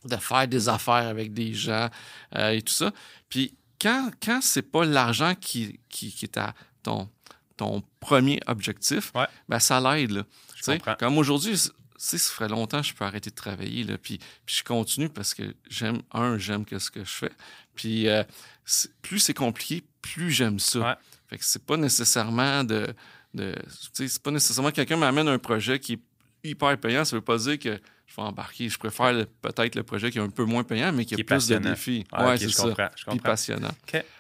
de 0.05 0.17
faire 0.17 0.49
des 0.49 0.69
affaires 0.69 1.07
avec 1.09 1.33
des 1.35 1.53
gens 1.55 1.89
euh, 2.37 2.51
et 2.51 2.63
tout 2.63 2.73
ça. 2.73 2.93
Puis, 3.29 3.55
quand, 3.81 4.11
quand 4.23 4.41
c'est 4.43 4.63
pas 4.63 4.85
l'argent 4.85 5.35
qui, 5.35 5.79
qui, 5.89 6.13
qui 6.13 6.25
est 6.27 6.37
à 6.37 6.55
ton, 6.83 7.09
ton 7.57 7.83
premier 8.01 8.41
objectif, 8.47 9.13
Ouais. 9.15 9.27
ben, 9.49 9.59
ça 9.59 9.81
l'aide. 9.81 10.11
là. 10.13 10.23
Je. 10.57 10.95
Comme 10.99 11.19
aujourd'hui, 11.19 11.57
ça 11.57 12.19
ferait 12.19 12.49
longtemps 12.49 12.81
que 12.81 12.87
je 12.87 12.95
peux 12.95 13.05
arrêter 13.05 13.31
de 13.31 13.35
travailler. 13.35 13.85
Là, 13.85 13.99
puis, 13.99 14.19
puis 14.47 14.57
je 14.57 14.65
continue 14.65 15.09
parce 15.09 15.35
que 15.35 15.55
j'aime, 15.69 16.01
un, 16.13 16.37
j'aime 16.39 16.65
que 16.65 16.79
ce 16.79 16.91
que 16.91 17.01
je 17.05 17.11
fais. 17.11 17.33
Puis 17.75 18.09
euh, 18.09 18.23
plus 19.03 19.19
c'est 19.21 19.35
compliqué, 19.35 19.85
plus 20.03 20.31
j'aime 20.31 20.59
ça. 20.59 20.79
Ouais. 20.81 20.95
Fait 21.29 21.39
que 21.39 21.45
c'est 21.45 21.65
pas 21.65 21.77
nécessairement 21.77 22.65
de. 22.65 22.95
c'est 23.93 24.23
pas 24.23 24.31
nécessairement 24.31 24.71
que 24.71 24.77
quelqu'un 24.77 24.97
m'amène 24.97 25.29
un 25.29 25.39
projet 25.39 25.79
qui 25.79 25.95
est 25.95 26.01
hyper 26.45 26.77
payant. 26.79 27.05
Ça 27.05 27.17
veut 27.17 27.23
pas 27.23 27.39
dire 27.39 27.59
que 27.59 27.81
je 28.11 28.17
vais 28.17 28.23
embarquer. 28.23 28.69
Je 28.69 28.77
préfère 28.77 29.13
peut-être 29.41 29.77
le 29.77 29.85
projet 29.85 30.11
qui 30.11 30.19
est 30.19 30.21
un 30.21 30.29
peu 30.31 30.45
moins 30.45 30.65
payant, 30.65 30.93
mais 30.93 31.05
qui 31.05 31.15
a 31.15 31.17
Qui 31.17 31.23
plus 31.25 31.47
de 31.47 31.59
défis. 31.59 32.05
Ah, 32.11 32.27
ouais, 32.27 32.33
ok, 32.35 32.39
c'est 32.41 32.49
ça. 32.51 32.63
comprends. 32.65 32.89
Je 32.97 33.05
Puis 33.05 33.19
passionnant. 33.21 33.71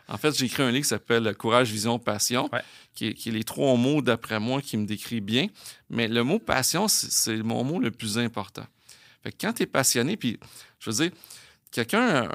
En 0.08 0.16
fait, 0.16 0.36
j'ai 0.38 0.46
écrit 0.46 0.62
un 0.62 0.70
livre 0.70 0.82
qui 0.84 0.88
s'appelle 0.88 1.34
Courage, 1.34 1.70
Vision, 1.70 1.98
Passion, 1.98 2.48
Ouais. 2.52 2.62
qui, 2.94 3.08
est, 3.08 3.14
qui 3.14 3.28
est 3.30 3.32
les 3.32 3.42
trois 3.44 3.76
mots, 3.76 4.00
d'après 4.00 4.38
moi, 4.38 4.62
qui 4.62 4.76
me 4.76 4.86
décrit 4.86 5.20
bien. 5.20 5.48
Mais 5.88 6.06
le 6.08 6.22
mot 6.22 6.38
passion, 6.38 6.86
c'est 6.88 7.36
mon 7.42 7.64
mot 7.64 7.80
le 7.80 7.90
plus 7.90 8.16
important. 8.18 8.64
Fait 9.24 9.32
que 9.32 9.36
quand 9.40 9.52
tu 9.54 9.64
es 9.64 9.66
passionné, 9.66 10.16
puis 10.16 10.38
je 10.78 10.90
veux 10.90 10.96
dire, 11.08 11.10
quelqu'un 11.70 12.28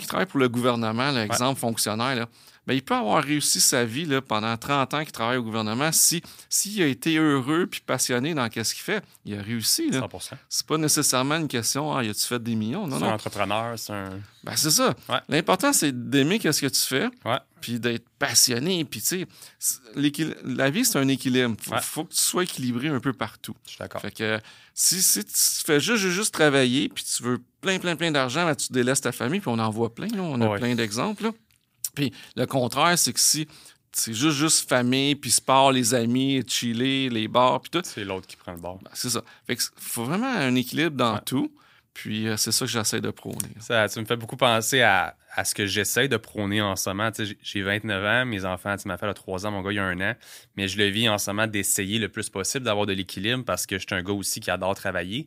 qui 0.00 0.06
travaille 0.06 0.26
pour 0.26 0.40
le 0.40 0.48
gouvernement, 0.48 1.10
l'exemple 1.12 1.58
fonctionnaire, 1.60 2.14
là, 2.16 2.28
ben, 2.66 2.74
il 2.74 2.82
peut 2.82 2.94
avoir 2.94 3.22
réussi 3.22 3.60
sa 3.60 3.84
vie 3.84 4.04
là, 4.06 4.20
pendant 4.20 4.56
30 4.56 4.94
ans 4.94 5.02
qu'il 5.04 5.12
travaille 5.12 5.36
au 5.38 5.42
gouvernement. 5.42 5.92
Si 5.92 6.22
s'il 6.48 6.82
a 6.82 6.86
été 6.86 7.16
heureux 7.16 7.66
puis 7.70 7.80
passionné 7.84 8.34
dans 8.34 8.46
ce 8.50 8.74
qu'il 8.74 8.82
fait, 8.82 9.04
il 9.24 9.38
a 9.38 9.42
réussi. 9.42 9.90
là. 9.90 10.00
100 10.00 10.36
C'est 10.48 10.66
pas 10.66 10.78
nécessairement 10.78 11.36
une 11.36 11.48
question, 11.48 11.94
ah, 11.96 12.02
y 12.02 12.08
a-tu 12.08 12.26
fait 12.26 12.42
des 12.42 12.54
millions? 12.56 12.86
Non, 12.86 12.98
C'est 12.98 13.04
un 13.04 13.08
non. 13.08 13.14
entrepreneur, 13.14 13.78
c'est 13.78 13.92
un. 13.92 14.10
Ben, 14.44 14.56
c'est 14.56 14.70
ça. 14.70 14.94
Ouais. 15.08 15.18
L'important, 15.28 15.72
c'est 15.72 16.08
d'aimer 16.10 16.40
ce 16.40 16.60
que 16.60 16.66
tu 16.66 16.80
fais, 16.80 17.08
Ouais. 17.24 17.38
puis 17.60 17.78
d'être 17.80 18.06
passionné. 18.18 18.84
Puis, 18.84 19.00
tu 19.00 19.26
sais, 19.58 19.76
la 20.44 20.70
vie, 20.70 20.84
c'est 20.84 20.98
un 20.98 21.08
équilibre. 21.08 21.56
Faut, 21.60 21.72
Ouais. 21.72 21.80
faut 21.82 22.04
que 22.04 22.14
tu 22.14 22.20
sois 22.20 22.44
équilibré 22.44 22.88
un 22.88 23.00
peu 23.00 23.12
partout. 23.12 23.54
Je 23.64 23.70
suis 23.70 23.78
d'accord. 23.78 24.00
Fait 24.00 24.10
que 24.12 24.40
si, 24.74 25.02
si 25.02 25.24
tu 25.24 25.32
fais 25.64 25.80
juste, 25.80 26.04
juste, 26.08 26.32
travailler, 26.34 26.88
puis 26.88 27.04
tu 27.04 27.22
veux 27.22 27.38
plein, 27.60 27.78
plein, 27.78 27.96
plein 27.96 28.10
d'argent, 28.10 28.44
ben, 28.44 28.54
tu 28.54 28.72
délaisses 28.72 29.00
ta 29.00 29.12
famille, 29.12 29.40
puis 29.40 29.50
on 29.52 29.58
en 29.58 29.70
voit 29.70 29.94
plein. 29.94 30.08
là. 30.08 30.20
On 30.22 30.40
a 30.40 30.58
plein 30.58 30.74
d'exemples. 30.74 31.30
Puis 31.96 32.12
le 32.36 32.46
contraire, 32.46 32.96
c'est 32.96 33.12
que 33.12 33.18
si 33.20 33.48
c'est 33.90 34.12
juste, 34.12 34.36
juste 34.36 34.68
famille, 34.68 35.14
puis 35.16 35.30
sport, 35.30 35.72
les 35.72 35.94
amis, 35.94 36.42
chiller, 36.46 37.08
les 37.08 37.26
bars, 37.28 37.60
puis 37.62 37.70
tout, 37.70 37.80
C'est 37.82 38.04
l'autre 38.04 38.26
qui 38.26 38.36
prend 38.36 38.52
le 38.52 38.58
bord. 38.60 38.78
ben, 38.82 38.90
c'est 38.94 39.10
ça. 39.10 39.22
Fait 39.46 39.56
que 39.56 39.62
faut 39.78 40.04
vraiment 40.04 40.32
un 40.32 40.54
équilibre 40.54 40.94
dans 40.96 41.14
Ouais. 41.14 41.20
tout. 41.26 41.50
Puis 41.94 42.28
euh, 42.28 42.36
c'est 42.36 42.52
ça 42.52 42.66
que 42.66 42.70
j'essaie 42.70 43.00
de 43.00 43.10
prôner. 43.10 43.48
Ça, 43.58 43.88
ça 43.88 43.98
me 44.02 44.04
fait 44.04 44.16
beaucoup 44.16 44.36
penser 44.36 44.82
à, 44.82 45.16
à 45.34 45.46
ce 45.46 45.54
que 45.54 45.64
j'essaie 45.64 46.08
de 46.08 46.18
prôner 46.18 46.60
en 46.60 46.76
ce 46.76 46.90
moment. 46.90 47.10
Tu 47.10 47.38
j'ai 47.42 47.62
29 47.62 48.04
ans, 48.04 48.26
mes 48.26 48.44
enfants, 48.44 48.76
tu 48.76 48.86
m'as 48.86 48.98
fait 48.98 49.10
3 49.14 49.46
ans, 49.46 49.50
mon 49.50 49.62
gars, 49.62 49.72
il 49.72 49.76
y 49.76 49.78
a 49.78 49.84
un 49.86 49.98
an. 50.02 50.14
Mais 50.58 50.68
je 50.68 50.76
le 50.76 50.88
vis 50.88 51.08
en 51.08 51.16
ce 51.16 51.30
moment 51.30 51.46
d'essayer 51.46 51.98
le 51.98 52.10
plus 52.10 52.28
possible 52.28 52.66
d'avoir 52.66 52.84
de 52.84 52.92
l'équilibre 52.92 53.44
parce 53.46 53.64
que 53.64 53.78
je 53.78 53.86
suis 53.86 53.94
un 53.94 54.02
gars 54.02 54.12
aussi 54.12 54.40
qui 54.40 54.50
adore 54.50 54.74
travailler, 54.74 55.26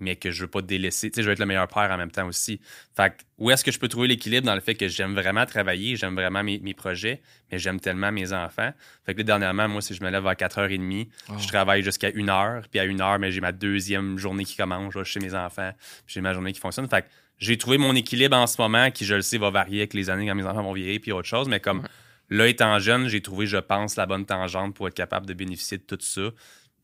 mais 0.00 0.16
que 0.16 0.30
je 0.30 0.42
veux 0.42 0.48
pas 0.50 0.62
délaisser. 0.62 1.10
Tu 1.10 1.16
sais, 1.16 1.22
je 1.22 1.26
veux 1.28 1.32
être 1.32 1.38
le 1.38 1.46
meilleur 1.46 1.68
père 1.68 1.90
en 1.90 1.96
même 1.96 2.10
temps 2.10 2.26
aussi. 2.26 2.60
Fait 2.96 3.10
que 3.10 3.22
où 3.38 3.50
est-ce 3.50 3.64
que 3.64 3.72
je 3.72 3.78
peux 3.78 3.88
trouver 3.88 4.08
l'équilibre 4.08 4.46
dans 4.46 4.54
le 4.54 4.60
fait 4.60 4.74
que 4.74 4.88
j'aime 4.88 5.14
vraiment 5.14 5.44
travailler, 5.46 5.96
j'aime 5.96 6.14
vraiment 6.14 6.42
mes, 6.42 6.58
mes 6.60 6.74
projets, 6.74 7.20
mais 7.50 7.58
j'aime 7.58 7.80
tellement 7.80 8.10
mes 8.12 8.32
enfants? 8.32 8.72
Fait 9.06 9.12
que 9.14 9.18
là, 9.18 9.24
dernièrement, 9.24 9.68
moi, 9.68 9.80
si 9.82 9.94
je 9.94 10.02
me 10.04 10.10
lève 10.10 10.26
à 10.26 10.34
4h30, 10.34 11.08
Wow. 11.28 11.38
je 11.38 11.48
travaille 11.48 11.82
jusqu'à 11.82 12.10
1h, 12.10 12.62
puis 12.70 12.80
à 12.80 12.86
1h, 12.86 13.18
mais 13.18 13.32
j'ai 13.32 13.40
ma 13.40 13.52
deuxième 13.52 14.18
journée 14.18 14.44
qui 14.44 14.56
commence 14.56 14.94
là, 14.94 15.04
chez 15.04 15.20
mes 15.20 15.34
enfants, 15.34 15.72
puis 16.06 16.14
j'ai 16.14 16.20
ma 16.20 16.32
journée 16.32 16.52
qui 16.52 16.60
fonctionne. 16.60 16.88
Fait 16.88 17.02
que 17.02 17.06
j'ai 17.38 17.56
trouvé 17.56 17.78
mon 17.78 17.94
équilibre 17.94 18.36
en 18.36 18.46
ce 18.46 18.60
moment, 18.60 18.90
qui, 18.90 19.04
je 19.04 19.14
le 19.14 19.22
sais, 19.22 19.38
va 19.38 19.50
varier 19.50 19.80
avec 19.80 19.94
les 19.94 20.10
années 20.10 20.26
quand 20.26 20.34
mes 20.34 20.44
enfants 20.44 20.62
vont 20.62 20.72
vieillir, 20.72 21.00
puis 21.00 21.12
autre 21.12 21.28
chose, 21.28 21.48
mais 21.48 21.60
comme 21.60 21.80
Ouais. 21.80 21.88
là, 22.30 22.48
étant 22.48 22.78
jeune, 22.78 23.08
j'ai 23.08 23.20
trouvé, 23.22 23.46
je 23.46 23.56
pense, 23.58 23.96
la 23.96 24.06
bonne 24.06 24.26
tangente 24.26 24.74
pour 24.74 24.88
être 24.88 24.94
capable 24.94 25.26
de 25.26 25.34
bénéficier 25.34 25.78
de 25.78 25.82
tout 25.84 25.98
ça, 26.00 26.30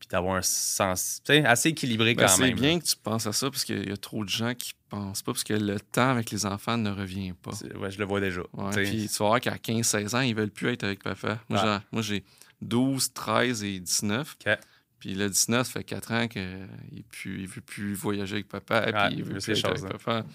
puis 0.07 0.11
d'avoir 0.11 0.35
un 0.35 0.41
sens 0.41 1.21
assez 1.45 1.69
équilibré 1.69 2.13
Ben, 2.15 2.25
quand 2.25 2.33
c'est 2.35 2.41
même. 2.43 2.55
bien 2.55 2.79
que 2.79 2.85
tu 2.85 2.95
penses 2.95 3.25
à 3.27 3.33
ça 3.33 3.49
parce 3.49 3.63
qu'il 3.63 3.89
y 3.89 3.91
a 3.91 3.97
trop 3.97 4.23
de 4.23 4.29
gens 4.29 4.53
qui 4.53 4.73
pensent 4.89 5.21
pas 5.23 5.31
parce 5.33 5.43
que 5.43 5.53
le 5.53 5.79
temps 5.79 6.09
avec 6.11 6.31
les 6.31 6.45
enfants 6.45 6.77
ne 6.77 6.91
revient 6.91 7.33
pas. 7.33 7.51
C'est- 7.53 7.75
Ouais, 7.75 7.89
je 7.91 7.97
le 7.99 8.05
vois 8.05 8.19
déjà. 8.19 8.41
Puis 8.73 9.09
tu 9.11 9.17
vas 9.23 9.27
voir 9.27 9.41
qu'à 9.41 9.57
15-16 9.57 10.15
ans, 10.15 10.21
ils 10.21 10.35
veulent 10.35 10.51
plus 10.51 10.69
être 10.69 10.83
avec 10.83 11.03
papa. 11.03 11.39
Moi, 11.49 11.81
moi, 11.91 12.01
j'ai 12.01 12.23
12, 12.61 13.13
13 13.13 13.63
et 13.63 13.79
19. 13.79 14.35
OK. 14.45 14.57
Puis 14.99 15.13
le 15.13 15.29
19, 15.29 15.67
ça 15.67 15.73
fait 15.73 15.83
4 15.83 16.11
ans 16.13 16.27
qu'il 16.27 16.41
ne 16.41 17.47
veut 17.47 17.61
plus 17.61 17.93
voyager 17.93 18.35
avec 18.35 18.47
papa. 18.47 18.81
Puis 19.09 19.17
il 19.17 19.23
veut 19.23 19.33
plus 19.33 19.41
c'est 19.41 19.51
être 19.51 19.67
chose, 19.69 19.85
avec 19.85 19.97
papa. 20.03 20.25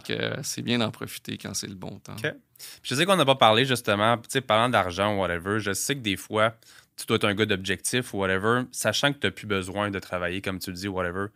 Que, 0.00 0.12
euh, 0.12 0.42
c'est 0.42 0.62
bien 0.62 0.78
d'en 0.78 0.90
profiter 0.90 1.38
quand 1.38 1.54
c'est 1.54 1.66
le 1.66 1.74
bon 1.74 1.98
temps. 1.98 2.16
Je 2.82 2.94
sais 2.94 3.04
qu'on 3.06 3.16
n'a 3.16 3.24
pas 3.24 3.34
parlé 3.34 3.64
justement, 3.64 4.16
parlant 4.46 4.68
d'argent 4.68 5.16
ou 5.16 5.20
whatever, 5.20 5.58
je 5.58 5.72
sais 5.72 5.96
que 5.96 6.00
des 6.00 6.16
fois, 6.16 6.54
tu 6.96 7.06
dois 7.06 7.16
être 7.16 7.24
un 7.24 7.34
gars 7.34 7.46
d'objectif 7.46 8.12
ou 8.14 8.18
whatever, 8.18 8.62
sachant 8.70 9.12
que 9.12 9.18
tu 9.18 9.26
n'as 9.26 9.30
plus 9.30 9.46
besoin 9.46 9.90
de 9.90 9.98
travailler, 9.98 10.40
comme 10.40 10.58
tu 10.58 10.70
le 10.70 10.76
dis, 10.76 10.88
whatever. 10.88 11.26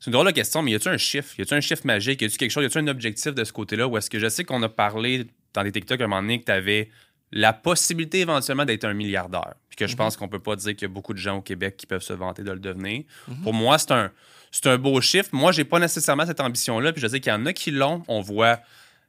C'est 0.00 0.06
une 0.06 0.12
drôle 0.14 0.26
de 0.26 0.32
question, 0.32 0.62
mais 0.62 0.72
y 0.72 0.74
a-tu 0.74 0.88
un 0.88 0.96
chiffre? 0.96 1.38
Y 1.38 1.42
a-tu 1.42 1.54
un 1.54 1.60
chiffre 1.60 1.86
magique? 1.86 2.20
Y 2.22 2.24
a-tu 2.24 2.36
quelque 2.36 2.50
chose? 2.50 2.64
Y 2.64 2.66
a-tu 2.66 2.78
un 2.78 2.88
objectif 2.88 3.32
de 3.34 3.44
ce 3.44 3.52
côté-là? 3.52 3.86
Ou 3.86 3.96
est-ce 3.96 4.10
que 4.10 4.18
je 4.18 4.28
sais 4.28 4.44
qu'on 4.44 4.62
a 4.62 4.68
parlé 4.68 5.26
dans 5.54 5.62
des 5.62 5.70
TikTok 5.72 6.00
à 6.00 6.04
un 6.04 6.06
moment 6.08 6.22
donné 6.22 6.40
que 6.40 6.46
tu 6.46 6.52
avais 6.52 6.90
la 7.30 7.52
possibilité 7.52 8.20
éventuellement 8.20 8.64
d'être 8.64 8.84
un 8.84 8.94
milliardaire? 8.94 9.54
Puis 9.68 9.76
que 9.76 9.86
je 9.86 9.92
Mhm. 9.92 9.98
pense 9.98 10.16
qu'on 10.16 10.28
peut 10.28 10.40
pas 10.40 10.56
dire 10.56 10.72
qu'il 10.74 10.82
y 10.82 10.90
a 10.90 10.92
beaucoup 10.92 11.12
de 11.14 11.18
gens 11.18 11.36
au 11.36 11.40
Québec 11.42 11.76
qui 11.76 11.86
peuvent 11.86 12.02
se 12.02 12.12
vanter 12.12 12.42
de 12.42 12.50
le 12.50 12.58
devenir. 12.58 13.04
Mhm. 13.28 13.42
Pour 13.42 13.54
moi, 13.54 13.78
c'est 13.78 13.92
un, 13.92 14.10
c'est 14.50 14.66
un 14.66 14.76
beau 14.76 15.00
chiffre. 15.00 15.28
Moi, 15.32 15.52
j'ai 15.52 15.64
pas 15.64 15.78
nécessairement 15.78 16.26
cette 16.26 16.40
ambition-là. 16.40 16.92
Puis 16.92 17.00
je 17.00 17.06
sais 17.06 17.20
qu'il 17.20 17.30
y 17.30 17.34
en 17.34 17.46
a 17.46 17.52
qui 17.52 17.70
l'ont. 17.70 18.02
On 18.08 18.20
voit 18.20 18.60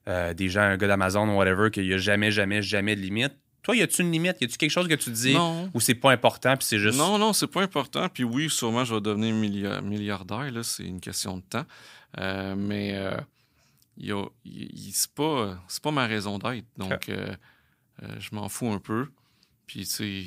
euh, 0.08 0.34
des 0.34 0.50
gens, 0.50 0.62
un 0.62 0.76
gars 0.78 0.88
d'Amazon 0.88 1.28
ou 1.30 1.38
whatever, 1.38 1.72
qu'il 1.72 1.88
n'y 1.88 1.94
a 1.94 1.98
jamais, 1.98 2.30
jamais, 2.30 2.62
jamais 2.62 2.96
de 2.96 3.02
limite. 3.02 3.34
Toi, 3.64 3.78
y 3.78 3.82
a-tu 3.82 4.02
une 4.02 4.12
limite? 4.12 4.38
Y 4.42 4.44
a-tu 4.46 4.58
quelque 4.58 4.70
chose 4.72 4.88
que 4.88 4.94
tu 4.94 5.10
dis 5.10 5.34
Non. 5.34 5.72
ou 5.74 5.80
c'est 5.80 5.96
pas 5.96 6.12
important 6.12 6.56
puis 6.58 6.66
c'est 6.68 6.80
juste. 6.80 6.98
Non, 6.98 7.18
non, 7.18 7.32
c'est 7.34 7.48
pas 7.48 7.62
important. 7.64 8.08
Puis 8.10 8.24
oui, 8.24 8.50
sûrement, 8.50 8.84
je 8.86 8.94
vais 8.94 9.02
devenir 9.02 9.34
millia- 9.34 9.82
milliardaire. 9.82 10.52
Là, 10.52 10.64
c'est 10.64 10.84
une 10.84 11.00
question 11.00 11.38
de 11.38 11.44
temps. 11.44 11.66
Euh, 12.20 12.56
mais 12.58 12.92
euh, 12.96 13.18
y 13.98 14.12
a- 14.12 14.26
c'est 14.92 15.12
pas, 15.14 15.58
c'est 15.68 15.82
pas 15.82 15.92
ma 15.92 16.06
raison 16.08 16.38
d'être. 16.40 16.66
Donc, 16.78 17.08
euh, 17.10 17.34
euh, 18.04 18.08
je 18.20 18.36
m'en 18.36 18.50
fous 18.50 18.68
un 18.70 18.80
peu. 18.80 19.08
Puis, 19.66 19.86
tu 19.88 19.92
sais, 19.92 20.24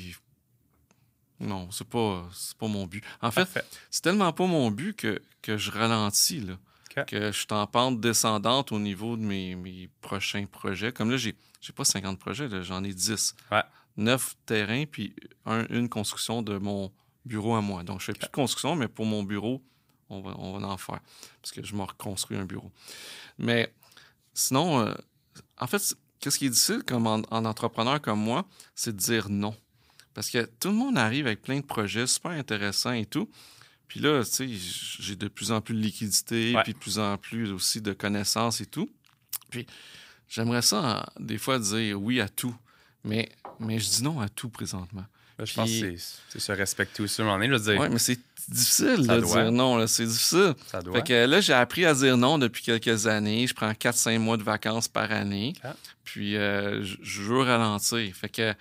non, 1.39 1.69
c'est 1.71 1.87
pas, 1.87 2.27
c'est 2.33 2.57
pas 2.57 2.67
mon 2.67 2.87
but. 2.87 3.03
En 3.21 3.29
fait, 3.29 3.47
c'est 3.91 4.01
tellement 4.01 4.33
pas 4.33 4.47
mon 4.47 4.71
but 4.71 4.95
que, 4.95 5.21
que 5.43 5.57
je 5.57 5.69
ralentis, 5.71 6.39
là. 6.39 6.57
Que 7.05 7.31
je 7.31 7.37
suis 7.37 7.47
en 7.51 7.65
pente 7.67 7.99
descendante 7.99 8.71
au 8.71 8.79
niveau 8.79 9.17
de 9.17 9.21
mes, 9.21 9.55
mes 9.55 9.89
prochains 10.01 10.45
projets. 10.45 10.91
Comme 10.91 11.09
là, 11.11 11.17
j'ai, 11.17 11.35
j'ai 11.61 11.73
pas 11.73 11.83
50 11.85 12.19
projets, 12.19 12.47
j'en 12.63 12.83
ai 12.83 12.93
10. 12.93 13.35
Ouais. 13.51 13.63
9 13.97 14.35
terrains, 14.45 14.85
puis 14.85 15.15
un- 15.45 15.65
une 15.69 15.89
construction 15.89 16.41
de 16.41 16.57
mon 16.57 16.91
bureau 17.25 17.55
à 17.55 17.61
moi. 17.61 17.83
Donc, 17.83 17.99
je 18.01 18.05
fais 18.05 18.13
plus 18.13 18.27
de 18.27 18.31
construction, 18.31 18.75
mais 18.75 18.87
pour 18.87 19.05
mon 19.05 19.23
bureau, 19.23 19.63
on 20.09 20.21
va, 20.21 20.35
on 20.37 20.57
va 20.59 20.67
en 20.67 20.77
faire. 20.77 20.99
Parce 21.41 21.51
que 21.51 21.63
je 21.65 21.75
me 21.75 21.81
reconstruis 21.81 22.37
un 22.37 22.45
bureau. 22.45 22.71
Mais 23.37 23.73
sinon, 24.33 24.79
euh, 24.81 24.93
en 25.59 25.67
fait, 25.67 25.95
qu'est-ce 26.19 26.37
qui 26.39 26.45
est 26.45 26.49
difficile 26.49 26.83
comme 26.85 27.07
en, 27.07 27.21
en 27.31 27.45
entrepreneur 27.45 27.99
comme 28.01 28.19
moi, 28.19 28.45
c'est 28.75 28.95
de 28.95 28.99
dire 29.01 29.29
non. 29.29 29.55
Parce 30.13 30.29
que 30.29 30.45
tout 30.59 30.69
le 30.69 30.75
monde 30.75 30.97
arrive 30.97 31.27
avec 31.27 31.41
plein 31.41 31.59
de 31.59 31.65
projets 31.65 32.07
super 32.07 32.31
intéressants 32.31 32.93
et 32.93 33.05
tout. 33.05 33.29
Puis 33.87 33.99
là, 34.01 34.23
tu 34.23 34.31
sais, 34.31 34.47
j'ai 34.99 35.15
de 35.15 35.27
plus 35.27 35.51
en 35.51 35.61
plus 35.61 35.73
de 35.73 35.79
liquidité, 35.79 36.53
Ouais. 36.55 36.63
puis 36.63 36.73
de 36.73 36.77
plus 36.77 36.99
en 36.99 37.17
plus 37.17 37.51
aussi 37.51 37.81
de 37.81 37.93
connaissances 37.93 38.59
et 38.61 38.65
tout. 38.65 38.89
Puis 39.49 39.65
j'aimerais 40.27 40.61
ça, 40.61 41.05
des 41.19 41.37
fois, 41.37 41.57
dire 41.59 42.01
oui 42.01 42.19
à 42.19 42.27
tout. 42.27 42.55
Mais, 43.03 43.29
mais 43.59 43.79
je 43.79 43.89
dis 43.89 44.03
non 44.03 44.19
à 44.19 44.27
tout 44.27 44.49
présentement. 44.49 45.05
Là, 45.39 45.45
je 45.45 45.53
pense 45.53 45.69
que 45.69 45.97
c'est- 45.97 46.39
se 46.39 46.51
respecter 46.51 47.03
aussi 47.03 47.21
Oui, 47.21 47.87
mais 47.91 47.99
c'est 47.99 48.19
difficile 48.49 49.05
Ça 49.05 49.15
de 49.17 49.21
doit. 49.21 49.43
dire 49.43 49.51
non. 49.51 49.85
C'est 49.87 50.05
difficile. 50.07 50.55
ça 50.65 50.81
doit. 50.81 50.95
Fait 50.95 51.03
que 51.03 51.25
là, 51.25 51.39
j'ai 51.41 51.53
appris 51.53 51.85
à 51.85 51.93
dire 51.93 52.17
non 52.17 52.37
depuis 52.39 52.63
quelques 52.63 53.05
années. 53.07 53.45
Je 53.47 53.53
prends 53.53 53.71
4-5 53.73 54.17
mois 54.19 54.37
de 54.37 54.43
vacances 54.43 54.87
par 54.87 55.11
année. 55.11 55.53
Ok. 55.63 55.71
Puis 56.03 56.35
euh, 56.35 56.83
je 56.83 56.97
je 57.03 57.21
veux 57.21 57.41
ralentir. 57.41 58.13
Fait 58.15 58.29
que 58.29 58.53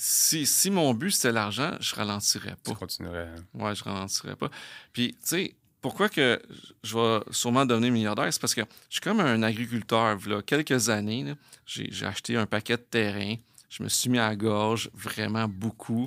si, 0.00 0.46
si 0.46 0.70
mon 0.70 0.94
but 0.94 1.10
c'était 1.10 1.32
l'argent, 1.32 1.72
je 1.80 1.94
ralentirais 1.94 2.54
Tu 2.64 2.70
pas. 2.72 2.78
continuerais. 2.78 3.28
hein? 3.36 3.44
Ouais, 3.54 3.74
je 3.74 3.82
ralentirais 3.82 4.36
pas. 4.36 4.48
Puis, 4.92 5.14
tu 5.14 5.18
sais, 5.24 5.54
pourquoi 5.80 6.08
que 6.08 6.40
je 6.84 6.96
vais 6.96 7.20
sûrement 7.32 7.66
devenir 7.66 7.90
milliardaire? 7.92 8.32
C'est 8.32 8.40
parce 8.40 8.54
que 8.54 8.62
je 8.88 8.94
suis 8.94 9.00
comme 9.00 9.20
un 9.20 9.42
agriculteur. 9.42 10.16
Là, 10.26 10.40
quelques 10.42 10.88
années, 10.88 11.34
j'ai 11.66 12.06
acheté 12.06 12.36
un 12.36 12.46
paquet 12.46 12.76
de 12.76 12.82
terrain. 12.82 13.34
Je 13.68 13.82
me 13.82 13.88
suis 13.88 14.08
mis 14.08 14.18
à 14.18 14.28
la 14.30 14.36
gorge 14.36 14.88
vraiment 14.94 15.46
beaucoup. 15.46 16.06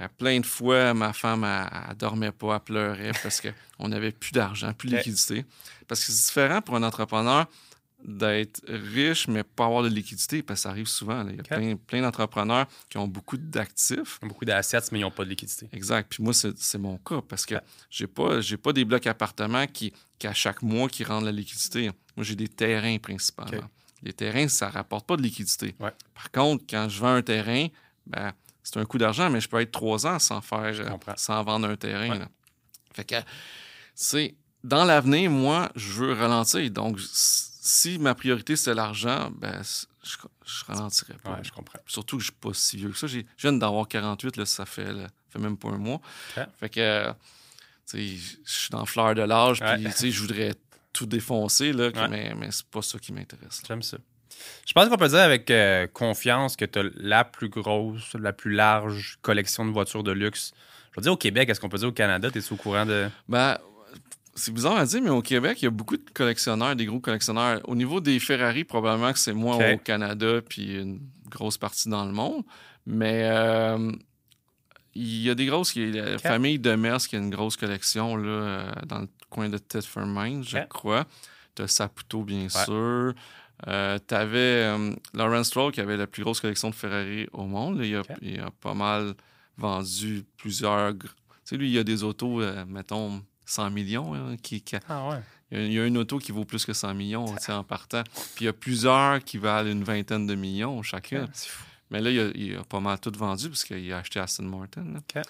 Euh, 0.00 0.08
plein 0.16 0.40
de 0.40 0.46
fois, 0.46 0.94
ma 0.94 1.12
femme, 1.12 1.44
elle, 1.44 1.96
dormait 1.96 2.32
pas, 2.32 2.54
elle 2.54 2.60
pleurait 2.60 3.12
parce 3.22 3.42
qu'on 3.42 3.88
n'avait 3.88 4.12
plus 4.12 4.32
d'argent, 4.32 4.72
plus 4.72 4.88
de 4.88 4.96
liquidité. 4.96 5.44
Parce 5.86 6.00
que 6.04 6.10
c'est 6.10 6.26
différent 6.28 6.62
pour 6.62 6.74
un 6.76 6.82
entrepreneur 6.82 7.46
d'être 8.04 8.62
riche, 8.66 9.28
mais 9.28 9.44
pas 9.44 9.66
avoir 9.66 9.82
de 9.82 9.88
liquidité, 9.88 10.42
parce 10.42 10.60
que 10.60 10.62
ça 10.62 10.70
arrive 10.70 10.86
souvent. 10.86 11.22
là. 11.22 11.30
Il 11.30 11.36
y 11.36 11.40
a 11.40 11.42
plein, 11.42 11.76
plein 11.76 12.02
d'entrepreneurs 12.02 12.66
qui 12.88 12.98
ont 12.98 13.06
beaucoup 13.06 13.36
d'actifs. 13.36 14.18
Beaucoup 14.22 14.44
d'assets, 14.44 14.78
mais 14.90 14.98
ils 14.98 15.02
n'ont 15.02 15.10
pas 15.10 15.24
de 15.24 15.30
liquidité. 15.30 15.68
Exact. 15.72 16.08
Puis 16.10 16.22
moi, 16.22 16.32
c'est 16.32 16.78
mon 16.78 16.98
cas 16.98 17.20
parce 17.28 17.46
que 17.46 17.54
j'ai 17.90 18.06
pas, 18.06 18.40
j'ai 18.40 18.56
pas 18.56 18.72
des 18.72 18.84
blocs 18.84 19.06
appartements 19.06 19.66
qui, 19.66 19.92
qui, 20.18 20.26
à 20.26 20.34
chaque 20.34 20.62
mois, 20.62 20.88
qui 20.88 21.04
rendent 21.04 21.24
la 21.24 21.32
liquidité. 21.32 21.90
Moi, 22.16 22.24
j'ai 22.24 22.36
des 22.36 22.48
terrains 22.48 22.98
principalement. 22.98 23.68
Les 24.02 24.12
terrains, 24.12 24.48
ça 24.48 24.68
rapporte 24.68 25.06
pas 25.06 25.16
de 25.16 25.22
liquidité. 25.22 25.76
Ouais. 25.78 25.92
Par 26.14 26.30
contre, 26.32 26.64
quand 26.68 26.88
je 26.88 26.98
vends 26.98 27.14
un 27.14 27.22
terrain, 27.22 27.68
ben, 28.06 28.32
c'est 28.64 28.78
un 28.78 28.84
coût 28.84 28.98
d'argent, 28.98 29.30
mais 29.30 29.40
je 29.40 29.48
peux 29.48 29.60
être 29.60 29.70
trois 29.70 30.06
ans 30.06 30.18
sans 30.18 30.40
faire, 30.40 30.72
Je 30.72 30.82
euh, 30.82 30.96
sans 31.16 31.42
vendre 31.44 31.68
un 31.68 31.76
terrain. 31.76 32.10
Ouais. 32.10 32.18
là. 32.18 32.28
Fait 32.94 33.04
que, 33.04 33.14
c'est 33.94 34.34
dans 34.64 34.84
l'avenir, 34.84 35.30
moi, 35.30 35.70
je 35.76 35.92
veux 35.92 36.12
ralentir. 36.12 36.68
Donc, 36.70 36.98
si 37.64 37.98
ma 38.00 38.14
priorité 38.16 38.56
c'est 38.56 38.74
l'argent, 38.74 39.30
ben, 39.36 39.62
je, 40.02 40.16
je 40.44 40.64
ralentirais 40.66 41.14
pas. 41.22 41.30
Ouais, 41.34 41.44
je 41.44 41.52
comprends. 41.52 41.78
Surtout 41.86 42.16
que 42.16 42.22
je 42.22 42.26
suis 42.30 42.38
pas 42.40 42.50
si 42.52 42.76
vieux 42.76 42.88
que 42.90 42.98
ça. 42.98 43.06
J'ai- 43.06 43.24
Je 43.36 43.48
viens 43.48 43.52
d'avoir 43.56 43.86
48, 43.86 44.36
là, 44.36 44.44
ça 44.46 44.66
fait, 44.66 44.92
là, 44.92 45.06
fait 45.30 45.38
même 45.38 45.56
pas 45.56 45.68
un 45.68 45.78
mois. 45.78 46.00
Fait 46.58 46.68
que, 46.68 47.12
je 47.94 47.98
suis 48.44 48.70
dans 48.70 48.80
la 48.80 48.84
fleur 48.86 49.14
de 49.14 49.22
l'âge, 49.22 49.60
puis, 49.60 50.10
je 50.12 50.20
voudrais 50.20 50.54
tout 50.92 51.06
défoncer, 51.06 51.72
là, 51.72 51.88
Ouais. 51.94 52.08
mais, 52.08 52.34
mais 52.36 52.50
c'est 52.50 52.66
pas 52.66 52.82
ça 52.82 52.98
qui 52.98 53.12
m'intéresse. 53.12 53.62
J'aime 53.66 53.82
ça. 53.82 53.96
Je 54.66 54.72
pense 54.72 54.88
qu'on 54.88 54.96
peut 54.96 55.08
dire 55.08 55.20
avec 55.20 55.48
euh, 55.52 55.86
confiance 55.86 56.56
que 56.56 56.64
tu 56.64 56.80
as 56.80 56.84
la 56.96 57.22
plus 57.24 57.48
grosse, 57.48 58.14
la 58.14 58.32
plus 58.32 58.52
large 58.52 59.18
collection 59.22 59.64
de 59.64 59.70
voitures 59.70 60.02
de 60.02 60.10
luxe. 60.10 60.52
Je 60.90 60.96
veux 60.96 61.02
dire 61.02 61.12
au 61.12 61.16
Québec, 61.16 61.48
est-ce 61.48 61.60
qu'on 61.60 61.68
peut 61.68 61.78
dire 61.78 61.88
au 61.88 61.92
Canada? 61.92 62.28
Tu 62.30 62.38
es 62.38 62.52
au 62.52 62.56
courant 62.56 62.84
de? 62.84 63.08
Ben, 63.28 63.56
c'est 64.34 64.52
bizarre 64.52 64.76
à 64.76 64.86
dire, 64.86 65.02
mais 65.02 65.10
au 65.10 65.22
Québec, 65.22 65.60
il 65.60 65.66
y 65.66 65.68
a 65.68 65.70
beaucoup 65.70 65.96
de 65.96 66.02
collectionneurs, 66.14 66.74
des 66.76 66.86
gros 66.86 67.00
collectionneurs. 67.00 67.60
Au 67.68 67.74
niveau 67.74 68.00
des 68.00 68.18
Ferrari, 68.18 68.64
probablement 68.64 69.12
que 69.12 69.18
c'est 69.18 69.32
moins 69.34 69.56
au 69.74 69.78
Canada, 69.78 70.40
puis 70.48 70.76
une 70.78 71.00
grosse 71.28 71.58
partie 71.58 71.88
dans 71.88 72.04
le 72.04 72.12
monde. 72.12 72.42
Mais 72.86 73.22
euh, 73.24 73.92
il 74.94 75.22
y 75.22 75.30
a 75.30 75.34
des 75.34 75.46
grosses. 75.46 75.74
Il 75.76 75.94
y 75.94 75.98
a 76.00 76.04
la 76.10 76.18
famille 76.18 76.58
de 76.58 76.74
Mers 76.74 76.98
qui 76.98 77.16
a 77.16 77.18
une 77.18 77.30
grosse 77.30 77.56
collection 77.56 78.16
là, 78.16 78.28
euh, 78.28 78.70
dans 78.86 79.00
le 79.00 79.08
coin 79.30 79.48
de 79.48 79.58
Thetford 79.58 80.06
Mines, 80.06 80.44
je 80.44 80.58
crois. 80.68 81.06
Tu 81.54 81.62
as 81.62 81.68
Saputo, 81.68 82.22
bien 82.24 82.42
Ouais. 82.44 82.48
sûr. 82.64 83.14
Euh, 83.68 83.98
tu 84.08 84.14
avais 84.14 84.76
Lawrence 85.14 85.46
Stroll 85.48 85.70
qui 85.72 85.80
avait 85.80 85.96
la 85.96 86.06
plus 86.08 86.22
grosse 86.24 86.40
collection 86.40 86.70
de 86.70 86.74
Ferrari 86.74 87.28
au 87.32 87.44
monde. 87.44 87.80
Il, 87.84 87.94
a, 87.96 88.02
il 88.20 88.40
a 88.40 88.50
pas 88.50 88.74
mal 88.74 89.14
vendu 89.56 90.24
plusieurs. 90.36 90.94
Tu 90.94 91.06
sais, 91.44 91.56
lui, 91.56 91.68
il 91.68 91.72
y 91.72 91.78
a 91.78 91.84
des 91.84 92.02
autos, 92.02 92.40
euh, 92.42 92.64
mettons, 92.66 93.22
100 93.46 93.70
millions. 93.70 94.14
hein, 94.14 94.36
qui, 94.42 94.60
qui- 94.62 94.76
Ah 94.88 95.08
ouais. 95.08 95.16
il, 95.50 95.72
y 95.72 95.78
a, 95.80 95.86
une 95.86 95.98
auto 95.98 96.18
qui 96.18 96.32
vaut 96.32 96.44
plus 96.44 96.64
que 96.64 96.72
100 96.72 96.94
millions 96.94 97.26
en 97.48 97.64
partant. 97.64 98.02
Puis 98.34 98.42
il 98.42 98.44
y 98.44 98.48
a 98.48 98.52
plusieurs 98.52 99.22
qui 99.24 99.38
valent 99.38 99.70
une 99.70 99.84
vingtaine 99.84 100.26
de 100.26 100.34
millions 100.34 100.82
chacun. 100.82 101.28
C'est 101.32 101.48
fou. 101.50 101.64
Mais 101.90 102.00
là, 102.00 102.10
il 102.10 102.20
a, 102.20 102.28
il 102.34 102.56
a 102.56 102.64
pas 102.64 102.80
mal 102.80 102.98
tout 103.00 103.12
vendu 103.14 103.48
parce 103.50 103.64
qu'il 103.64 103.92
a 103.92 103.98
acheté 103.98 104.18
Aston 104.18 104.44
Martin. 104.44 104.84
là. 105.14 105.22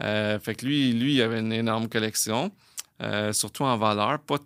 Euh, 0.00 0.38
fait 0.38 0.54
que 0.54 0.64
lui, 0.64 0.92
lui, 0.92 1.14
il 1.14 1.22
avait 1.22 1.40
une 1.40 1.52
énorme 1.52 1.88
collection, 1.88 2.52
euh, 3.02 3.32
surtout 3.32 3.64
en 3.64 3.76
valeur. 3.76 4.20
Pas, 4.20 4.38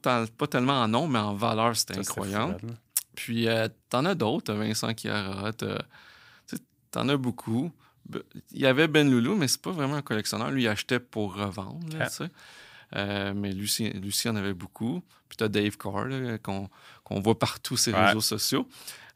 tellement 0.51 0.81
en 0.83 0.89
nom, 0.89 1.07
mais 1.07 1.19
en 1.19 1.35
valeur, 1.35 1.77
c'était 1.77 1.99
incroyable. 1.99 2.57
fou. 2.61 2.67
Puis, 3.15 3.49
euh, 3.49 3.69
t'en 3.91 4.07
as 4.07 4.15
d'autres. 4.15 4.55
Vincent 4.55 4.95
Chiara, 4.97 5.53
t'en 6.91 7.09
as 7.09 7.17
beaucoup. 7.19 7.71
Be- 8.11 8.23
Il 8.53 8.61
y 8.61 8.67
avait 8.67 8.89
Ben 8.89 9.11
Loulou, 9.11 9.37
mais 9.37 9.49
c'est 9.49 9.61
pas 9.61 9.71
vraiment 9.73 9.97
un 9.97 10.03
collectionneur. 10.03 10.51
Lui, 10.51 10.63
il 10.65 10.69
achetait 10.69 11.01
pour 11.01 11.35
revendre, 11.35 11.81
là, 11.99 12.07
Ok. 12.07 12.31
Tu. 12.93 12.99
Euh, 12.99 13.33
mais 13.35 13.53
Lucie, 13.53 13.91
Lucie 13.91 14.29
en 14.29 14.37
avait 14.37 14.55
beaucoup. 14.55 15.03
Puis 15.29 15.37
t'as 15.39 15.49
Dave 15.49 15.77
Carr, 15.77 16.07
qu'on 16.43 16.69
qu'on 17.05 17.21
voit 17.21 17.39
partout 17.39 17.77
sur 17.77 17.93
les 17.93 17.99
Ouais. 17.99 18.07
réseaux 18.09 18.21
sociaux. 18.21 18.69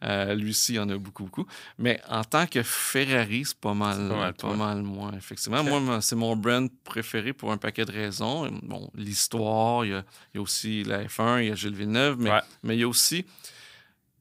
Euh, 0.04 0.34
Lucie 0.34 0.78
en 0.78 0.88
a 0.90 0.96
beaucoup, 0.98 1.24
beaucoup. 1.24 1.46
Mais 1.78 2.00
en 2.10 2.22
tant 2.24 2.46
que 2.46 2.62
Ferrari, 2.62 3.44
c'est 3.46 3.56
pas 3.58 3.72
mal, 3.72 4.08
pas 4.08 4.16
mal, 4.16 4.34
pas 4.34 4.54
mal 4.54 4.82
moins, 4.82 5.12
effectivement. 5.14 5.62
Moi, 5.64 6.00
c'est 6.02 6.16
mon 6.16 6.36
brand 6.36 6.68
préféré 6.84 7.32
pour 7.32 7.50
un 7.52 7.56
paquet 7.56 7.84
de 7.86 7.92
raisons. 7.92 8.50
Bon, 8.62 8.90
l'histoire, 8.94 9.84
il 9.86 9.92
y 9.92 9.94
a, 9.94 10.04
il 10.34 10.36
y 10.36 10.38
a 10.38 10.42
aussi 10.42 10.84
la 10.84 11.04
F1, 11.04 11.42
il 11.42 11.48
y 11.48 11.50
a 11.50 11.54
Gilles 11.54 11.74
Villeneuve, 11.74 12.16
mais, 12.18 12.30
Ouais. 12.30 12.40
mais 12.62 12.76
il 12.76 12.80
y 12.80 12.82
a 12.82 12.88
aussi 12.88 13.24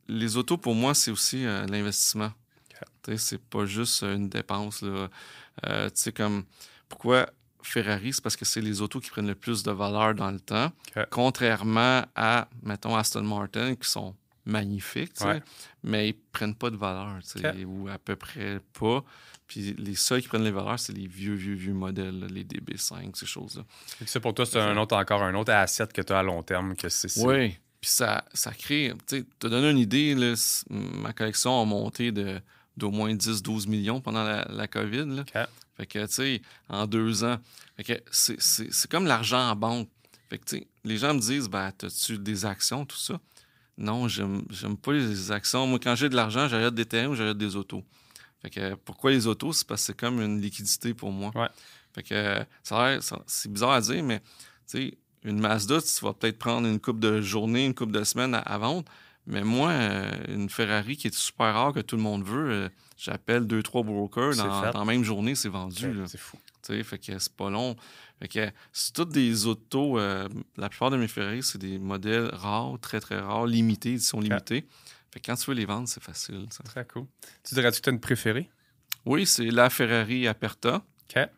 les 0.07 0.37
autos, 0.37 0.57
pour 0.57 0.75
moi, 0.75 0.93
c'est 0.93 1.11
aussi 1.11 1.45
euh, 1.45 1.65
l'investissement. 1.67 2.31
Tu 3.03 3.11
sais, 3.11 3.17
C'est 3.17 3.41
pas 3.41 3.65
juste 3.65 4.03
une 4.03 4.29
dépense. 4.29 4.81
là. 4.81 5.09
Euh, 5.65 5.85
tu 5.89 5.93
sais, 5.95 6.11
comme 6.13 6.43
pourquoi 6.87 7.27
Ferrari, 7.67 8.13
c'est 8.13 8.21
parce 8.23 8.35
que 8.35 8.45
c'est 8.45 8.61
les 8.61 8.81
autos 8.81 8.99
qui 8.99 9.09
prennent 9.09 9.27
le 9.27 9.35
plus 9.35 9.63
de 9.63 9.71
valeur 9.71 10.13
dans 10.15 10.31
le 10.31 10.39
temps, 10.39 10.71
contrairement 11.09 12.03
à, 12.15 12.47
mettons, 12.63 12.95
Aston 12.95 13.23
Martin, 13.23 13.75
qui 13.75 13.89
sont 13.89 14.15
magnifiques, 14.45 15.13
Ouais. 15.21 15.41
mais 15.83 16.09
ils 16.09 16.13
prennent 16.13 16.55
pas 16.55 16.69
de 16.69 16.77
valeur, 16.77 17.17
ou 17.65 17.87
à 17.89 17.97
peu 17.97 18.15
près 18.15 18.59
pas. 18.79 19.03
Puis 19.47 19.75
les 19.77 19.95
seuls 19.95 20.21
qui 20.21 20.27
prennent 20.27 20.43
les 20.43 20.51
valeurs, 20.51 20.79
c'est 20.79 20.93
les 20.93 21.07
vieux, 21.07 21.33
vieux, 21.35 21.53
vieux 21.55 21.73
modèles, 21.73 22.19
là, 22.19 22.27
les 22.27 22.43
DB5, 22.43 23.15
ces 23.15 23.25
choses-là. 23.25 23.63
Ça, 24.05 24.19
pour 24.19 24.33
toi, 24.33 24.45
c'est 24.45 24.59
un 24.59 24.75
autre, 24.77 24.95
encore 24.95 25.21
un 25.23 25.33
autre 25.35 25.51
asset 25.53 25.87
que 25.87 26.01
tu 26.01 26.13
as 26.13 26.19
à 26.19 26.23
long 26.23 26.41
terme. 26.43 26.75
que 26.75 26.89
c'est 26.89 27.11
Oui. 27.23 27.55
Puis 27.81 27.91
ça, 27.91 28.25
ça 28.33 28.51
crée. 28.51 28.91
Tu 29.07 29.17
sais, 29.19 29.25
te 29.39 29.45
donner 29.47 29.69
une 29.69 29.77
idée, 29.77 30.15
là, 30.15 30.33
ma 30.71 31.13
collection 31.13 31.61
a 31.61 31.65
monté 31.65 32.11
de, 32.11 32.39
d'au 32.75 32.89
moins 32.89 33.13
10-12 33.13 33.67
millions 33.67 34.01
pendant 34.01 34.23
la, 34.23 34.45
la 34.49 34.67
COVID. 34.67 35.05
Là. 35.05 35.47
Fait 35.77 35.85
que, 35.85 36.05
tu 36.05 36.13
sais, 36.13 36.41
en 36.69 36.87
deux 36.87 37.23
ans. 37.23 37.37
Fait 37.77 37.83
que 37.83 37.93
c'est, 38.11 38.89
comme 38.89 39.05
l'argent 39.05 39.49
en 39.49 39.55
banque. 39.55 39.89
Fait 40.29 40.37
que, 40.37 40.45
tu 40.45 40.57
sais, 40.57 40.67
les 40.83 40.97
gens 40.97 41.13
me 41.13 41.19
disent, 41.19 41.49
ben, 41.49 41.71
as-tu 41.83 42.17
des 42.17 42.45
actions, 42.45 42.85
tout 42.85 42.97
ça? 42.97 43.19
Non, 43.77 44.07
j'aime, 44.07 44.43
pas 44.81 44.93
les 44.93 45.31
actions. 45.31 45.67
Moi, 45.67 45.79
quand 45.83 45.95
j'ai 45.95 46.07
de 46.09 46.15
l'argent, 46.15 46.47
j'achète 46.47 46.73
des 46.73 46.85
terrains 46.85 47.09
ou 47.09 47.15
j'achète 47.15 47.37
des 47.37 47.55
autos. 47.55 47.83
Fait 48.41 48.49
que, 48.49 48.75
pourquoi 48.75 49.11
les 49.11 49.27
autos? 49.27 49.51
C'est 49.53 49.67
parce 49.67 49.81
que 49.81 49.87
c'est 49.87 49.97
comme 49.97 50.21
une 50.21 50.41
liquidité 50.41 50.93
pour 50.93 51.11
moi. 51.11 51.31
Ouais. 51.35 51.49
Fait 51.93 52.03
que, 52.03 52.45
ça- 52.63 52.99
c'est 53.27 53.51
bizarre 53.51 53.71
à 53.71 53.81
dire, 53.81 54.01
mais, 54.03 54.19
tu 54.19 54.25
sais, 54.65 54.97
une 55.23 55.39
Mazda, 55.39 55.81
tu 55.81 56.05
vas 56.05 56.13
peut-être 56.13 56.37
prendre 56.37 56.67
une 56.67 56.79
coupe 56.79 56.99
de 56.99 57.19
journée, 57.21 57.65
une 57.65 57.73
coupe 57.73 57.91
de 57.91 58.03
semaine 58.03 58.33
à, 58.33 58.39
à 58.39 58.57
vendre. 58.57 58.85
Mais 59.27 59.43
moi, 59.43 59.71
euh, 59.71 60.11
une 60.27 60.49
Ferrari 60.49 60.95
qui 60.97 61.07
est 61.07 61.15
super 61.15 61.53
rare, 61.53 61.73
que 61.73 61.79
tout 61.79 61.95
le 61.97 62.03
monde 62.03 62.23
veut, 62.23 62.51
euh, 62.51 62.69
j'appelle 62.97 63.45
deux, 63.47 63.63
trois 63.63 63.83
brokers. 63.83 64.35
Dans, 64.35 64.71
la 64.71 64.85
même 64.85 65.03
journée, 65.03 65.35
c'est 65.35 65.49
vendu. 65.49 65.93
Là. 65.93 66.05
C'est 66.07 66.17
fou. 66.17 66.37
Fait 66.63 66.97
que 66.97 67.19
c'est 67.19 67.35
pas 67.35 67.49
long. 67.49 67.75
Fait 68.19 68.27
que 68.27 68.51
c'est 68.73 68.93
toutes 68.93 69.11
des 69.11 69.45
autos. 69.45 69.99
euh, 69.99 70.27
la 70.57 70.69
plupart 70.69 70.89
de 70.89 70.97
mes 70.97 71.07
Ferrari, 71.07 71.43
c'est 71.43 71.59
des 71.59 71.77
modèles 71.77 72.29
rares, 72.33 72.79
très, 72.81 72.99
très 72.99 73.19
rares, 73.19 73.45
limités, 73.45 73.91
édition 73.93 74.19
limitée. 74.19 74.65
Fait 75.11 75.19
que 75.19 75.25
quand 75.27 75.35
tu 75.35 75.45
veux 75.51 75.55
les 75.55 75.65
vendre, 75.65 75.87
c'est 75.87 76.01
facile. 76.03 76.47
Très 76.65 76.85
cool. 76.85 77.05
Tu 77.47 77.53
dirais-tu 77.55 77.79
que 77.79 77.83
tu 77.83 77.89
as 77.89 77.93
une 77.93 77.99
préférée? 77.99 78.49
Oui, 79.05 79.25
c'est 79.27 79.51
la 79.51 79.69
Ferrari 79.69 80.27
Aperta. 80.27 80.83
OK. 81.15 81.29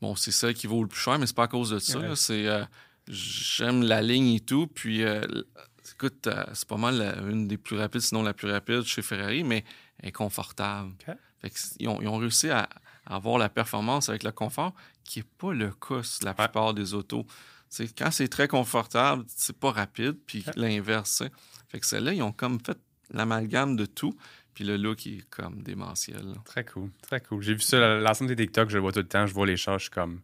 Bon, 0.00 0.14
c'est 0.14 0.30
celle 0.30 0.54
qui 0.54 0.66
vaut 0.66 0.82
le 0.82 0.88
plus 0.88 1.00
cher, 1.00 1.18
mais 1.18 1.26
c'est 1.26 1.34
pas 1.36 1.44
à 1.44 1.48
cause 1.48 1.70
de 1.70 1.78
ça. 1.78 1.98
Ouais. 1.98 2.14
C'est 2.14 2.46
euh, 2.46 2.64
j'aime 3.08 3.82
la 3.82 4.02
ligne 4.02 4.34
et 4.34 4.40
tout. 4.40 4.66
Puis, 4.68 5.02
euh, 5.02 5.22
écoute, 5.92 6.26
euh, 6.26 6.44
c'est 6.52 6.68
pas 6.68 6.76
mal 6.76 6.98
la- 6.98 7.18
une 7.22 7.48
des 7.48 7.56
plus 7.56 7.76
rapides, 7.76 8.02
sinon 8.02 8.22
la 8.22 8.34
plus 8.34 8.50
rapide 8.50 8.82
chez 8.82 9.02
Ferrari, 9.02 9.42
mais 9.42 9.64
est 10.02 10.12
confortable. 10.12 10.92
Fait 11.40 11.52
ils, 11.78 11.88
ont, 11.88 12.00
ils 12.00 12.08
ont 12.08 12.18
réussi 12.18 12.50
à, 12.50 12.68
à 13.06 13.16
avoir 13.16 13.38
la 13.38 13.48
performance 13.48 14.08
avec 14.08 14.22
le 14.22 14.32
confort, 14.32 14.74
qui 15.04 15.20
n'est 15.20 15.26
pas 15.38 15.52
le 15.52 15.70
cas 15.70 16.02
sur 16.02 16.24
la 16.24 16.34
plupart 16.34 16.74
des 16.74 16.94
autos. 16.94 17.26
Quand 17.96 18.10
c'est 18.10 18.28
très 18.28 18.48
confortable, 18.48 19.24
c'est 19.28 19.58
pas 19.58 19.72
rapide, 19.72 20.16
puis 20.26 20.44
l'inverse. 20.56 21.22
Fait 21.68 21.80
que 21.80 21.86
celle-là, 21.86 22.12
ils 22.12 22.22
ont 22.22 22.32
comme 22.32 22.58
fait 22.64 22.78
l'amalgame 23.12 23.76
de 23.76 23.86
tout, 23.86 24.16
puis 24.54 24.64
le 24.64 24.76
look 24.76 25.06
est 25.06 25.28
comme 25.28 25.62
démentiel. 25.62 26.34
Très 26.44 26.64
cool. 26.64 26.90
Très 27.02 27.20
cool. 27.20 27.42
J'ai 27.42 27.54
vu 27.54 27.60
ça, 27.60 27.98
l'ensemble 27.98 28.34
des 28.34 28.36
TikTok, 28.36 28.70
je 28.70 28.76
le 28.76 28.80
vois 28.80 28.92
tout 28.92 29.00
le 29.00 29.08
temps. 29.08 29.26
Je 29.26 29.34
vois 29.34 29.46
les 29.46 29.56
chars, 29.56 29.78
je 29.78 29.84
suis 29.84 29.90
comme. 29.90 30.14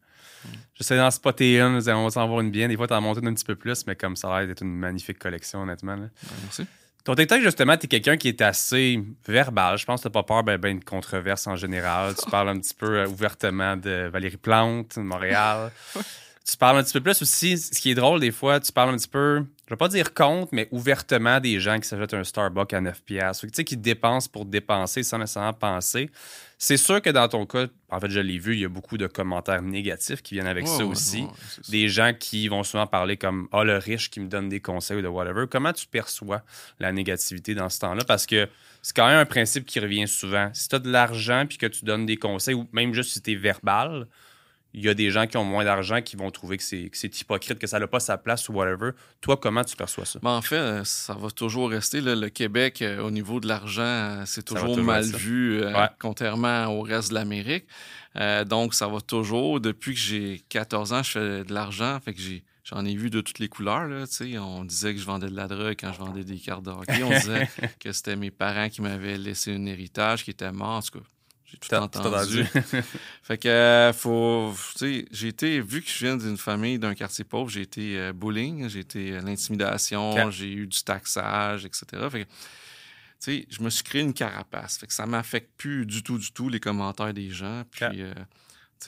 Mm. 0.45 0.49
J'essaie 0.75 0.97
d'en 0.97 1.11
spotter 1.11 1.61
une, 1.61 1.77
on 1.77 2.05
va 2.05 2.11
s'en 2.11 2.27
voir 2.27 2.41
une 2.41 2.51
bien. 2.51 2.69
Des 2.69 2.77
fois, 2.77 2.87
t'en 2.89 3.01
montes 3.01 3.19
un 3.19 3.35
petit 3.35 3.45
peu 3.45 3.57
plus, 3.57 3.87
mais 3.87 3.95
comme 3.95 4.17
ça 4.17 4.35
a 4.35 4.39
l'air 4.39 4.49
d'être 4.49 4.63
une 4.63 4.75
magnifique 4.75 5.19
collection, 5.19 5.63
honnêtement. 5.63 5.97
là. 5.97 6.09
Merci. 6.43 6.67
Ton 7.05 7.17
TikTok, 7.17 7.41
justement, 7.41 7.77
t'es 7.77 7.88
quelqu'un 7.88 8.17
qui 8.17 8.29
est 8.29 8.41
assez 8.41 9.03
verbal. 9.27 9.77
Je 9.77 9.85
pense 9.85 10.03
que 10.03 10.09
t'as 10.09 10.12
pas 10.12 10.23
peur 10.23 10.45
ben, 10.45 10.57
ben, 10.57 10.79
de 10.79 10.85
controverses 10.85 11.49
en 11.49 11.57
général. 11.57 12.15
Tu 12.15 12.25
parles 12.31 12.51
un 12.51 12.59
petit 12.59 12.75
peu 12.75 12.99
euh, 12.99 13.09
ouvertement 13.09 13.77
de 13.77 14.09
Valérie 14.12 14.37
Plante, 14.37 14.97
de 14.97 15.03
Montréal. 15.03 15.73
Tu 16.45 16.57
parles 16.57 16.79
un 16.79 16.83
petit 16.83 16.93
peu 16.93 17.01
plus 17.01 17.23
aussi, 17.23 17.57
ce 17.59 17.81
qui 17.81 17.91
est 17.91 17.95
drôle 17.95 18.21
des 18.21 18.33
fois, 18.33 18.59
tu 18.61 18.73
parles 18.73 18.91
un 18.95 18.97
petit 18.97 19.09
peu, 19.09 19.45
je 19.67 19.75
vais 19.75 19.77
pas 19.77 19.89
dire 19.89 20.13
contre, 20.13 20.49
mais 20.53 20.69
ouvertement 20.71 21.39
des 21.41 21.61
gens 21.61 21.79
qui 21.79 21.89
s'achètent 21.89 22.15
un 22.15 22.25
Starbucks 22.25 22.73
à 22.75 22.81
9 22.81 23.03
piastres. 23.03 23.45
Ou, 23.45 23.47
Tu 23.49 23.57
sais, 23.57 23.65
qui 23.65 23.77
dépensent 23.77 24.29
pour 24.31 24.45
dépenser 24.45 25.03
sans 25.03 25.19
nécessairement 25.19 25.53
penser. 25.53 26.11
C'est 26.59 26.77
sûr 26.77 27.03
que 27.03 27.11
dans 27.11 27.27
ton 27.29 27.45
cas, 27.47 27.67
en 27.91 28.01
fait, 28.01 28.11
je 28.11 28.21
l'ai 28.21 28.39
vu, 28.39 28.55
il 28.55 28.61
y 28.61 28.65
a 28.65 28.69
beaucoup 28.69 28.97
de 28.97 29.07
commentaires 29.07 29.63
négatifs 29.63 30.23
qui 30.23 30.35
viennent 30.35 30.47
avec 30.47 30.69
ça 30.69 30.85
aussi 30.85 31.27
ça. 31.51 31.63
des 31.71 31.89
gens 31.89 32.13
qui 32.19 32.47
vont 32.49 32.63
souvent 32.63 32.87
parler 32.87 33.17
comme 33.17 33.49
Ah, 33.53 33.65
le 33.65 33.79
riche 33.79 34.11
qui 34.11 34.21
me 34.21 34.29
donne 34.29 34.49
des 34.49 34.61
conseils 34.61 34.99
ou 34.99 35.03
de 35.03 35.09
whatever. 35.09 35.47
Comment 35.51 35.73
tu 35.73 35.87
perçois 35.87 36.43
la 36.79 36.93
négativité 36.93 37.55
dans 37.55 37.69
ce 37.69 37.81
temps-là? 37.81 38.05
Parce 38.07 38.27
que 38.27 38.49
c'est 38.81 38.95
quand 38.95 39.07
même 39.07 39.19
un 39.19 39.27
principe 39.27 39.65
qui 39.67 39.81
revient 39.81 40.07
souvent. 40.07 40.51
Si 40.53 40.69
tu 40.69 40.77
as 40.77 40.79
de 40.79 40.91
l'argent 40.91 41.45
puis 41.49 41.59
que 41.59 41.67
tu 41.67 41.85
donnes 41.85 42.07
des 42.07 42.17
conseils, 42.17 42.55
ou 42.55 42.69
même 42.73 42.95
juste 42.95 43.11
si 43.13 43.23
tu 43.23 43.33
es 43.33 43.37
verbal, 43.37 44.07
il 44.75 44.83
y 44.83 44.89
a 44.89 44.95
des 44.95 45.11
gens 45.11 45.27
qui 45.27 45.37
ont 45.37 45.45
moins 45.45 45.65
d'argent 45.65 46.01
qui 46.01 46.17
vont 46.17 46.31
trouver 46.31 46.57
que 46.57 46.63
c'est, 46.63 46.89
que 46.89 46.97
c'est 46.97 47.21
hypocrite, 47.21 47.59
que 47.59 47.67
ça 47.67 47.79
n'a 47.79 47.87
pas 47.87 48.01
sa 48.01 48.17
place 48.17 48.49
ou 48.49 48.53
whatever. 48.55 48.91
Toi, 49.21 49.37
comment 49.37 49.63
tu 49.65 49.77
perçois 49.77 50.05
ça? 50.07 50.19
Ben, 50.23 50.31
en 50.31 50.41
fait, 50.43 50.57
euh, 50.57 50.85
ça 50.85 51.15
va 51.15 51.31
toujours 51.31 51.71
rester. 51.71 52.01
là, 52.01 52.15
le 52.15 52.29
Québec, 52.31 52.81
euh, 52.83 53.03
au 53.03 53.11
niveau 53.11 53.39
de 53.41 53.47
l'argent, 53.49 53.83
euh, 53.83 54.23
c'est 54.27 54.43
toujours 54.45 54.69
toujours 54.71 54.85
mal 54.85 55.05
vu, 55.05 55.61
euh, 55.63 55.73
Ouais. 55.73 55.89
contrairement 56.01 56.67
au 56.69 56.83
reste 56.83 57.11
de 57.11 57.15
l'Amérique. 57.15 57.67
Euh, 58.17 58.45
donc, 58.45 58.75
ça 58.75 58.89
va 58.89 59.01
toujours. 59.01 59.61
Depuis 59.61 59.95
que 59.95 60.01
j'ai 60.01 60.43
14 60.49 60.93
ans, 60.93 61.03
je 61.03 61.11
fais 61.11 61.45
de 61.45 61.53
l'argent. 61.53 61.99
Fait 62.05 62.13
que 62.15 62.21
j'ai, 62.21 62.45
j'en 62.65 62.85
ai 62.85 62.95
vu 62.95 63.11
de 63.11 63.21
toutes 63.21 63.39
les 63.39 63.49
couleurs. 63.49 63.87
Là, 63.89 64.05
on 64.41 64.65
disait 64.65 64.95
que 64.95 65.01
je 65.01 65.05
vendais 65.07 65.29
de 65.29 65.37
la 65.37 65.49
drogue 65.49 65.77
quand 65.79 65.93
je 65.93 65.99
vendais 65.99 66.25
des 66.25 66.39
cartes 66.39 66.63
de 66.65 66.71
hockey. 66.71 67.03
On 67.03 67.11
disait 67.11 67.49
que 67.81 67.93
c'était 67.93 68.17
mes 68.17 68.31
parents 68.31 68.69
qui 68.69 68.81
m'avaient 68.83 69.19
laissé 69.19 69.55
un 69.55 69.65
héritage 69.67 70.25
qui 70.25 70.31
était 70.31 70.53
mort. 70.53 70.69
En 70.77 70.83
tout 70.83 70.99
cas, 70.99 71.05
j'ai 71.53 71.59
tout 71.59 71.75
entendu. 71.75 72.45
Fait 73.23 73.38
que, 73.38 73.49
euh, 73.49 73.93
faut. 73.93 74.55
Tu 74.73 74.79
sais, 74.79 75.05
j'ai 75.11 75.29
été. 75.29 75.61
Vu 75.61 75.83
que 75.83 75.88
je 75.88 76.07
viens 76.07 76.17
d'une 76.17 76.38
famille 76.38 76.79
d'un 76.79 76.95
quartier 76.95 77.25
pauvre, 77.25 77.51
j'ai 77.51 77.62
été 77.62 77.99
euh, 77.99 78.12
bullying, 78.12 78.69
j'ai 78.69 78.81
été 78.81 79.12
euh, 79.12 79.21
l'intimidation, 79.21 80.31
j'ai 80.31 80.51
eu 80.51 80.67
du 80.67 80.83
taxage, 80.83 81.65
etc. 81.65 81.85
Fait 82.11 82.25
que, 82.25 82.31
tu 82.31 82.35
sais, 83.19 83.47
je 83.51 83.62
me 83.62 83.71
suis 83.71 83.85
créé 83.85 84.03
une 84.03 84.15
carapace. 84.15 84.79
Fait 84.79 84.87
que 84.87 84.95
ça 84.95 85.07
m'affecte 85.07 85.51
plus 85.57 85.85
du 85.85 86.03
tout, 86.03 86.19
du 86.19 86.33
tout 86.33 86.49
les 86.49 86.61
commentaires 86.61 87.12
des 87.12 87.31
gens. 87.31 87.65
Puis, 87.71 88.03
euh, 88.03 88.15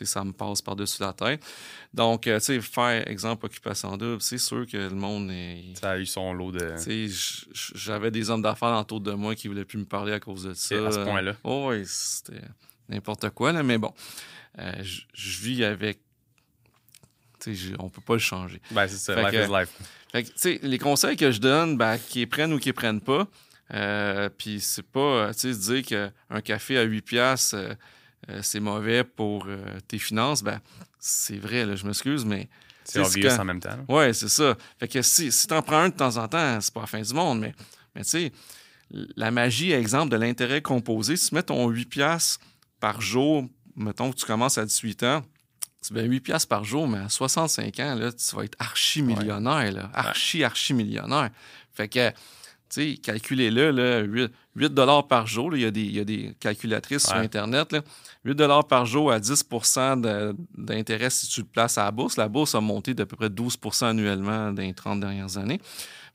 ça 0.02 0.24
me 0.24 0.32
passe 0.32 0.60
par-dessus 0.62 1.00
la 1.02 1.12
tête. 1.12 1.44
Donc, 1.92 2.26
euh, 2.26 2.38
tu 2.38 2.46
sais, 2.46 2.60
faire 2.60 3.06
exemple 3.08 3.46
occupation 3.46 3.96
double, 3.96 4.20
c'est 4.20 4.38
sûr 4.38 4.66
que 4.66 4.76
le 4.76 4.90
monde 4.90 5.30
est. 5.30 5.78
Ça 5.80 5.92
a 5.92 5.98
eu 5.98 6.06
son 6.06 6.32
lot 6.32 6.52
de. 6.52 6.74
Tu 6.82 7.08
sais, 7.08 7.36
j'avais 7.74 8.10
des 8.10 8.30
hommes 8.30 8.42
d'affaires 8.42 8.76
autour 8.76 9.00
de 9.00 9.12
moi 9.12 9.34
qui 9.34 9.48
voulaient 9.48 9.64
plus 9.64 9.78
me 9.78 9.84
parler 9.84 10.12
à 10.12 10.20
cause 10.20 10.44
de 10.44 10.54
ça. 10.54 10.86
À 10.86 10.90
ce 10.90 11.04
point-là. 11.04 11.34
Oh, 11.44 11.68
oui, 11.70 11.84
c'était 11.86 12.42
n'importe 12.88 13.30
quoi, 13.30 13.52
là, 13.52 13.62
mais 13.62 13.78
bon. 13.78 13.92
Euh, 14.58 14.72
je 15.14 15.42
vis 15.42 15.64
avec. 15.64 16.00
Tu 17.40 17.56
sais, 17.56 17.72
on 17.78 17.90
peut 17.90 18.00
pas 18.00 18.14
le 18.14 18.20
changer. 18.20 18.60
Ben, 18.70 18.88
c'est 18.88 18.96
ça, 18.96 19.30
life 19.30 19.46
is 19.46 19.52
life. 19.52 19.68
Fait 20.12 20.22
que, 20.22 20.28
tu 20.28 20.34
sais, 20.36 20.60
les 20.62 20.78
conseils 20.78 21.16
que 21.16 21.30
je 21.30 21.40
donne, 21.40 21.76
ben, 21.76 21.98
qu'ils 21.98 22.28
prennent 22.28 22.52
ou 22.52 22.58
qu'ils 22.58 22.72
prennent 22.72 23.00
pas, 23.00 23.26
euh, 23.72 24.28
puis 24.36 24.60
c'est 24.60 24.86
pas, 24.86 25.34
tu 25.34 25.52
sais, 25.52 25.80
dire 25.80 26.12
qu'un 26.30 26.40
café 26.40 26.78
à 26.78 26.82
8 26.82 27.02
piastres, 27.02 27.56
euh, 27.56 27.74
euh, 28.30 28.40
c'est 28.42 28.60
mauvais 28.60 29.04
pour 29.04 29.46
tes 29.88 29.98
finances, 29.98 30.42
ben, 30.42 30.60
c'est 30.98 31.38
vrai, 31.38 31.66
là, 31.66 31.76
je 31.76 31.86
m'excuse, 31.86 32.24
mais... 32.24 32.48
C'est 32.86 32.98
obvious 32.98 33.30
en 33.30 33.44
même 33.46 33.60
temps. 33.60 33.78
Ouais, 33.88 34.12
c'est 34.12 34.28
ça. 34.28 34.58
Fait 34.78 34.88
que 34.88 35.00
si, 35.00 35.32
si 35.32 35.46
t'en 35.46 35.62
prends 35.62 35.78
un 35.78 35.88
de 35.88 35.94
temps 35.94 36.18
en 36.18 36.28
temps, 36.28 36.60
c'est 36.60 36.72
pas 36.72 36.82
la 36.82 36.86
fin 36.86 37.00
du 37.00 37.14
monde, 37.14 37.40
mais, 37.40 37.54
mais 37.94 38.02
tu 38.04 38.10
sais, 38.10 38.32
la 39.16 39.30
magie, 39.30 39.72
exemple, 39.72 40.10
de 40.10 40.16
l'intérêt 40.16 40.60
composé, 40.60 41.16
si 41.16 41.30
tu 41.30 41.34
mets 41.34 41.42
ton 41.42 41.68
8 41.68 41.86
piastres 41.86 42.40
par 42.80 43.00
jour, 43.00 43.46
mettons 43.76 44.10
que 44.10 44.16
tu 44.16 44.26
commences 44.26 44.58
à 44.58 44.66
18 44.66 45.02
ans, 45.04 45.22
tu 45.86 45.92
mets 45.94 46.04
8 46.04 46.20
piastres 46.20 46.48
par 46.48 46.64
jour, 46.64 46.88
mais 46.88 46.98
à 46.98 47.08
65 47.08 47.80
ans, 47.80 47.94
là, 47.94 48.12
tu 48.12 48.36
vas 48.36 48.44
être 48.44 48.56
archi-millionnaire, 48.58 49.90
archi, 49.92 50.44
archi-millionnaire. 50.44 51.30
Fait 51.72 51.88
que 51.88 52.12
calculez-le, 53.02 53.70
là, 53.70 54.00
8, 54.00 54.32
8 54.56 54.72
par 55.08 55.26
jour. 55.26 55.54
Il 55.56 55.60
y, 55.60 55.92
y, 55.92 56.00
a 56.00 56.04
des 56.04 56.34
calculatrices 56.40 57.06
sur 57.06 57.16
Internet. 57.16 57.72
Là, 57.72 57.82
8 58.24 58.36
par 58.68 58.86
jour 58.86 59.12
à 59.12 59.18
10% 59.18 60.34
d'intérêt 60.56 61.10
si 61.10 61.26
tu 61.28 61.40
le 61.40 61.46
places 61.46 61.78
à 61.78 61.84
la 61.84 61.90
bourse. 61.90 62.16
La 62.16 62.28
bourse 62.28 62.54
a 62.54 62.60
monté 62.60 62.94
d'à 62.94 63.06
peu 63.06 63.16
près 63.16 63.28
12% 63.28 63.86
annuellement 63.86 64.52
dans 64.52 64.62
les 64.62 64.74
30 64.74 65.00
dernières 65.00 65.36
années. 65.36 65.60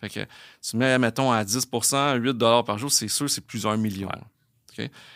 Fait 0.01 0.09
que 0.09 0.19
tu 0.61 0.77
mets, 0.77 0.97
mettons, 0.97 1.31
à 1.31 1.43
10% 1.43 2.17
8 2.17 2.37
par 2.65 2.77
jour, 2.77 2.91
c'est 2.91 3.07
sûr, 3.07 3.29
c'est 3.29 3.45
plusieurs 3.45 3.77
millions. 3.77 4.09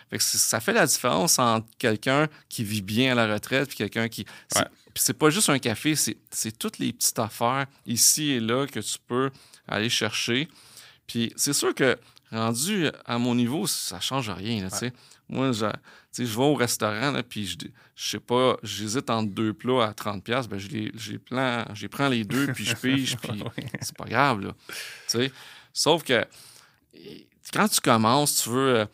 Fait 0.09 0.17
que 0.17 0.23
ça 0.23 0.59
fait 0.59 0.73
la 0.73 0.85
différence 0.85 1.39
entre 1.39 1.67
quelqu'un 1.77 2.27
qui 2.49 2.63
vit 2.63 2.81
bien 2.81 3.13
à 3.13 3.15
la 3.15 3.33
retraite 3.33 3.71
et 3.71 3.75
quelqu'un 3.75 4.09
qui. 4.09 4.25
Puis 4.25 5.01
c'est 5.05 5.17
pas 5.17 5.29
juste 5.29 5.49
un 5.49 5.59
café, 5.59 5.95
c'est 5.95 6.57
toutes 6.57 6.79
les 6.79 6.93
petites 6.93 7.17
affaires 7.17 7.65
ici 7.85 8.31
et 8.31 8.39
là 8.39 8.67
que 8.67 8.79
tu 8.79 8.97
peux 9.07 9.31
aller 9.67 9.89
chercher 9.89 10.47
puis 11.07 11.33
c'est 11.35 11.53
sûr 11.53 11.73
que 11.73 11.97
rendu 12.31 12.87
à 13.05 13.17
mon 13.17 13.35
niveau, 13.35 13.67
ça 13.67 13.99
change 13.99 14.29
rien. 14.29 14.67
Moi, 15.29 15.51
je, 15.51 15.65
je 16.17 16.23
vais 16.23 16.43
au 16.43 16.55
restaurant, 16.55 17.13
puis 17.27 17.45
je, 17.45 17.57
je 17.95 18.09
sais 18.09 18.19
pas, 18.19 18.57
j'hésite 18.63 19.09
entre 19.09 19.31
deux 19.31 19.53
plats 19.53 19.85
à 19.85 19.91
30$, 19.91 20.47
ben 20.47 20.57
je 20.57 20.67
les, 20.69 21.89
prends 21.89 22.07
les 22.09 22.23
deux, 22.23 22.47
puis 22.47 22.65
je 22.65 22.75
pige, 22.81 23.17
puis 23.17 23.43
c'est 23.81 23.97
pas 23.97 24.05
grave. 24.05 24.41
Là, 24.41 25.27
Sauf 25.71 26.03
que 26.03 26.25
quand 27.51 27.67
tu 27.67 27.81
commences, 27.81 28.43
tu 28.43 28.49
veux 28.49 28.79
euh, 28.79 28.85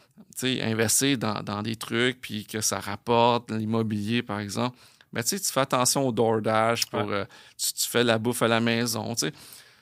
investir 0.64 1.18
dans, 1.18 1.62
des 1.62 1.76
trucs, 1.76 2.22
puis 2.22 2.46
que 2.46 2.62
ça 2.62 2.80
rapporte, 2.80 3.52
l'immobilier, 3.52 4.22
par 4.22 4.40
exemple, 4.40 4.78
ben, 5.12 5.24
tu 5.24 5.38
fais 5.40 5.62
attention 5.62 6.08
au 6.08 6.12
DoorDash, 6.12 6.86
pour, 6.86 7.10
euh, 7.10 7.26
tu, 7.58 7.88
fais 7.90 8.04
la 8.04 8.18
bouffe 8.18 8.42
à 8.42 8.48
la 8.48 8.60
maison. 8.60 9.16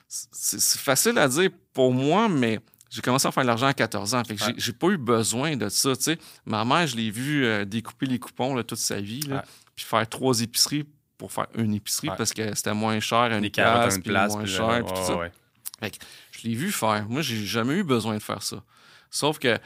C'est 0.07 0.79
facile 0.79 1.17
à 1.17 1.27
dire 1.27 1.49
pour 1.73 1.93
moi, 1.93 2.29
mais 2.29 2.59
j'ai 2.89 3.01
commencé 3.01 3.27
à 3.27 3.31
faire 3.31 3.43
de 3.43 3.47
l'argent 3.47 3.67
à 3.67 3.73
14 3.73 4.15
ans. 4.15 4.23
Fait 4.23 4.35
que 4.35 4.43
j'ai 4.57 4.73
pas 4.73 4.87
eu 4.87 4.97
besoin 4.97 5.57
de 5.57 5.69
ça. 5.69 5.91
Ma 6.45 6.63
mère, 6.63 6.87
je 6.87 6.95
l'ai 6.95 7.11
vu 7.11 7.45
euh, 7.45 7.65
découper 7.65 8.05
les 8.05 8.19
coupons 8.19 8.55
là, 8.55 8.63
toute 8.63 8.77
sa 8.77 9.01
vie, 9.01 9.27
puis 9.75 9.85
faire 9.85 10.07
trois 10.07 10.41
épiceries 10.41 10.85
pour 11.17 11.31
faire 11.31 11.47
une 11.55 11.73
épicerie 11.73 12.09
parce 12.17 12.31
que 12.31 12.55
c'était 12.55 12.73
moins 12.73 12.99
cher 12.99 13.31
une 13.31 13.41
les 13.41 13.49
place, 13.49 13.97
puis 13.97 14.11
moins 14.11 14.45
cher, 14.45 14.85
puis 14.85 14.93
tout 14.93 15.05
ça. 15.05 15.19
Fait 15.79 15.91
que 15.91 15.97
je 16.31 16.47
l'ai 16.47 16.55
vu 16.55 16.71
faire. 16.71 17.05
Moi, 17.09 17.21
j'ai 17.21 17.45
jamais 17.45 17.75
eu 17.75 17.83
besoin 17.83 18.15
de 18.15 18.23
faire 18.23 18.41
ça. 18.41 18.63
Sauf 19.11 19.39
que 19.39 19.59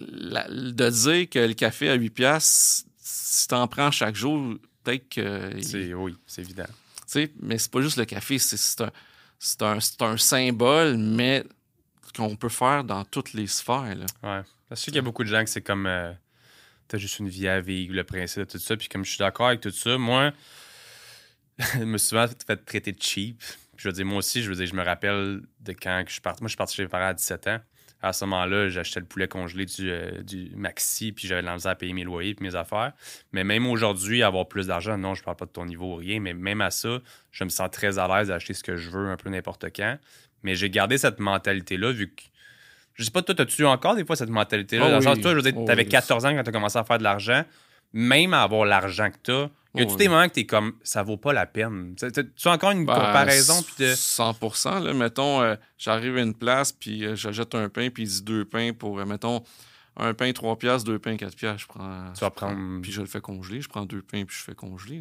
de 0.00 0.90
dire 0.90 1.30
que 1.30 1.38
le 1.38 1.54
café 1.54 1.88
à 1.88 1.94
8 1.94 2.10
piastres, 2.10 2.86
si 2.98 3.48
t'en 3.48 3.66
prends 3.66 3.90
chaque 3.90 4.14
jour, 4.14 4.56
peut-être 4.82 5.08
que... 5.08 5.94
Oui, 5.94 6.16
c'est 6.26 6.42
évident. 6.42 6.66
mais 7.40 7.56
c'est 7.56 7.70
pas 7.70 7.80
juste 7.80 7.96
le 7.96 8.04
café, 8.04 8.38
c'est 8.38 8.80
un 8.82 8.90
c'est 9.38 9.62
un, 9.62 10.16
symbole, 10.16 10.96
mais 10.96 11.44
qu'on 12.16 12.36
peut 12.36 12.48
faire 12.48 12.84
dans 12.84 13.04
toutes 13.04 13.32
les 13.32 13.46
sphères. 13.46 13.94
Là. 13.94 14.06
Ouais. 14.22 14.42
Parce 14.68 14.82
qu'il 14.82 14.94
y 14.94 14.98
a 14.98 15.02
beaucoup 15.02 15.24
de 15.24 15.28
gens 15.28 15.44
que 15.44 15.50
c'est 15.50 15.62
comme. 15.62 15.86
Euh, 15.86 16.12
t'as 16.88 16.98
juste 16.98 17.18
une 17.18 17.28
vie 17.28 17.48
à 17.48 17.60
vivre, 17.60 17.94
le 17.94 18.04
principe 18.04 18.40
de 18.40 18.44
tout 18.44 18.58
ça. 18.58 18.76
Puis 18.76 18.88
comme 18.88 19.04
je 19.04 19.10
suis 19.10 19.18
d'accord 19.18 19.48
avec 19.48 19.60
tout 19.60 19.70
ça, 19.70 19.98
moi, 19.98 20.32
je 21.58 21.84
me 21.84 21.98
suis 21.98 22.08
souvent 22.08 22.26
fait 22.46 22.56
traiter 22.64 22.92
de 22.92 23.02
cheap. 23.02 23.38
Puis 23.38 23.84
je 23.84 23.88
veux 23.88 23.92
dire, 23.92 24.06
moi 24.06 24.18
aussi, 24.18 24.42
je 24.42 24.48
veux 24.48 24.56
dire, 24.56 24.66
je 24.66 24.74
me 24.74 24.82
rappelle 24.82 25.42
de 25.60 25.72
quand 25.72 26.04
je 26.06 26.12
suis 26.12 26.20
parti. 26.20 26.42
Moi, 26.42 26.48
je 26.48 26.52
suis 26.52 26.56
parti 26.56 26.76
chez 26.76 26.82
mes 26.82 26.88
parents 26.88 27.08
à 27.08 27.14
17 27.14 27.46
ans. 27.48 27.60
À 28.02 28.12
ce 28.12 28.24
moment-là, 28.26 28.68
j'achetais 28.68 29.00
le 29.00 29.06
poulet 29.06 29.26
congelé 29.26 29.64
du, 29.64 29.90
euh, 29.90 30.22
du 30.22 30.50
Maxi, 30.54 31.12
puis 31.12 31.26
j'avais 31.26 31.42
de 31.42 31.66
à 31.66 31.74
payer 31.74 31.92
mes 31.92 32.04
loyers 32.04 32.36
et 32.38 32.42
mes 32.42 32.54
affaires. 32.54 32.92
Mais 33.32 33.42
même 33.42 33.66
aujourd'hui, 33.66 34.22
avoir 34.22 34.46
plus 34.46 34.66
d'argent, 34.66 34.98
non, 34.98 35.14
je 35.14 35.22
parle 35.22 35.36
pas 35.36 35.46
de 35.46 35.50
ton 35.50 35.64
niveau 35.64 35.94
ou 35.94 35.96
rien, 35.96 36.20
mais 36.20 36.34
même 36.34 36.60
à 36.60 36.70
ça, 36.70 36.98
je 37.32 37.44
me 37.44 37.48
sens 37.48 37.70
très 37.70 37.98
à 37.98 38.06
l'aise 38.06 38.28
d'acheter 38.28 38.54
ce 38.54 38.62
que 38.62 38.76
je 38.76 38.90
veux 38.90 39.08
un 39.08 39.16
peu 39.16 39.30
n'importe 39.30 39.66
quand. 39.74 39.98
Mais 40.42 40.54
j'ai 40.54 40.70
gardé 40.70 40.98
cette 40.98 41.18
mentalité-là, 41.18 41.92
vu 41.92 42.08
que. 42.08 42.22
Je 42.94 43.04
sais 43.04 43.10
pas, 43.10 43.22
toi, 43.22 43.34
as-tu 43.38 43.64
encore 43.66 43.94
des 43.94 44.04
fois 44.04 44.16
cette 44.16 44.30
mentalité-là? 44.30 44.90
dans 44.90 44.96
le 44.96 45.02
sens, 45.02 45.20
toi, 45.20 45.32
je 45.32 45.36
veux 45.36 45.42
dire, 45.42 45.52
oh 45.56 45.64
t'avais 45.66 45.84
14 45.84 46.24
ans 46.24 46.34
quand 46.34 46.42
tu 46.42 46.48
as 46.48 46.52
commencé 46.52 46.78
à 46.78 46.84
faire 46.84 46.98
de 46.98 47.02
l'argent. 47.02 47.44
Même 47.98 48.34
à 48.34 48.42
avoir 48.42 48.66
l'argent 48.66 49.10
que 49.10 49.16
tu 49.22 49.30
as, 49.30 49.50
y 49.74 49.82
a-tu 49.82 49.96
des 49.96 50.08
moments 50.08 50.28
que 50.28 50.34
t'es 50.34 50.46
comme, 50.46 50.74
ça 50.82 51.02
vaut 51.02 51.16
pas 51.16 51.32
la 51.32 51.46
peine? 51.46 51.94
Tu 51.96 52.48
as 52.48 52.52
encore 52.52 52.70
une 52.70 52.84
ben, 52.84 52.94
comparaison? 52.94 53.64
de... 53.78 53.94
100 53.94 54.80
là. 54.80 54.92
Mettons, 54.94 55.42
euh, 55.42 55.56
j'arrive 55.78 56.16
à 56.16 56.22
une 56.22 56.34
place, 56.34 56.72
puis 56.72 57.04
euh, 57.04 57.14
j'achète 57.14 57.54
un 57.54 57.68
pain, 57.68 57.90
puis 57.90 58.04
il 58.04 58.08
dit 58.08 58.22
deux 58.22 58.44
pains 58.44 58.72
pour, 58.72 58.98
euh, 58.98 59.04
mettons, 59.04 59.42
un 59.96 60.14
pain 60.14 60.32
3 60.32 60.58
piastres, 60.58 60.86
deux 60.86 60.98
pains 60.98 61.16
4 61.16 61.36
piastres. 61.36 61.60
Je 61.60 61.66
prends. 61.66 62.12
Tu 62.12 62.20
vas 62.20 62.30
prendre. 62.30 62.82
Puis 62.82 62.92
je 62.92 63.00
le 63.00 63.06
fais 63.06 63.20
congeler. 63.20 63.60
Je 63.60 63.68
prends 63.68 63.84
deux 63.84 64.02
pains, 64.02 64.24
puis 64.24 64.36
je 64.36 64.42
fais 64.42 64.54
congeler. 64.54 65.00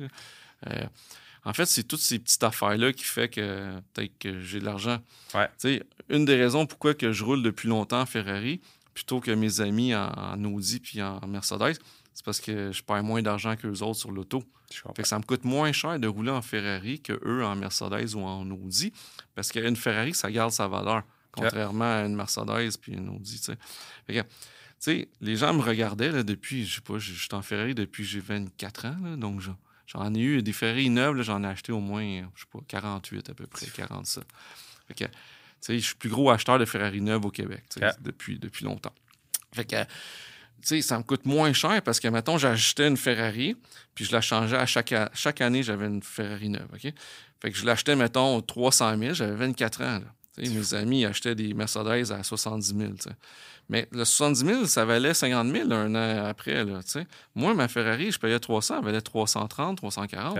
en 1.43 1.53
fait, 1.53 1.65
c'est 1.65 1.83
toutes 1.83 1.99
ces 1.99 2.19
petites 2.19 2.43
affaires-là 2.43 2.93
qui 2.93 3.03
fait 3.03 3.29
que 3.29 3.79
peut-être 3.93 4.17
que 4.17 4.39
j'ai 4.41 4.59
de 4.59 4.65
l'argent. 4.65 4.99
Ouais. 5.33 5.47
Tu 5.59 5.77
sais, 5.77 5.83
une 6.09 6.25
des 6.25 6.35
raisons 6.35 6.65
pourquoi 6.65 6.93
que 6.93 7.11
je 7.11 7.23
roule 7.23 7.43
depuis 7.43 7.67
longtemps 7.67 8.01
en 8.01 8.05
Ferrari, 8.05 8.61
plutôt 8.93 9.19
que 9.19 9.31
mes 9.31 9.61
amis 9.61 9.93
en, 9.93 10.07
en 10.07 10.43
Audi 10.45 10.79
puis 10.79 11.01
en 11.01 11.25
Mercedes, 11.27 11.77
c'est 12.15 12.23
parce 12.23 12.39
que 12.39 12.71
je 12.71 12.81
perds 12.81 13.03
moins 13.03 13.21
d'argent 13.21 13.55
que 13.57 13.67
les 13.67 13.83
autres 13.83 13.99
sur 13.99 14.09
l'auto. 14.09 14.41
Fait 14.95 15.03
que 15.03 15.07
ça 15.07 15.19
me 15.19 15.23
coûte 15.23 15.43
moins 15.43 15.71
cher 15.73 15.99
de 15.99 16.07
rouler 16.07 16.31
en 16.31 16.41
Ferrari 16.41 17.01
que 17.01 17.13
eux 17.25 17.45
en 17.45 17.55
Mercedes 17.55 18.15
ou 18.15 18.21
en 18.21 18.49
Audi. 18.49 18.93
Parce 19.35 19.51
qu'une 19.51 19.75
Ferrari, 19.75 20.13
ça 20.13 20.31
garde 20.31 20.51
sa 20.51 20.67
valeur. 20.67 21.03
Contrairement 21.33 21.99
à 21.99 22.05
une 22.05 22.15
Mercedes 22.15 22.77
puis 22.81 22.93
une 22.93 23.09
Audi. 23.09 23.41
Fait 24.07 24.23
que, 24.85 25.07
les 25.19 25.35
gens 25.35 25.53
me 25.53 25.61
regardaient 25.61 26.11
là, 26.11 26.23
depuis, 26.23 26.65
je 26.65 26.75
sais 26.75 26.81
pas, 26.81 26.97
je 26.97 27.13
suis 27.13 27.27
en 27.33 27.41
Ferrari 27.41 27.75
depuis 27.75 28.05
j'ai 28.05 28.21
24 28.21 28.85
ans. 28.85 29.17
donc 29.17 29.41
j'en 29.85 30.13
ai 30.15 30.19
eu 30.19 30.41
des 30.41 30.53
Ferrari 30.53 30.89
neuves, 30.89 31.21
j'en 31.21 31.43
ai 31.43 31.47
acheté 31.47 31.73
au 31.73 31.81
moins, 31.81 32.21
je 32.33 32.41
sais 32.41 32.47
pas, 32.51 32.59
48 32.65 33.29
à 33.29 33.33
peu 33.33 33.45
près, 33.45 33.67
40 33.67 34.07
ça. 34.07 34.21
Fait 34.87 34.93
que, 34.93 35.05
je 35.67 35.77
suis 35.79 35.95
le 35.95 35.99
plus 35.99 36.09
gros 36.09 36.29
acheteur 36.29 36.59
de 36.59 36.65
Ferrari 36.65 37.01
neuves 37.01 37.25
au 37.25 37.31
Québec 37.31 37.65
depuis, 37.99 38.39
depuis 38.39 38.63
longtemps. 38.63 38.93
Fait 39.53 39.65
que, 39.65 39.75
ça 40.61 40.97
me 40.97 41.03
coûte 41.03 41.25
moins 41.25 41.53
cher 41.53 41.81
parce 41.81 41.99
que, 41.99 42.07
mettons, 42.07 42.37
j'achetais 42.37 42.87
une 42.87 42.97
Ferrari, 42.97 43.55
puis 43.93 44.05
je 44.05 44.11
la 44.11 44.21
changeais 44.21 44.57
à 44.57 44.65
chaque, 44.65 44.93
chaque 45.13 45.41
année, 45.41 45.63
j'avais 45.63 45.87
une 45.87 46.01
Ferrari 46.01 46.49
neuve, 46.49 46.67
OK? 46.73 46.91
Fait 47.41 47.51
que 47.51 47.57
je 47.57 47.65
l'achetais, 47.65 47.95
mettons, 47.95 48.41
300 48.41 48.97
000, 48.97 49.13
j'avais 49.13 49.35
24 49.35 49.81
ans, 49.83 50.01
Mes 50.37 50.73
amis 50.73 51.05
achetaient 51.05 51.35
des 51.35 51.53
Mercedes 51.53 52.11
à 52.11 52.23
70 52.23 52.75
000, 52.75 52.91
Mais 53.69 53.87
le 53.91 54.05
70 54.05 54.45
000, 54.45 54.65
ça 54.65 54.85
valait 54.85 55.13
50 55.13 55.51
000 55.51 55.71
un 55.71 55.95
an 55.95 56.25
après, 56.25 56.65
là, 56.65 56.79
Moi, 57.35 57.53
ma 57.53 57.67
Ferrari, 57.67 58.11
je 58.11 58.19
payais 58.19 58.39
300, 58.39 58.79
elle 58.79 58.85
valait 58.85 59.01
330, 59.01 59.77
340. 59.77 60.35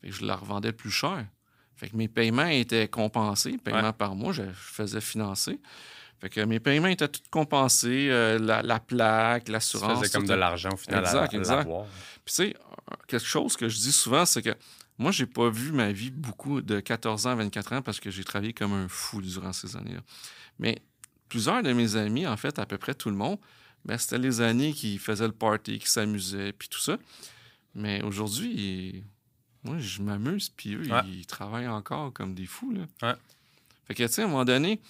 Fait 0.00 0.08
que 0.08 0.14
je 0.14 0.24
la 0.24 0.36
revendais 0.36 0.72
plus 0.72 0.90
cher. 0.90 1.24
Fait 1.76 1.88
que 1.88 1.96
mes 1.96 2.08
paiements 2.08 2.46
étaient 2.46 2.88
compensés, 2.88 3.58
paiements 3.58 3.92
par 3.92 4.14
mois, 4.14 4.32
je 4.32 4.42
faisais 4.54 5.00
financer. 5.00 5.58
Fait 6.20 6.30
que 6.30 6.40
mes 6.40 6.60
paiements 6.60 6.88
étaient 6.88 7.08
tous 7.08 7.22
compensés, 7.30 8.08
euh, 8.10 8.38
la, 8.38 8.80
plaque, 8.80 9.48
l'assurance. 9.48 10.02
C'était 10.02 10.16
comme 10.16 10.26
de 10.26 10.34
l'argent 10.34 10.70
au 10.72 10.76
final 10.76 11.00
exact, 11.00 11.34
exact. 11.34 11.68
Puis 12.24 12.34
tu 12.34 12.34
sais, 12.34 12.56
quelque 13.06 13.26
chose 13.26 13.56
que 13.56 13.68
je 13.68 13.76
dis 13.76 13.92
souvent, 13.92 14.24
c'est 14.24 14.42
que 14.42 14.54
moi, 14.98 15.10
j'ai 15.10 15.26
pas 15.26 15.50
vu 15.50 15.72
ma 15.72 15.90
vie 15.90 16.10
beaucoup 16.10 16.60
de 16.60 16.80
14 16.80 17.26
ans 17.26 17.30
à 17.30 17.34
24 17.34 17.72
ans 17.74 17.82
parce 17.82 17.98
que 17.98 18.10
j'ai 18.10 18.22
travaillé 18.22 18.52
comme 18.52 18.72
un 18.72 18.88
fou 18.88 19.20
durant 19.20 19.52
ces 19.52 19.76
années-là. 19.76 20.00
Mais 20.58 20.80
plusieurs 21.28 21.62
de 21.62 21.72
mes 21.72 21.96
amis, 21.96 22.26
en 22.26 22.36
fait, 22.36 22.58
à 22.58 22.66
peu 22.66 22.78
près 22.78 22.94
tout 22.94 23.10
le 23.10 23.16
monde, 23.16 23.38
ben, 23.84 23.98
c'était 23.98 24.18
les 24.18 24.40
années 24.40 24.72
qui 24.72 24.98
faisaient 24.98 25.26
le 25.26 25.32
party, 25.32 25.78
qui 25.80 25.90
s'amusaient, 25.90 26.52
puis 26.52 26.68
tout 26.68 26.78
ça. 26.78 26.96
Mais 27.74 28.02
aujourd'hui, 28.02 29.02
moi, 29.64 29.78
je 29.78 30.00
m'amuse, 30.00 30.48
puis 30.48 30.74
eux, 30.74 30.86
ils 31.06 31.26
travaillent 31.26 31.68
encore 31.68 32.12
comme 32.12 32.34
des 32.34 32.46
fous. 32.46 32.72
Là. 32.72 32.82
Ouais. 33.02 33.16
Fait 33.86 33.94
que, 33.94 34.02
tu 34.04 34.12
sais, 34.12 34.22
à 34.22 34.26
un 34.26 34.28
moment 34.28 34.44
donné, 34.44 34.80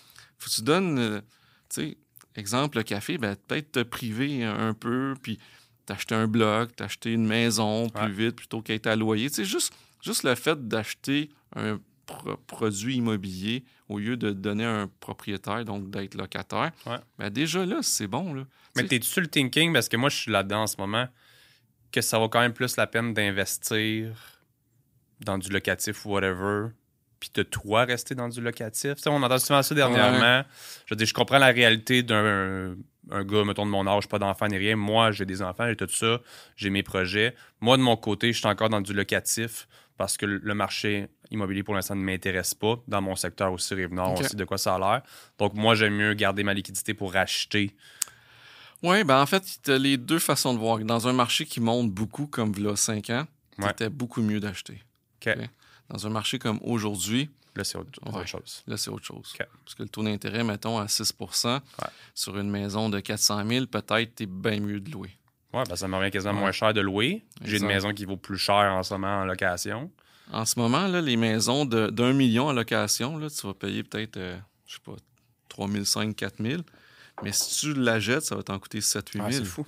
faut 0.44 0.50
que 0.50 0.54
tu 0.54 0.62
donnes. 0.62 0.98
Euh, 0.98 1.20
tu 1.68 1.80
sais, 1.90 1.96
exemple, 2.36 2.78
le 2.78 2.82
café, 2.84 3.18
ben, 3.18 3.36
peut-être 3.48 3.72
te 3.72 3.82
priver 3.82 4.44
un 4.44 4.74
peu, 4.74 5.14
puis 5.22 5.38
t'acheter 5.86 6.14
un 6.14 6.26
bloc, 6.26 6.74
t'acheter 6.76 7.12
une 7.12 7.26
maison 7.26 7.88
plus 7.90 8.02
Ouais. 8.04 8.10
vite 8.10 8.36
plutôt 8.36 8.62
qu'être 8.62 8.86
à 8.86 8.96
loyer. 8.96 9.28
Tu 9.28 9.36
sais, 9.36 9.44
juste, 9.44 9.72
juste 10.02 10.22
le 10.24 10.34
fait 10.34 10.66
d'acheter 10.66 11.30
un 11.56 11.78
pro- 12.06 12.36
produit 12.46 12.96
immobilier 12.96 13.64
au 13.88 13.98
lieu 13.98 14.16
de 14.16 14.30
donner 14.32 14.64
à 14.64 14.80
un 14.82 14.88
propriétaire, 15.00 15.64
donc 15.64 15.90
d'être 15.90 16.14
locataire, 16.14 16.72
Ouais. 16.86 16.96
ben 17.18 17.30
déjà 17.30 17.64
là, 17.66 17.80
c'est 17.82 18.06
bon. 18.06 18.32
Là. 18.34 18.44
Mais 18.76 18.86
t'es-tu 18.86 19.06
sur 19.06 19.20
le 19.20 19.28
thinking, 19.28 19.72
parce 19.72 19.88
que 19.88 19.96
moi, 19.96 20.08
je 20.08 20.16
suis 20.16 20.30
là-dedans 20.32 20.62
en 20.62 20.66
ce 20.66 20.76
moment, 20.78 21.06
que 21.92 22.00
ça 22.00 22.18
vaut 22.18 22.28
quand 22.28 22.40
même 22.40 22.54
plus 22.54 22.76
la 22.76 22.86
peine 22.86 23.12
d'investir 23.14 24.16
dans 25.20 25.38
du 25.38 25.48
locatif 25.50 26.04
ou 26.06 26.10
whatever, 26.10 26.68
puis 27.30 27.42
de 27.42 27.48
toi 27.48 27.84
rester 27.84 28.14
dans 28.14 28.28
du 28.28 28.40
locatif. 28.40 28.96
Tu 28.96 29.02
sais, 29.02 29.08
on 29.10 29.22
entend 29.22 29.38
souvent 29.38 29.62
ça 29.62 29.74
dernièrement. 29.74 30.44
Je 30.86 30.94
veux 30.94 30.96
dire, 30.96 31.06
je 31.06 31.14
comprends 31.14 31.38
la 31.38 31.46
réalité 31.48 32.02
d'un 32.02 32.74
un 33.10 33.22
gars, 33.22 33.44
mettons, 33.44 33.66
de 33.66 33.70
mon 33.70 33.86
âge, 33.86 34.08
pas 34.08 34.18
d'enfant 34.18 34.46
ni 34.46 34.56
rien. 34.56 34.76
Moi, 34.76 35.12
j'ai 35.12 35.26
des 35.26 35.42
enfants, 35.42 35.66
j'ai 35.68 35.76
tout 35.76 35.86
ça, 35.90 36.20
j'ai 36.56 36.70
mes 36.70 36.82
projets. 36.82 37.34
Moi, 37.60 37.76
de 37.76 37.82
mon 37.82 37.96
côté, 37.98 38.32
je 38.32 38.38
suis 38.38 38.46
encore 38.46 38.70
dans 38.70 38.80
du 38.80 38.94
locatif 38.94 39.68
parce 39.98 40.16
que 40.16 40.24
le 40.26 40.54
marché 40.54 41.08
immobilier, 41.30 41.62
pour 41.62 41.74
l'instant, 41.74 41.94
ne 41.96 42.02
m'intéresse 42.02 42.54
pas. 42.54 42.76
Dans 42.88 43.02
mon 43.02 43.14
secteur 43.14 43.52
aussi, 43.52 43.74
Rive-Nord, 43.74 44.12
on 44.12 44.22
sait 44.22 44.36
de 44.36 44.44
quoi 44.44 44.56
ça 44.56 44.74
a 44.74 44.78
l'air. 44.78 45.02
Donc, 45.38 45.52
moi, 45.54 45.74
j'aime 45.74 45.94
mieux 45.94 46.14
garder 46.14 46.44
ma 46.44 46.54
liquidité 46.54 46.94
pour 46.94 47.12
racheter. 47.12 47.76
Oui, 48.82 49.04
ben 49.04 49.20
en 49.20 49.26
fait, 49.26 49.42
tu 49.62 49.70
as 49.70 49.78
les 49.78 49.96
deux 49.96 50.18
façons 50.18 50.52
de 50.54 50.58
voir. 50.58 50.78
Dans 50.78 51.06
un 51.06 51.12
marché 51.12 51.44
qui 51.46 51.60
monte 51.60 51.90
beaucoup, 51.90 52.26
comme 52.26 52.52
il 52.56 52.64
y 52.64 52.68
a 52.68 52.74
5 52.76 53.10
ans, 53.10 53.26
Ouais. 53.58 53.68
c'était 53.68 53.88
beaucoup 53.88 54.20
mieux 54.20 54.40
d'acheter. 54.40 54.82
Dans 55.90 56.06
un 56.06 56.10
marché 56.10 56.38
comme 56.38 56.58
aujourd'hui, 56.62 57.30
Là, 57.56 57.62
c'est 57.62 57.78
autre, 57.78 58.00
Ouais. 58.12 58.26
chose. 58.26 58.64
là, 58.66 58.76
c'est 58.76 58.90
autre 58.90 59.04
chose. 59.04 59.32
Parce 59.64 59.74
que 59.76 59.84
le 59.84 59.88
taux 59.88 60.02
d'intérêt, 60.02 60.42
mettons, 60.42 60.78
à 60.78 60.88
6% 60.88 61.60
sur 62.14 62.36
une 62.36 62.50
maison 62.50 62.88
de 62.88 62.98
400 62.98 63.46
000, 63.46 63.66
peut-être 63.66 64.16
tu 64.16 64.24
es 64.24 64.26
bien 64.26 64.58
mieux 64.58 64.80
de 64.80 64.90
louer. 64.90 65.16
Ouais, 65.52 65.62
ben, 65.68 65.76
ça 65.76 65.86
me 65.86 65.96
revient 65.96 66.10
quasiment 66.10 66.32
Ouais. 66.34 66.40
moins 66.40 66.52
cher 66.52 66.74
de 66.74 66.80
louer. 66.80 67.22
J'ai 67.44 67.58
une 67.58 67.66
maison 67.66 67.92
qui 67.94 68.06
vaut 68.06 68.16
plus 68.16 68.38
cher 68.38 68.56
en 68.56 68.82
ce 68.82 68.94
moment 68.94 69.20
en 69.20 69.24
location. 69.24 69.92
En 70.32 70.44
ce 70.44 70.58
moment, 70.58 70.88
là, 70.88 71.00
les 71.00 71.16
maisons 71.16 71.64
de- 71.64 71.90
d'un 71.90 72.12
million 72.12 72.48
en 72.48 72.52
location, 72.52 73.18
là, 73.18 73.28
tu 73.30 73.46
vas 73.46 73.54
payer 73.54 73.84
peut-être, 73.84 74.16
euh, 74.16 74.36
je 74.66 74.74
sais 74.74 74.80
pas, 74.84 74.96
3 75.48 75.68
500, 75.68 76.12
4 76.14 76.42
000. 76.42 76.62
Mais 77.22 77.30
si 77.32 77.60
tu 77.60 77.74
la 77.74 78.00
jettes, 78.00 78.24
ça 78.24 78.34
va 78.34 78.42
t'en 78.42 78.58
coûter 78.58 78.80
7 78.80 79.10
8 79.10 79.20
Ah, 79.22 79.30
000. 79.30 79.44
c'est 79.44 79.48
fou. 79.50 79.64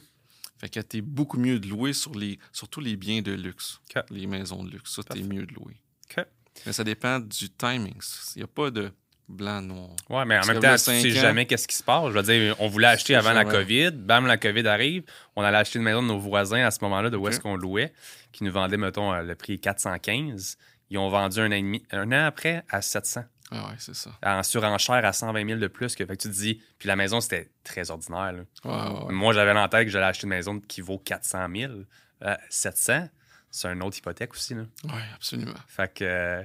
Fait 0.59 0.69
que 0.69 0.81
t'es 0.81 1.03
beaucoup 1.03 1.39
mieux 1.39 1.61
de 1.61 1.69
louer 1.69 1.93
sur 1.93 2.15
les, 2.15 2.41
surtout 2.51 2.81
les 2.81 2.97
biens 2.97 3.23
de 3.23 3.31
luxe, 3.33 3.81
les 4.11 4.27
maisons 4.27 4.65
de 4.65 4.71
luxe. 4.71 4.93
Ça, 4.97 5.05
t'es 5.05 5.23
mieux 5.23 5.47
de 5.47 5.55
louer. 5.55 5.77
Mais 6.65 6.73
ça 6.73 6.85
dépend 6.85 7.21
du 7.21 7.51
timing. 7.51 7.95
Il 8.35 8.39
n'y 8.39 8.43
a 8.45 8.47
pas 8.47 8.71
de 8.71 8.91
blanc-noir. 9.29 9.91
Ouais, 10.09 10.25
mais 10.25 10.37
en 10.37 10.39
Parce 10.39 10.49
même 10.49 10.61
temps, 10.61 10.73
tu 10.73 10.79
cinq 10.79 11.01
sais 11.03 11.19
ans- 11.19 11.21
jamais 11.21 11.45
qu'est-ce 11.47 11.69
qui 11.69 11.75
se 11.77 11.83
passe. 11.83 12.09
Je 12.09 12.13
veux 12.19 12.23
dire, 12.23 12.57
on 12.61 12.69
voulait 12.69 12.87
acheter 12.87 13.15
avant 13.15 13.33
la. 13.33 13.45
COVID. 13.45 13.91
Bam, 13.93 14.27
la 14.27 14.39
COVID 14.39 14.67
arrive. 14.67 15.03
On 15.35 15.43
allait 15.43 15.59
acheter 15.59 15.79
une 15.79 15.85
maison 15.85 16.03
de 16.03 16.09
nos 16.09 16.19
voisins 16.19 16.65
à 16.65 16.71
ce 16.71 16.79
moment-là, 16.83 17.11
de 17.11 17.17
où 17.17 17.29
est-ce 17.29 17.41
qu'on 17.41 17.57
louait, 17.57 17.93
qui 18.33 18.45
nous 18.45 18.53
vendait, 18.53 18.77
mettons, 18.79 19.13
euh, 19.13 19.23
le 19.23 19.35
prix 19.35 19.59
415. 19.61 20.57
Ils 20.91 20.99
ont 20.99 21.09
vendu 21.09 21.41
un 21.41 21.49
an, 21.49 21.53
et 21.55 21.61
demi, 21.63 21.83
un 21.91 22.11
an 22.13 22.27
après 22.27 22.65
à 22.71 22.81
700. 22.81 23.25
Ah 23.51 23.67
ouais, 23.69 23.75
c'est 23.79 23.95
ça. 23.95 24.11
En 24.25 24.43
surenchère 24.43 25.05
à 25.05 25.13
120 25.13 25.47
000 25.47 25.61
de 25.61 25.67
plus. 25.67 25.95
Que, 25.95 26.07
fait 26.07 26.17
que 26.17 26.23
tu 26.23 26.29
te 26.29 26.35
dis, 26.35 26.63
puis 26.79 26.87
la 26.89 26.97
maison, 26.97 27.21
c'était 27.21 27.51
très 27.65 27.91
ordinaire. 27.91 28.33
là. 28.33 28.41
Ouais, 28.65 28.71
ouais, 28.99 29.05
ouais. 29.07 29.13
Moi, 29.13 29.33
j'avais 29.35 29.53
en 29.53 29.69
tête 29.69 29.85
que 29.85 29.91
j'allais 29.91 30.07
acheter 30.07 30.25
une 30.25 30.31
maison 30.31 30.59
qui 30.61 30.81
vaut 30.81 30.99
400 30.99 31.47
000. 31.55 31.73
Euh, 32.25 32.35
700, 32.49 33.09
c'est 33.57 33.69
une 33.73 33.83
autre 33.83 33.97
hypothèque 33.97 34.35
aussi. 34.35 34.55
Là. 34.55 34.63
Ouais, 34.85 35.03
absolument. 35.15 35.55
Fait 35.67 35.93
que. 35.95 36.05
euh, 36.05 36.43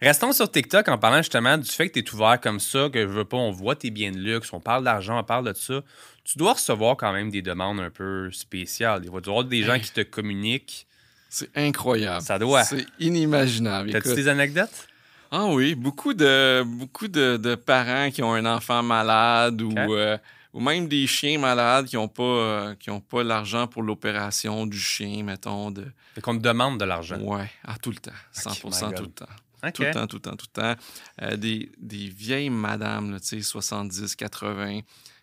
restons 0.00 0.32
sur 0.32 0.50
TikTok 0.50 0.86
en 0.88 0.98
parlant 0.98 1.18
justement 1.18 1.58
du 1.58 1.68
fait 1.68 1.88
que 1.88 1.98
tu 1.98 2.06
es 2.06 2.14
ouvert 2.14 2.40
comme 2.40 2.60
ça, 2.60 2.88
que 2.92 3.00
je 3.02 3.06
veux 3.08 3.24
pas, 3.24 3.36
on 3.36 3.50
voit 3.50 3.74
tes 3.76 3.90
biens 3.90 4.12
de 4.12 4.18
luxe, 4.18 4.52
on 4.52 4.60
parle 4.60 4.84
d'argent, 4.84 5.18
on 5.18 5.24
parle 5.24 5.46
de 5.52 5.56
ça. 5.58 5.80
Tu 6.24 6.38
dois 6.38 6.52
recevoir 6.52 6.96
quand 6.96 7.12
même 7.12 7.30
des 7.30 7.42
demandes 7.42 7.80
un 7.80 7.90
peu 7.90 8.30
spéciales. 8.30 9.04
Fois, 9.06 9.20
tu 9.20 9.24
dois 9.24 9.32
avoir 9.40 9.44
des 9.44 9.62
gens 9.64 9.74
Hey. 9.74 9.80
qui 9.80 9.90
te 9.92 10.02
communiquent. 10.02 10.86
C'est 11.28 11.50
incroyable. 11.56 12.22
Ça 12.22 12.38
doit. 12.38 12.62
C'est 12.64 12.86
inimaginable. 13.00 13.90
T'as-tu 13.90 14.14
des 14.14 14.28
anecdotes? 14.28 14.86
Ah 15.30 15.46
oui, 15.46 15.74
beaucoup 15.74 16.12
de 16.14 16.62
beaucoup 16.64 17.08
de, 17.08 17.38
de 17.38 17.54
parents 17.54 18.10
qui 18.10 18.22
ont 18.22 18.34
un 18.34 18.44
enfant 18.44 18.82
malade 18.82 19.62
ou, 19.62 19.72
euh, 19.94 20.18
ou 20.52 20.60
même 20.60 20.86
des 20.88 21.06
chiens 21.06 21.38
malades 21.38 21.86
qui 21.86 21.96
n'ont 21.96 22.08
pas 22.08 22.22
euh, 22.22 22.74
qui 22.74 22.90
ont 22.90 23.00
pas 23.00 23.22
l'argent 23.22 23.66
pour 23.66 23.82
l'opération 23.82 24.66
du 24.66 24.78
chien, 24.78 25.22
mettons. 25.24 25.70
De... 25.70 25.86
Fait 26.14 26.20
qu'on 26.20 26.36
te 26.36 26.42
demande 26.42 26.78
de 26.78 26.84
l'argent. 26.84 27.18
Ouais, 27.20 27.50
à 27.64 27.76
tout 27.78 27.90
le 27.90 27.96
temps. 27.96 28.10
100 28.32 28.50
my 28.64 28.94
tout 28.94 29.02
le 29.02 29.10
temps. 29.10 29.26
Tout 29.72 29.82
le 29.82 29.92
temps, 29.92 30.06
tout 30.08 30.16
le 30.16 30.22
temps, 30.22 30.36
tout 30.36 30.46
le 30.56 30.60
temps. 30.60 30.74
Euh, 31.22 31.36
des, 31.36 31.70
des 31.78 32.08
vieilles 32.08 32.50
madames, 32.50 33.20
tu 33.20 33.26
sais, 33.28 33.42
70, 33.42 34.16
80, 34.16 34.80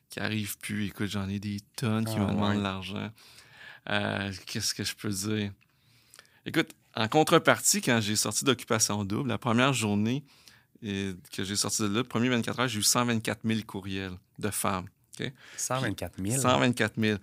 qui 0.09 0.19
arrivent 0.21 0.57
plus. 0.59 0.85
Écoute, 0.87 1.07
j'en 1.09 1.27
ai 1.27 1.39
des 1.39 1.59
tonnes 1.75 2.05
qui 2.05 2.13
Ah, 2.15 2.19
me 2.21 2.27
demandent 2.27 2.51
ouais. 2.51 2.57
de 2.57 2.63
l'argent. 2.63 3.11
Euh, 3.89 4.31
Qu'est-ce 4.45 4.73
que 4.73 4.83
je 4.85 4.95
peux 4.95 5.09
dire? 5.09 5.51
Écoute, 6.45 6.69
en 6.95 7.07
contrepartie, 7.09 7.81
quand 7.81 7.99
j'ai 8.01 8.15
sorti 8.15 8.45
d'Occupation 8.45 9.03
Double, 9.03 9.27
la 9.29 9.37
première 9.37 9.73
journée 9.73 10.23
euh, 10.85 11.13
que 11.33 11.43
j'ai 11.43 11.57
sorti 11.57 11.81
de 11.81 11.87
là, 11.87 11.93
le 11.97 12.03
premier 12.05 12.29
24 12.29 12.59
heures, 12.61 12.67
j'ai 12.69 12.79
eu 12.79 12.83
124 12.83 13.41
000 13.45 13.59
courriels 13.67 14.17
de 14.39 14.49
femmes. 14.49 14.87
124 15.58 16.13
000. 16.23 16.41
124 16.41 16.93
000. 16.99 17.17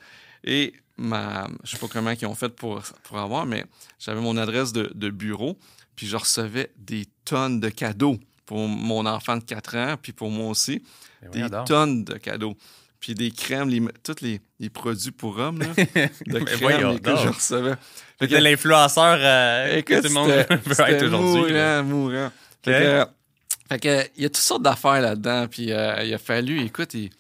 Et 0.45 0.75
ma, 0.97 1.49
je 1.65 1.73
sais 1.73 1.79
pas 1.79 1.89
comment 1.89 2.11
ils 2.11 2.27
ont 2.27 2.35
fait 2.35 2.49
pour, 2.51 2.81
pour 3.05 3.19
avoir, 3.19 3.47
mais 3.47 3.65
j'avais 3.99 4.21
mon 4.21 4.37
adresse 4.37 4.73
de, 4.73 4.91
de 4.95 5.11
bureau, 5.11 5.59
puis 5.95 6.07
je 6.07 6.17
recevais 6.17 6.71
des 6.79 7.07
tonnes 7.25 7.61
de 7.61 7.69
cadeaux 7.69 8.19
pour 8.45 8.69
mon 8.69 9.05
enfant 9.07 9.37
de 9.37 9.43
4 9.45 9.77
ans, 9.77 9.97
puis 10.01 10.13
pour 10.13 10.31
moi 10.31 10.49
aussi. 10.51 10.83
Mais 11.23 11.43
Des 11.43 11.49
donc. 11.49 11.67
tonnes 11.67 12.05
de 12.05 12.15
cadeaux. 12.15 12.57
Puis 13.01 13.15
des 13.15 13.31
crèmes, 13.31 13.69
les, 13.69 13.83
tous 14.03 14.21
les, 14.23 14.41
les 14.59 14.71
produits 14.71 15.11
pour 15.11 15.39
hommes, 15.39 15.59
là, 15.61 15.67
de 15.77 15.85
Mais 16.39 16.45
crèmes 16.45 16.99
que 17.01 17.11
je 17.17 17.29
recevais. 17.29 17.75
T'es 18.19 18.41
l'influenceur 18.41 19.19
euh, 19.21 19.83
que 19.83 20.01
tout 20.01 20.09
le 20.09 20.15
monde 20.15 20.31
c'était- 20.31 20.57
veut 20.69 20.75
c'était 20.75 20.93
être 20.93 21.03
aujourd'hui. 21.07 21.53
là. 21.53 21.83
Mourant, 21.83 22.31
fait 23.69 23.79
que, 23.81 24.09
il 24.17 24.23
y 24.23 24.27
a 24.27 24.29
toutes 24.29 24.37
sortes 24.39 24.63
d'affaires 24.63 25.01
là-dedans. 25.01 25.47
Puis 25.49 25.73
euh, 25.73 26.03
il 26.05 26.15
a 26.15 26.19
fallu, 26.19 26.61
écoute, 26.65 26.95
il, 26.95 27.11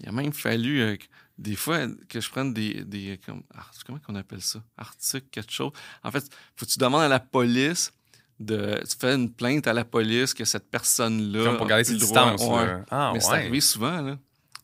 il 0.00 0.08
a 0.08 0.12
même 0.12 0.32
fallu 0.32 0.80
euh, 0.80 0.96
des 1.38 1.56
fois 1.56 1.86
que 2.08 2.20
je 2.20 2.30
prenne 2.30 2.52
des. 2.54 2.84
des 2.84 3.18
comme, 3.24 3.42
ah, 3.56 3.66
comment 3.86 3.98
qu'on 3.98 4.14
appelle 4.14 4.42
ça? 4.42 4.60
Article, 4.76 5.26
quelque 5.30 5.52
chose. 5.52 5.72
En 6.04 6.10
fait, 6.10 6.24
faut 6.56 6.66
que 6.66 6.70
tu 6.70 6.78
demandes 6.78 7.02
à 7.02 7.08
la 7.08 7.20
police. 7.20 7.92
De, 8.40 8.80
tu 8.88 8.96
fais 9.00 9.14
une 9.16 9.32
plainte 9.32 9.66
à 9.66 9.72
la 9.72 9.84
police 9.84 10.32
que 10.32 10.44
cette 10.44 10.70
personne-là. 10.70 11.44
Comme 11.44 11.56
pour 11.56 11.66
garder 11.66 11.82
ses 11.82 11.96
distances. 11.96 12.40
Ouais. 12.42 12.66
là. 12.66 12.84
Ah, 12.88 13.10
Mais 13.12 13.18
c'est 13.18 13.30
ouais. 13.30 13.34
arrivé 13.38 13.60
souvent, 13.60 14.00
là. 14.00 14.16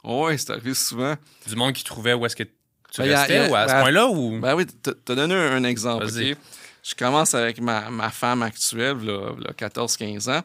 Ouais, 0.04 0.38
c'est 0.38 0.50
arrivé 0.50 0.74
souvent. 0.74 1.16
Du 1.46 1.56
monde 1.56 1.72
qui 1.72 1.82
trouvait 1.82 2.14
où 2.14 2.24
est-ce 2.24 2.36
que 2.36 2.44
tu 2.44 2.52
Ben, 2.98 3.16
restais 3.16 3.38
a- 3.38 3.50
ou 3.50 3.54
à 3.56 3.66
ce 3.66 3.72
ben, 3.72 3.80
point-là 3.80 4.06
ou? 4.06 4.38
Ben 4.38 4.54
oui, 4.54 4.66
t'as 4.66 5.14
donné 5.16 5.34
un, 5.34 5.56
un 5.56 5.64
exemple. 5.64 6.06
Je 6.08 6.94
commence 6.94 7.34
avec 7.34 7.60
ma, 7.60 7.90
ma 7.90 8.10
femme 8.10 8.42
actuelle, 8.42 8.98
là, 8.98 9.32
là, 9.40 9.50
14-15 9.58 10.30
ans. 10.30 10.42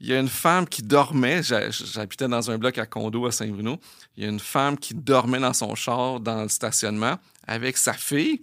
Il 0.00 0.08
y 0.08 0.12
a 0.12 0.18
une 0.18 0.28
femme 0.28 0.66
qui 0.68 0.82
dormait. 0.82 1.42
j'ha- 1.42 1.70
J'habitais 1.70 2.28
dans 2.28 2.50
un 2.50 2.58
bloc 2.58 2.76
à 2.78 2.86
condo 2.86 3.26
à 3.26 3.32
Saint-Bruno. 3.32 3.78
Il 4.16 4.24
y 4.24 4.26
a 4.26 4.30
une 4.30 4.40
femme 4.40 4.76
qui 4.76 4.94
dormait 4.94 5.38
dans 5.40 5.52
son 5.52 5.74
char 5.74 6.20
dans 6.20 6.42
le 6.42 6.48
stationnement 6.48 7.16
avec 7.46 7.76
sa 7.76 7.92
fille. 7.94 8.42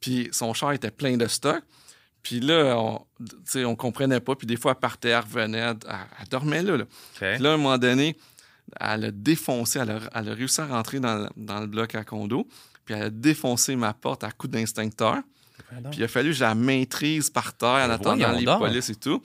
Puis 0.00 0.28
son 0.32 0.54
char 0.54 0.72
était 0.72 0.90
plein 0.90 1.16
de 1.16 1.26
stock. 1.26 1.62
Puis 2.22 2.40
là, 2.40 2.76
on, 2.76 3.04
on 3.56 3.76
comprenait 3.76 4.20
pas. 4.20 4.34
Puis 4.36 4.46
des 4.46 4.56
fois, 4.56 4.72
elle 4.72 4.80
partait, 4.80 5.10
elle 5.10 5.20
revenait, 5.20 5.58
elle, 5.58 5.76
elle 6.20 6.28
dormait 6.28 6.62
là. 6.62 6.76
là. 6.78 6.84
Puis 7.34 7.42
là, 7.42 7.50
à 7.50 7.54
un 7.54 7.56
moment 7.56 7.78
donné, 7.78 8.16
elle 8.80 9.04
a 9.06 9.10
défoncé, 9.10 9.78
elle 9.78 9.90
a, 9.90 10.00
elle 10.14 10.28
a 10.30 10.34
réussi 10.34 10.60
à 10.60 10.66
rentrer 10.66 10.98
dans, 11.00 11.16
le- 11.18 11.28
dans 11.36 11.60
le 11.60 11.66
bloc 11.66 11.94
à 11.94 12.02
condo, 12.04 12.48
puis 12.84 12.94
elle 12.94 13.02
a 13.04 13.10
défoncé 13.10 13.76
ma 13.76 13.92
porte 13.92 14.24
à 14.24 14.30
coups 14.32 14.52
d'instincteur. 14.52 15.18
Puis 15.90 16.00
il 16.00 16.04
a 16.04 16.08
fallu 16.08 16.30
que 16.30 16.36
je 16.36 16.44
la 16.44 16.54
maîtrise 16.54 17.30
par 17.30 17.52
terre 17.56 17.68
en 17.68 17.74
Ben 17.88 17.90
attendant 17.92 18.16
les 18.38 18.44
polices 18.58 18.88
et 18.90 18.94
tout. 18.96 19.22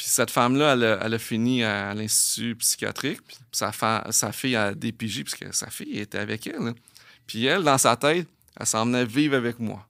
Puis 0.00 0.08
cette 0.08 0.30
femme-là, 0.30 0.72
elle, 0.72 0.84
a- 0.84 0.98
elle 1.02 1.12
a 1.12 1.18
fini 1.18 1.62
à, 1.62 1.92
l'Institut 1.92 2.56
psychiatrique. 2.56 3.20
Puis 3.28 3.36
sa, 3.52 3.70
sa 4.10 4.32
fille 4.32 4.56
a 4.56 4.72
DPJ, 4.74 5.24
puisque 5.24 5.52
sa 5.52 5.68
fille 5.68 5.98
était 5.98 6.16
avec 6.16 6.46
elle. 6.46 6.72
Puis 7.26 7.44
elle, 7.44 7.62
dans 7.62 7.76
sa 7.76 7.96
tête, 7.96 8.26
elle 8.58 8.66
s'en 8.66 8.86
venait 8.86 9.04
vivre 9.04 9.36
avec 9.36 9.58
moi. 9.58 9.86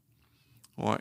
Ouais. 0.77 0.99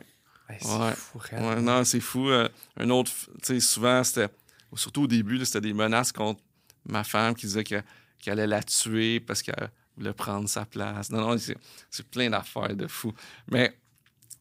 C'est 0.60 0.68
Ouais. 0.68 0.92
fou, 0.94 1.18
raide. 1.18 1.42
Ouais, 1.42 1.60
non, 1.60 1.82
c'est 1.82 1.98
fou. 1.98 2.28
Euh, 2.28 2.48
un 2.76 2.88
autre, 2.90 3.10
tu 3.10 3.30
sais, 3.42 3.58
souvent, 3.58 4.04
c'était, 4.04 4.28
surtout 4.76 5.02
au 5.02 5.06
début, 5.08 5.44
c'était 5.44 5.60
des 5.60 5.72
menaces 5.72 6.12
contre 6.12 6.40
ma 6.86 7.02
femme 7.02 7.34
qui 7.34 7.46
disait 7.46 7.64
que- 7.64 7.82
qu'elle 8.20 8.34
allait 8.38 8.46
la 8.46 8.62
tuer 8.62 9.18
parce 9.18 9.42
qu'elle 9.42 9.70
voulait 9.96 10.12
prendre 10.12 10.48
sa 10.48 10.64
place. 10.64 11.10
Non, 11.10 11.20
non, 11.20 11.36
c'est, 11.36 11.56
c'est 11.90 12.06
plein 12.08 12.30
d'affaires 12.30 12.76
de 12.76 12.86
fou. 12.86 13.12
Mais, 13.50 13.76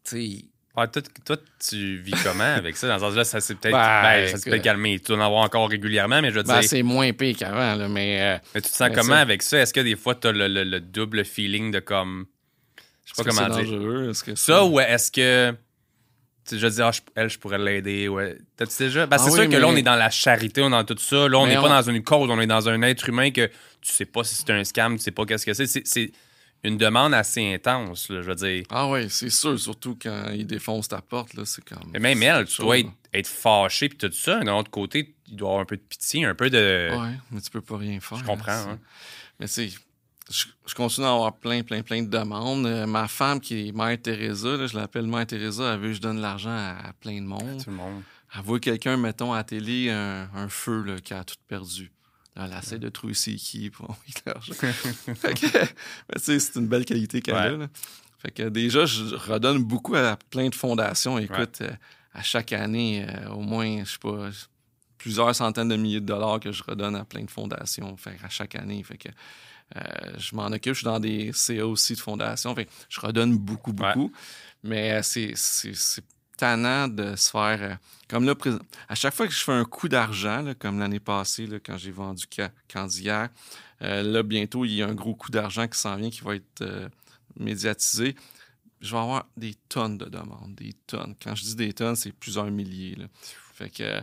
tu 0.03 0.11
sais, 0.11 0.45
Ouais, 0.79 0.87
toi, 0.87 1.01
toi, 1.25 1.37
tu 1.67 1.97
vis 1.97 2.13
comment 2.23 2.43
avec 2.43 2.77
ça? 2.77 2.87
Dans 2.87 2.95
ce 2.99 3.05
sens-là, 3.05 3.23
ça 3.23 3.39
s'est 3.41 3.55
peut-être 3.55 3.73
Ben, 3.73 4.01
ben, 4.01 4.25
ça 4.27 4.31
s'est 4.33 4.37
écoute. 4.39 4.43
peut-être 4.51 4.63
calmé. 4.63 4.99
Tu 4.99 5.07
dois 5.07 5.17
en 5.17 5.25
avoir 5.25 5.41
encore 5.43 5.69
régulièrement, 5.69 6.21
mais 6.21 6.29
je 6.31 6.35
veux 6.35 6.43
ben, 6.43 6.59
dire. 6.59 6.69
c'est 6.69 6.83
moins 6.83 7.11
pire 7.13 7.35
qu'avant, 7.37 7.75
là, 7.75 7.87
mais 7.89 8.21
euh, 8.21 8.37
mais 8.55 8.61
tu 8.61 8.69
te 8.69 8.75
sens 8.75 8.89
comment 8.93 9.13
ça- 9.15 9.19
avec 9.19 9.41
ça? 9.41 9.57
Est-ce 9.59 9.73
que 9.73 9.79
des 9.81 9.95
fois, 9.95 10.15
tu 10.15 10.27
as 10.27 10.31
le, 10.31 10.47
le- 10.47 10.63
le 10.63 10.79
double 10.79 11.25
feeling 11.25 11.71
de 11.71 11.79
comme. 11.79 12.25
Je 13.05 13.13
sais 13.15 13.23
pas 13.23 13.29
comment 13.29 13.47
dire. 13.55 13.63
dangereux? 13.71 14.09
Est-ce 14.11 14.23
que 14.23 14.35
Ça, 14.35 14.63
ou 14.65 14.79
est-ce 14.79 15.11
que. 15.11 15.53
Tu 16.47 16.57
je 16.57 16.65
dis, 16.67 16.81
ah, 16.81 16.89
je- 16.91 17.01
elle, 17.15 17.29
je 17.29 17.37
pourrais 17.37 17.59
l'aider. 17.59 18.07
Ouais. 18.07 18.37
T'as-tu 18.57 18.75
déjà. 18.83 19.05
Ben, 19.05 19.17
Ah 19.19 19.23
c'est 19.23 19.29
oui, 19.31 19.39
sûr 19.41 19.49
que 19.49 19.55
là, 19.55 19.67
on 19.67 19.75
est 19.75 19.83
dans 19.83 19.95
la 19.95 20.09
charité, 20.09 20.61
on 20.61 20.67
est 20.67 20.71
dans 20.71 20.83
tout 20.83 20.95
ça. 20.97 21.27
Là, 21.27 21.37
on 21.37 21.45
n'est 21.45 21.57
on- 21.57 21.61
pas 21.61 21.69
dans 21.69 21.89
une 21.91 22.03
cause, 22.03 22.29
on 22.31 22.39
est 22.41 22.47
dans 22.47 22.67
un 22.69 22.81
être 22.81 23.07
humain 23.09 23.29
que 23.29 23.45
tu 23.81 23.91
sais 23.93 24.05
pas 24.05 24.23
si 24.23 24.33
c'est 24.35 24.49
un 24.51 24.63
scam, 24.63 24.97
tu 24.97 25.03
sais 25.03 25.11
pas 25.11 25.25
qu'est-ce 25.25 25.45
que. 25.45 25.53
C'est- 25.53 25.85
C'est 25.85 26.11
une 26.63 26.77
demande 26.77 27.13
assez 27.13 27.53
intense, 27.53 28.09
là, 28.09 28.21
je 28.21 28.27
veux 28.27 28.35
dire. 28.35 28.63
Ah 28.69 28.87
oui, 28.89 29.09
c'est 29.09 29.29
sûr, 29.29 29.57
surtout 29.59 29.97
quand 30.01 30.31
ils 30.33 30.45
défoncent 30.45 30.89
ta 30.89 31.01
porte, 31.01 31.33
là, 31.35 31.43
c'est 31.45 31.63
comme. 31.63 31.89
Mais 31.93 31.99
même 31.99 32.21
elle, 32.21 32.45
tu 32.45 32.53
c'est 32.55 32.63
dois 32.63 32.79
être, 32.79 32.89
être 33.13 33.27
fâché 33.27 33.89
puis 33.89 33.97
tout 33.97 34.11
ça. 34.11 34.39
D'un 34.41 34.55
autre 34.57 34.69
côté, 34.71 35.15
il 35.29 35.35
doit 35.37 35.49
avoir 35.49 35.61
un 35.61 35.65
peu 35.65 35.77
de 35.77 35.81
pitié, 35.81 36.25
un 36.25 36.35
peu 36.35 36.49
de. 36.49 36.89
Ouais, 36.91 37.13
mais 37.31 37.39
tu 37.41 37.49
peux 37.49 37.61
pas 37.61 37.77
rien 37.77 37.99
faire. 37.99 38.17
Je 38.17 38.23
comprends, 38.23 38.47
là, 38.51 38.63
c'est- 38.63 38.69
hein. 38.71 38.79
Mais 39.39 39.47
tu 39.47 39.53
sais, 39.53 39.69
je, 40.29 40.45
je 40.67 40.75
continue 40.75 41.07
à 41.07 41.11
avoir 41.11 41.37
plein, 41.37 41.63
plein, 41.63 41.81
plein 41.81 42.03
de 42.03 42.09
demandes. 42.09 42.65
Euh, 42.65 42.85
ma 42.85 43.07
femme, 43.07 43.39
qui 43.39 43.69
est 43.69 43.71
Mère 43.71 43.97
Teresa, 44.01 44.57
là, 44.57 44.67
je 44.67 44.75
l'appelle 44.77 45.07
Mère 45.07 45.25
Teresa, 45.25 45.73
elle 45.73 45.79
veut 45.79 45.87
que 45.87 45.93
je 45.93 46.01
donne 46.01 46.19
l'argent 46.19 46.49
à, 46.51 46.75
à 46.89 46.93
plein 46.93 47.15
de 47.21 47.25
monde. 47.25 47.63
Tout 47.63 47.69
le 47.69 47.75
monde. 47.77 48.03
Elle 48.35 48.41
voit 48.41 48.59
quelqu'un, 48.59 48.95
mettons, 48.97 49.33
à 49.33 49.37
la 49.37 49.43
télé, 49.43 49.89
un, 49.89 50.29
un 50.35 50.49
feu 50.49 50.83
là, 50.83 50.99
qui 50.99 51.13
a 51.15 51.23
tout 51.23 51.35
perdu. 51.47 51.91
Là, 52.47 52.47
elle 52.51 52.57
essaie 52.63 52.79
de 52.79 52.89
trouver 52.89 53.13
c'est 53.13 53.35
qui 53.35 53.69
pour 53.69 53.89
envoyer 53.89 54.13
de 54.25 54.31
l'argent. 54.31 54.53
Fait 54.53 55.33
que, 55.33 55.45
tu 55.45 55.67
sais, 56.17 56.39
c'est 56.39 56.55
une 56.59 56.67
belle 56.67 56.85
qualité 56.85 57.21
qu'elle 57.21 57.35
a. 57.35 57.53
Ouais. 57.55 57.67
Fait 58.19 58.31
que 58.31 58.43
déjà, 58.49 58.85
je 58.85 59.15
redonne 59.15 59.63
beaucoup 59.63 59.95
à 59.95 60.17
plein 60.29 60.49
de 60.49 60.55
fondations. 60.55 61.17
Écoute, 61.19 61.59
euh, 61.61 61.71
à 62.13 62.21
chaque 62.23 62.51
année, 62.53 63.05
euh, 63.07 63.29
au 63.29 63.41
moins, 63.41 63.83
je 63.85 63.91
sais 63.91 63.97
pas, 63.99 64.29
plusieurs 64.97 65.33
centaines 65.35 65.69
de 65.69 65.75
milliers 65.77 66.01
de 66.01 66.05
dollars 66.05 66.39
que 66.39 66.51
je 66.51 66.61
redonne 66.63 66.95
à 66.95 67.05
plein 67.05 67.23
de 67.23 67.31
fondations. 67.31 67.95
Fait 67.97 68.15
que 68.15 68.25
à 68.25 68.29
chaque 68.29 68.55
année. 68.55 68.83
Fait 68.83 68.97
que 68.97 69.09
euh, 69.77 69.81
je 70.17 70.35
m'en 70.35 70.47
occupe. 70.47 70.73
Je 70.73 70.79
suis 70.79 70.85
dans 70.85 70.99
des 70.99 71.31
CA 71.33 71.65
aussi 71.65 71.93
de 71.93 71.99
fondations. 71.99 72.53
Fait 72.55 72.65
que 72.65 72.71
je 72.89 72.99
redonne 72.99 73.37
beaucoup, 73.37 73.71
Ouais. 73.71 73.93
beaucoup. 73.93 74.11
Mais 74.63 75.01
c'est 75.03 75.33
tannant 76.39 76.87
de 76.87 77.15
se 77.15 77.29
faire. 77.29 77.61
euh, 77.61 77.75
comme 78.07 78.25
là, 78.25 78.33
à 78.87 78.95
chaque 78.95 79.13
fois 79.13 79.27
que 79.27 79.33
je 79.33 79.43
fais 79.43 79.51
un 79.51 79.65
coup 79.65 79.87
d'argent, 79.89 80.53
comme 80.57 80.79
l'année 80.79 80.99
passée, 80.99 81.45
là, 81.45 81.57
quand 81.63 81.77
j'ai 81.77 81.91
vendu 81.91 82.25
Ca- 82.33 82.51
Candiac, 82.71 83.31
euh, 83.81 84.01
là, 84.01 84.23
bientôt, 84.23 84.65
il 84.65 84.71
y 84.73 84.81
a 84.81 84.87
un 84.87 84.93
gros 84.95 85.15
coup 85.15 85.29
d'argent 85.31 85.67
qui 85.67 85.77
s'en 85.77 85.95
vient 85.95 86.09
qui 86.09 86.21
va 86.21 86.35
être 86.35 86.61
euh, 86.61 86.89
médiatisé. 87.37 88.15
Je 88.81 88.91
vais 88.91 89.01
avoir 89.01 89.27
des 89.37 89.55
tonnes 89.67 89.97
de 89.97 90.05
demandes, 90.05 90.55
des 90.55 90.73
tonnes. 90.87 91.13
Quand 91.21 91.35
je 91.35 91.43
dis 91.43 91.55
des 91.55 91.73
tonnes, 91.73 91.95
c'est 91.95 92.11
plusieurs 92.13 92.49
milliers. 92.49 92.95
là. 92.95 93.05
Fait 93.53 93.69
que, 93.69 94.01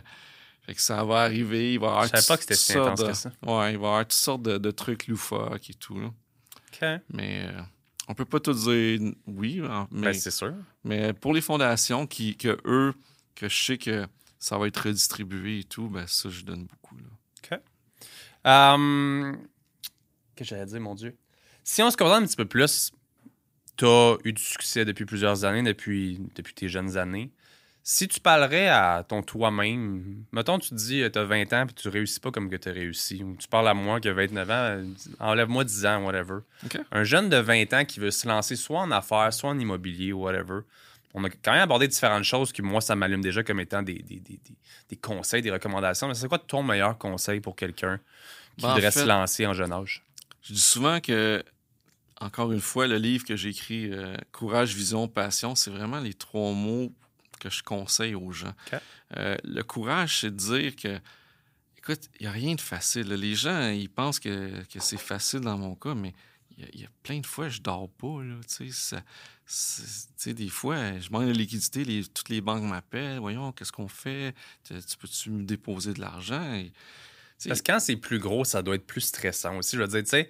fait 0.61 0.75
que 0.75 0.81
ça 0.81 1.03
va 1.03 1.21
arriver. 1.23 1.73
Il 1.73 1.79
va 1.79 1.87
y 1.87 1.89
avoir 1.89 2.03
Je 2.03 2.09
savais 2.09 2.21
toutes- 2.21 2.27
pas 2.27 2.35
que 2.37 2.41
c'était 2.43 2.55
si 2.55 2.77
intense 2.77 3.03
que 3.03 3.13
ça. 3.13 3.29
Ouais, 3.45 3.71
il 3.73 3.77
va 3.79 3.87
y 3.87 3.89
avoir 3.89 4.01
toutes 4.03 4.13
sortes 4.13 4.43
de, 4.43 4.57
de 4.59 4.71
trucs 4.71 5.07
loufoques 5.07 5.69
et 5.69 5.73
tout. 5.73 5.99
là. 5.99 6.07
OK. 6.07 7.01
Mais 7.13 7.47
euh, 7.47 7.61
on 8.07 8.13
peut 8.13 8.25
pas 8.25 8.39
tout 8.39 8.53
dire 8.53 9.13
oui. 9.27 9.61
hein, 9.63 9.87
mais, 9.91 10.01
Ben, 10.07 10.13
c'est 10.13 10.31
sûr. 10.31 10.53
mais 10.83 11.13
pour 11.13 11.33
les 11.33 11.41
fondations 11.41 12.07
qui, 12.07 12.35
que 12.37 12.57
eux, 12.65 12.93
que 13.35 13.49
je 13.49 13.63
sais 13.65 13.77
que 13.77 14.07
ça 14.39 14.57
va 14.57 14.67
être 14.67 14.77
redistribué 14.77 15.59
et 15.59 15.63
tout, 15.63 15.89
ben 15.89 16.05
ça, 16.07 16.29
je 16.29 16.43
donne 16.43 16.65
beaucoup. 16.65 16.95
Là. 16.97 17.03
Euh, 18.45 19.33
Qu'est-ce 20.35 20.49
que 20.51 20.55
j'allais 20.55 20.65
dire, 20.67 20.79
mon 20.79 20.95
Dieu? 20.95 21.17
Si 21.63 21.81
on 21.81 21.91
se 21.91 21.97
concentre 21.97 22.21
un 22.23 22.25
petit 22.25 22.35
peu 22.37 22.45
plus, 22.45 22.91
tu 23.75 23.85
as 23.85 24.15
eu 24.23 24.31
du 24.31 24.41
succès 24.41 24.85
depuis 24.85 25.05
plusieurs 25.05 25.43
années, 25.43 25.63
depuis, 25.63 26.19
depuis 26.35 26.53
tes 26.53 26.69
jeunes 26.69 26.95
années. 26.97 27.31
Si 27.89 28.05
tu 28.09 28.19
parlerais 28.19 28.67
à 28.67 29.05
ton 29.07 29.21
toi-même, 29.23 30.25
mettons, 30.33 30.59
tu 30.59 30.71
te 30.71 30.75
dis, 30.75 31.03
tu 31.09 31.17
as 31.17 31.23
20 31.23 31.53
ans 31.53 31.65
puis 31.65 31.73
tu 31.73 31.87
réussis 31.87 32.19
pas 32.19 32.31
comme 32.31 32.49
que 32.49 32.57
tu 32.57 32.67
as 32.67 32.73
réussi, 32.73 33.23
ou 33.23 33.37
tu 33.39 33.47
parles 33.47 33.69
à 33.69 33.73
moi 33.73 34.01
qui 34.01 34.09
a 34.09 34.13
29 34.13 34.49
ans, 34.49 34.53
euh, 34.53 34.85
enlève-moi 35.21 35.63
10 35.63 35.85
ans, 35.85 36.03
whatever. 36.03 36.39
Un 36.91 37.05
jeune 37.05 37.29
de 37.29 37.37
20 37.37 37.71
ans 37.73 37.85
qui 37.85 38.01
veut 38.01 38.11
se 38.11 38.27
lancer 38.27 38.57
soit 38.57 38.81
en 38.81 38.91
affaires, 38.91 39.31
soit 39.31 39.51
en 39.51 39.57
immobilier, 39.57 40.11
whatever. 40.11 40.63
On 41.13 41.23
a 41.23 41.29
quand 41.29 41.53
même 41.53 41.61
abordé 41.61 41.87
différentes 41.87 42.25
choses 42.25 42.51
qui, 42.51 42.61
moi, 42.61 42.81
ça 42.81 42.93
m'allume 42.97 43.21
déjà 43.21 43.41
comme 43.41 43.61
étant 43.61 43.81
des, 43.81 43.99
des, 44.03 44.19
des- 44.19 44.41
des- 44.89 44.95
conseils, 44.97 45.41
des 45.41 45.49
recommandations. 45.51 46.09
Mais 46.09 46.13
c'est 46.13 46.27
quoi 46.27 46.39
ton 46.39 46.63
meilleur 46.63 46.97
conseil 46.97 47.39
pour 47.39 47.55
quelqu'un 47.55 48.01
qui 48.57 48.63
Ben, 48.63 48.67
en 48.71 48.73
voudrait 48.73 48.91
fait- 48.91 48.99
se 48.99 49.05
lancer 49.05 49.47
en 49.47 49.53
jeune 49.53 49.71
âge? 49.71 50.03
Je 50.43 50.51
dis 50.51 50.59
souvent 50.59 50.99
que, 50.99 51.41
encore 52.19 52.51
une 52.51 52.59
fois, 52.59 52.85
le 52.85 52.97
livre 52.97 53.23
que 53.23 53.37
j'ai 53.37 53.47
écrit, 53.49 53.93
euh, 53.93 54.17
Courage, 54.33 54.75
Vision, 54.75 55.07
Passion, 55.07 55.55
c'est 55.55 55.71
vraiment 55.71 56.01
les 56.01 56.13
trois 56.13 56.51
mots 56.51 56.91
que 57.39 57.49
je 57.49 57.63
conseille 57.63 58.15
aux 58.15 58.31
gens. 58.31 58.53
Euh, 59.15 59.35
le 59.43 59.61
courage, 59.63 60.19
c'est 60.21 60.31
de 60.31 60.35
dire 60.35 60.75
que, 60.75 60.99
écoute, 61.77 62.09
il 62.19 62.23
n'y 62.23 62.27
a 62.27 62.31
rien 62.31 62.55
de 62.55 62.61
facile. 62.61 63.07
Les 63.09 63.35
gens, 63.35 63.69
ils 63.69 63.89
pensent 63.89 64.19
que, 64.19 64.63
que 64.65 64.79
c'est 64.79 64.97
facile 64.97 65.41
dans 65.41 65.57
mon 65.57 65.75
cas, 65.75 65.95
mais 65.95 66.13
il 66.57 66.63
y 66.63 66.67
a- 66.67 66.69
il 66.73 66.81
y, 66.81 66.85
a 66.85 66.89
plein 67.03 67.19
de 67.19 67.25
fois, 67.25 67.49
je 67.49 67.61
dors 67.61 67.89
pas. 67.89 68.23
Là, 68.23 68.35
tu 68.47 68.71
ça- 68.71 69.03
tu 70.21 70.33
des 70.33 70.49
fois, 70.49 70.99
je 70.99 71.09
manque 71.09 71.27
de 71.27 71.31
liquidité, 71.31 71.85
les- 71.85 72.03
toutes 72.05 72.29
les 72.29 72.41
banques 72.41 72.63
m'appellent. 72.63 73.19
Voyons, 73.19 73.51
qu'est-ce 73.51 73.71
qu'on 73.71 73.87
fait? 73.87 74.33
Tu, 74.63 74.73
tu 74.73 74.97
peux-tu 74.97 75.29
me 75.29 75.43
déposer 75.43 75.93
de 75.93 76.01
l'argent? 76.01 76.53
Et, 76.55 76.71
tu 77.39 77.47
Parce 77.49 77.61
que 77.61 77.71
quand 77.71 77.79
c'est 77.79 77.95
plus 77.95 78.19
gros, 78.19 78.43
ça 78.43 78.61
doit 78.61 78.75
être 78.75 78.87
plus 78.87 79.01
stressant 79.01 79.57
aussi. 79.57 79.75
Je 79.77 79.81
veux 79.81 79.87
dire, 79.87 80.03
tu 80.03 80.09
sais, 80.09 80.29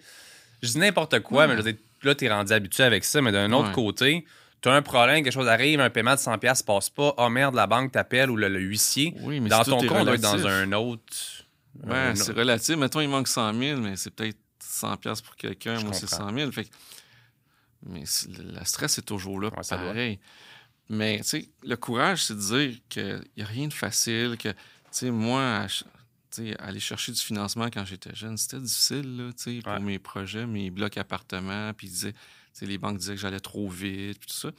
je 0.62 0.70
dis 0.70 0.78
n'importe 0.78 1.20
quoi, 1.22 1.44
Ouais. 1.44 1.48
mais 1.48 1.54
je 1.58 1.62
veux 1.64 1.72
dire, 1.74 1.82
là, 2.04 2.14
t'es 2.16 2.30
rendu 2.30 2.52
habitué 2.54 2.84
avec 2.84 3.04
ça, 3.06 3.22
mais 3.22 3.32
d'un 3.32 3.52
autre 3.54 3.70
Ouais. 3.70 3.74
Côté, 4.58 4.62
t'as 4.62 4.76
un 4.76 4.82
problème, 4.82 5.24
quelque 5.24 5.34
chose 5.34 5.48
arrive, 5.48 5.80
un 5.80 5.90
paiement 5.90 6.14
de 6.16 6.20
100$ 6.20 6.64
passe 6.66 6.90
pas, 6.90 7.14
oh 7.18 7.30
merde, 7.30 7.56
la 7.56 7.68
banque 7.68 7.92
t'appelle 7.92 8.30
ou 8.32 8.36
le, 8.36 8.48
le 8.50 8.60
huissier. 8.60 9.14
oui, 9.22 9.40
mais 9.40 9.50
Dans 9.50 9.64
ton 9.64 9.78
on 9.80 10.04
doit 10.04 10.16
être 10.16 10.22
dans 10.22 10.46
un 10.48 10.72
autre. 10.74 11.46
Ouais, 11.84 11.94
un 11.96 12.16
c'est 12.16 12.30
autre- 12.32 12.40
relatif. 12.40 12.76
Mettons, 12.76 13.02
il 13.02 13.08
manque 13.10 13.28
100 13.28 13.54
000, 13.54 13.80
mais 13.82 13.96
c'est 13.96 14.10
peut-être 14.12 14.38
100 14.60 14.98
pièces 14.98 15.22
pour 15.22 15.36
quelqu'un. 15.36 15.80
Moi, 15.82 15.94
c'est 15.94 16.10
comprends. 16.10 16.30
100 16.30 16.36
000. 16.36 16.52
Fait 16.52 16.64
que- 16.66 16.70
Mais 17.86 18.04
le 18.30 18.66
stress 18.66 18.98
est 18.98 19.04
toujours 19.04 19.40
là, 19.40 19.50
Ouais, 19.50 19.62
pareil. 19.70 20.20
Mais, 20.90 21.18
tu 21.18 21.24
sais, 21.26 21.50
le 21.64 21.76
courage, 21.76 22.24
c'est 22.24 22.34
de 22.36 22.40
dire 22.40 22.78
qu'il 22.90 23.22
n'y 23.38 23.44
a 23.44 23.46
rien 23.46 23.68
de 23.68 23.74
facile, 23.74 24.38
que, 24.40 24.50
tu 24.50 24.56
sais, 24.92 25.12
moi, 25.12 25.68
tu 26.32 26.54
aller 26.60 26.80
chercher 26.80 27.12
du 27.12 27.22
financement 27.22 27.66
quand 27.72 27.86
j'étais 27.86 28.16
jeune, 28.16 28.38
c'était 28.38 28.60
difficile, 28.60 29.18
là, 29.18 29.32
tu 29.34 29.58
sais, 29.58 29.60
pour 29.62 29.74
Ouais. 29.74 29.80
mes 29.80 30.00
projets, 30.00 30.46
mes 30.48 30.70
blocs 30.72 30.98
appartements, 30.98 31.72
puis 31.74 31.88
ils 31.88 31.92
disaient- 31.92 32.14
tu 32.14 32.18
sais, 32.20 32.24
les 32.66 32.78
banques 32.78 32.98
disaient 32.98 33.16
que 33.16 33.22
j'allais 33.22 33.40
trop 33.40 33.70
vite, 33.70 34.20
puis 34.20 34.30
tout 34.30 34.38
ça. 34.38 34.50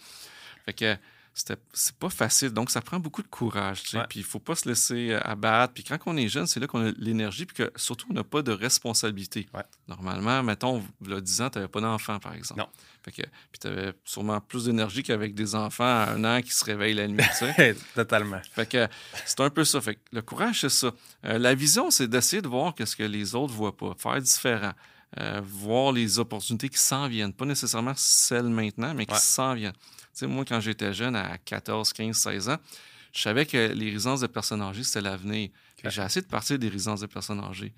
Fait 0.64 0.72
que 0.72 0.96
c'était 1.38 1.61
c'est 1.72 1.94
pas 1.94 2.11
facile. 2.11 2.51
Donc, 2.51 2.70
ça 2.70 2.80
prend 2.80 2.99
beaucoup 2.99 3.22
de 3.22 3.28
courage. 3.28 3.82
Puis, 4.09 4.20
il 4.20 4.24
faut 4.24 4.40
pas 4.40 4.57
se 4.57 4.68
laisser 4.68 5.12
euh, 5.12 5.20
abattre. 5.22 5.72
Puis, 5.72 5.84
quand 5.84 5.96
on 6.07 6.16
est 6.16 6.28
jeune, 6.28 6.46
c'est 6.46 6.59
là 6.59 6.66
qu'on 6.66 6.88
a 6.88 6.90
l'énergie. 6.99 7.46
Puis, 7.46 7.57
que 7.57 7.72
surtout, 7.76 8.07
on 8.11 8.14
n'a 8.14 8.24
pas 8.24 8.42
de 8.42 8.51
responsabilité. 8.51 9.46
Ouais. 9.55 9.62
Normalement, 9.86 10.42
mettons, 10.42 10.82
il 11.03 11.11
y 11.11 11.14
a 11.14 11.20
10 11.20 11.42
ans, 11.42 11.51
tu 11.51 11.59
n'avais 11.59 11.68
pas 11.68 11.80
d'enfant, 11.80 12.18
par 12.18 12.34
exemple. 12.34 12.61
Non. 12.61 12.68
Fait 13.05 13.12
que, 13.12 13.22
puis, 13.22 13.61
tu 13.61 13.68
avais 13.68 13.92
sûrement 14.05 14.40
plus 14.40 14.64
d'énergie 14.64 15.05
qu'avec 15.05 15.34
des 15.34 15.55
enfants 15.55 15.84
à 15.84 16.11
un 16.11 16.24
an 16.24 16.42
qui 16.42 16.51
se 16.51 16.64
réveillent 16.64 16.94
la 16.94 17.07
nuit. 17.07 17.24
Totalement. 17.94 18.40
Fait 18.53 18.68
que 18.68 18.88
c'est 19.24 19.40
un 19.40 19.51
peu 19.51 19.64
ça. 19.64 19.80
Fait 19.80 19.94
que 19.94 20.01
le 20.12 20.22
courage, 20.22 20.62
c'est 20.62 20.68
ça. 20.68 20.92
Euh, 21.24 21.38
la 21.38 21.55
vision, 21.55 21.90
c'est 21.92 22.09
d'essayer 22.09 22.42
de 22.42 22.49
voir 22.49 22.74
qu'est-ce 22.74 22.96
que 22.96 23.05
les 23.05 23.36
autres 23.36 23.55
voient 23.55 23.76
pas, 23.76 23.94
faire 23.96 24.20
différent, 24.20 24.72
Euh, 25.18 25.40
voir 25.42 25.92
les 25.92 26.18
opportunités 26.18 26.68
qui 26.68 26.76
s'en 26.78 27.09
viennent, 27.09 27.32
pas 27.32 27.46
nécessairement 27.46 27.94
celles 27.96 28.50
maintenant, 28.50 28.92
mais 28.92 29.06
qui 29.06 29.14
Ouais. 29.14 29.18
s'en 29.18 29.54
viennent. 29.54 29.72
Tu 29.72 29.78
sais, 30.12 30.26
moi, 30.26 30.44
quand 30.44 30.61
j'étais 30.61 30.92
jeune, 30.92 31.16
à 31.16 31.38
14, 31.38 31.94
15, 31.94 32.14
16 32.14 32.50
ans, 32.50 32.59
je 33.14 33.22
savais 33.22 33.46
que 33.46 33.72
les 33.72 33.90
résidences 33.90 34.20
de 34.20 34.26
personnes 34.26 34.61
âgées, 34.61 34.84
c'était 34.84 35.00
l'avenir. 35.00 35.48
J'ai 35.82 36.02
essayé 36.02 36.20
de 36.20 36.26
partir 36.26 36.59
des 36.59 36.68
résidences 36.68 37.00
de 37.00 37.06
personnes 37.06 37.40
âgées. 37.40 37.72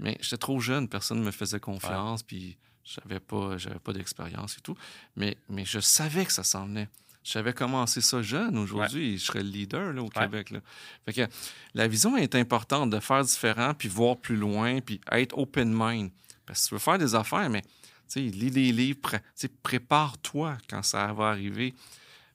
Mais 0.00 0.18
j'étais 0.20 0.36
trop 0.38 0.58
jeune, 0.58 0.88
personne 0.88 1.20
ne 1.20 1.24
me 1.24 1.30
faisait 1.30 1.60
confiance, 1.60 2.24
puis 2.24 2.56
j'avais 2.82 3.20
pas, 3.20 3.56
j'avais 3.56 3.78
pas 3.78 3.92
d'expérience 3.92 4.58
et 4.58 4.60
tout. 4.60 4.76
Mais, 5.14 5.36
mais 5.48 5.64
je 5.64 5.78
savais 5.78 6.26
que 6.26 6.32
ça 6.32 6.42
s'en 6.42 6.66
venait. 6.66 6.88
J'avais 7.22 7.52
commencé 7.52 8.00
ça 8.00 8.20
jeune 8.20 8.58
aujourd'hui 8.58 9.14
et 9.14 9.16
je 9.18 9.24
serais 9.24 9.42
le 9.44 9.48
leader 9.48 9.92
là, 9.92 10.02
au 10.02 10.06
Ouais. 10.06 10.10
Québec. 10.10 10.50
Là. 10.50 10.58
Fait 11.06 11.12
que 11.12 11.32
la 11.74 11.86
vision 11.86 12.16
est 12.16 12.34
importante 12.34 12.90
de 12.90 12.98
faire 12.98 13.22
différent, 13.22 13.72
puis 13.74 13.88
voir 13.88 14.16
plus 14.18 14.36
loin, 14.36 14.80
puis 14.80 15.00
être 15.12 15.38
open 15.38 15.72
mind. 15.72 16.10
Parce 16.46 16.62
que 16.64 16.68
tu 16.68 16.74
veux 16.74 16.78
faire 16.80 16.98
des 16.98 17.14
affaires, 17.14 17.48
mais 17.50 17.62
tu 17.62 17.68
sais, 18.08 18.20
lis 18.20 18.50
les 18.50 18.72
livres, 18.72 19.00
pré- 19.00 19.20
prépare-toi 19.62 20.58
quand 20.68 20.82
ça 20.82 21.12
va 21.12 21.28
arriver. 21.30 21.74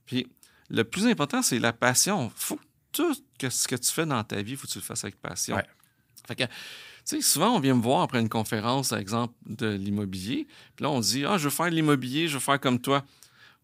Puis 0.06 0.28
le 0.70 0.84
plus 0.84 1.06
important, 1.08 1.42
c'est 1.42 1.60
la 1.60 1.74
passion. 1.74 2.32
Faut 2.36 2.56
que 2.58 2.64
tout 2.92 3.16
que 3.38 3.50
ce 3.50 3.68
que 3.68 3.76
tu 3.76 3.92
fais 3.92 4.06
dans 4.06 4.24
ta 4.24 4.42
vie, 4.42 4.56
faut 4.56 4.68
que 4.68 4.72
tu 4.72 4.80
le 4.80 4.84
fasses 4.84 5.04
avec 5.04 5.20
passion. 5.22 5.56
Ouais. 5.56 5.66
Fait 6.28 6.36
que, 6.36 6.44
tu 6.44 6.50
sais, 7.06 7.22
souvent, 7.22 7.56
on 7.56 7.60
vient 7.60 7.76
me 7.76 7.82
voir 7.82 8.02
après 8.02 8.20
une 8.20 8.30
conférence, 8.30 8.90
par 8.90 9.00
exemple, 9.00 9.34
de 9.46 9.68
l'immobilier. 9.68 10.48
Puis 10.76 10.84
là, 10.84 10.90
on 10.90 11.00
dit 11.00 11.24
Ah, 11.26 11.38
je 11.38 11.46
veux 11.46 11.50
faire 11.50 11.68
de 11.70 11.76
l'immobilier, 11.76 12.28
je 12.28 12.34
veux 12.34 12.40
faire 12.40 12.60
comme 12.60 12.80
toi. 12.80 13.06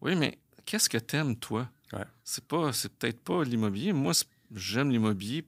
Oui, 0.00 0.14
mais 0.14 0.38
qu'est-ce 0.64 0.88
que 0.88 0.98
t'aimes, 0.98 1.36
toi? 1.36 1.68
Ouais. 1.92 2.04
C'est 2.24 2.44
pas, 2.44 2.72
c'est 2.72 2.92
peut-être 2.96 3.20
pas 3.20 3.42
l'immobilier. 3.44 3.92
Moi, 3.92 4.12
j'aime 4.54 4.90
l'immobilier. 4.90 5.44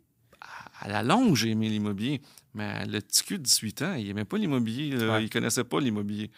À 0.80 0.88
la 0.88 1.02
longue, 1.02 1.34
j'ai 1.34 1.50
aimé 1.50 1.68
l'immobilier. 1.68 2.20
Mais 2.54 2.84
le 2.86 3.00
petit 3.00 3.22
cul 3.24 3.38
de 3.38 3.42
18 3.44 3.82
ans, 3.82 3.94
il 3.94 4.08
aimait 4.08 4.24
pas 4.24 4.38
l'immobilier. 4.38 4.96
Ouais. 4.96 5.24
Il 5.24 5.30
connaissait 5.30 5.64
pas 5.64 5.80
l'immobilier. 5.80 6.30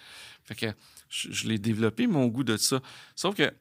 Fait 0.45 0.55
que 0.55 0.67
je, 1.09 1.31
je 1.33 1.49
l'ai 1.49 1.59
développé, 1.59 2.07
mon 2.07 2.27
goût 2.27 2.45
de 2.45 2.57
ça. 2.57 2.81
Sauf 3.15 3.35
que 3.37 3.53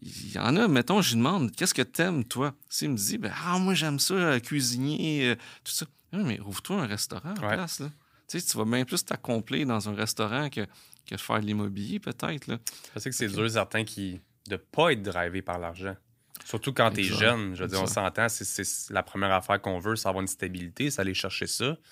il 0.00 0.32
y 0.32 0.38
en 0.38 0.54
a, 0.56 0.68
mettons, 0.68 1.02
je 1.02 1.10
lui 1.10 1.16
demande 1.16 1.50
Qu'est-ce 1.56 1.74
que 1.74 1.82
t'aimes, 1.82 2.24
toi? 2.24 2.54
S'il 2.68 2.90
me 2.90 2.96
dit 2.96 3.18
ben, 3.18 3.32
Ah, 3.44 3.58
moi, 3.58 3.74
j'aime 3.74 3.98
ça, 3.98 4.14
euh, 4.14 4.38
cuisiner, 4.38 5.30
euh, 5.30 5.34
tout 5.64 5.72
ça. 5.72 5.86
Mais 6.12 6.38
ouvre-toi 6.40 6.82
un 6.82 6.86
restaurant 6.86 7.30
en 7.36 7.42
Ouais. 7.48 7.54
place. 7.54 7.80
Là. 7.80 7.90
Tu 8.28 8.38
sais, 8.38 8.46
tu 8.46 8.56
vas 8.56 8.64
bien 8.64 8.84
plus 8.84 9.04
t'accomplir 9.04 9.66
dans 9.66 9.88
un 9.88 9.94
restaurant 9.94 10.48
que, 10.50 10.66
que 11.06 11.16
faire 11.16 11.40
de 11.40 11.46
l'immobilier, 11.46 11.98
peut-être. 11.98 12.46
là. 12.46 12.58
Je 12.94 13.00
sais 13.00 13.10
que 13.10 13.16
c'est 13.16 13.26
dur, 13.28 13.50
certains 13.50 13.84
qui. 13.84 14.20
de 14.48 14.56
pas 14.56 14.92
être 14.92 15.02
drivé 15.02 15.42
par 15.42 15.58
l'argent. 15.58 15.96
Surtout 16.44 16.72
quand 16.72 16.90
tu 16.90 17.00
es 17.00 17.04
jeune. 17.18 17.54
Je 17.54 17.62
veux 17.62 17.68
dire, 17.68 17.78
on 17.80 17.86
s'entend, 17.86 18.28
c'est- 18.28 18.90
la 18.90 19.02
première 19.02 19.32
affaire 19.32 19.60
qu'on 19.60 19.78
veut, 19.78 19.96
c'est 19.96 20.08
avoir 20.08 20.22
une 20.22 20.28
stabilité, 20.28 20.90
c'est 20.90 21.00
aller 21.00 21.14
chercher 21.14 21.46
ça. 21.46 21.76
Tu 21.76 21.82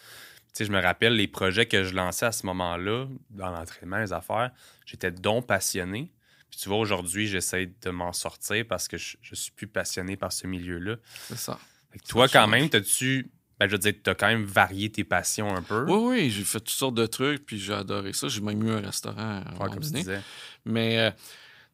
sais, 0.53 0.65
je 0.65 0.73
me 0.73 0.81
rappelle 0.81 1.15
les 1.15 1.29
projets 1.29 1.67
que 1.67 1.85
je 1.85 1.95
lançais 1.95 2.25
à 2.27 2.33
ce 2.33 2.47
moment-là, 2.47 3.07
dans 3.31 3.51
l'entraînement, 3.51 3.99
les 3.99 4.13
affaires, 4.13 4.51
j'étais 4.87 5.11
donc 5.11 5.47
passionné. 5.47 6.11
Puis 6.51 6.61
tu 6.61 6.69
vois, 6.69 6.79
aujourd'hui, 6.79 7.27
j'essaie 7.27 7.71
de 7.83 7.91
m'en 7.91 8.13
sortir 8.13 8.65
parce 8.67 8.89
que 8.89 8.97
je, 8.97 9.17
je 9.21 9.35
suis 9.35 9.51
plus 9.53 9.67
passionné 9.67 10.17
par 10.17 10.33
ce 10.33 10.47
milieu-là. 10.47 10.97
C'est 11.29 11.37
ça. 11.37 11.59
Fait 11.91 11.99
que 11.99 12.07
toi, 12.07 12.29
quand 12.29 12.47
même, 12.49 12.69
t'as-tu. 12.71 13.31
Ben, 13.59 13.67
je 13.69 13.73
veux 13.73 13.79
dire, 13.79 13.95
t'as 14.03 14.15
quand 14.15 14.27
même 14.29 14.45
varié 14.45 14.91
tes 14.91 15.03
passions 15.05 15.55
un 15.55 15.63
peu. 15.63 15.85
Oui, 15.87 15.99
oui, 16.19 16.31
j'ai 16.31 16.45
fait 16.45 16.59
toutes 16.61 16.69
sortes 16.69 16.95
de 16.95 17.07
trucs, 17.07 17.45
puis 17.47 17.59
j'ai 17.59 17.73
adoré 17.73 18.13
ça. 18.13 18.29
J'ai 18.29 18.43
même 18.43 18.63
eu 18.67 18.71
un 18.71 18.81
restaurant 18.81 19.43
à 19.47 19.53
Ouais, 19.55 19.71
comme 19.71 19.81
tu 19.81 19.91
disais. 20.03 20.21
Mais, 20.67 20.99
euh, 20.99 21.11
tu 21.11 21.17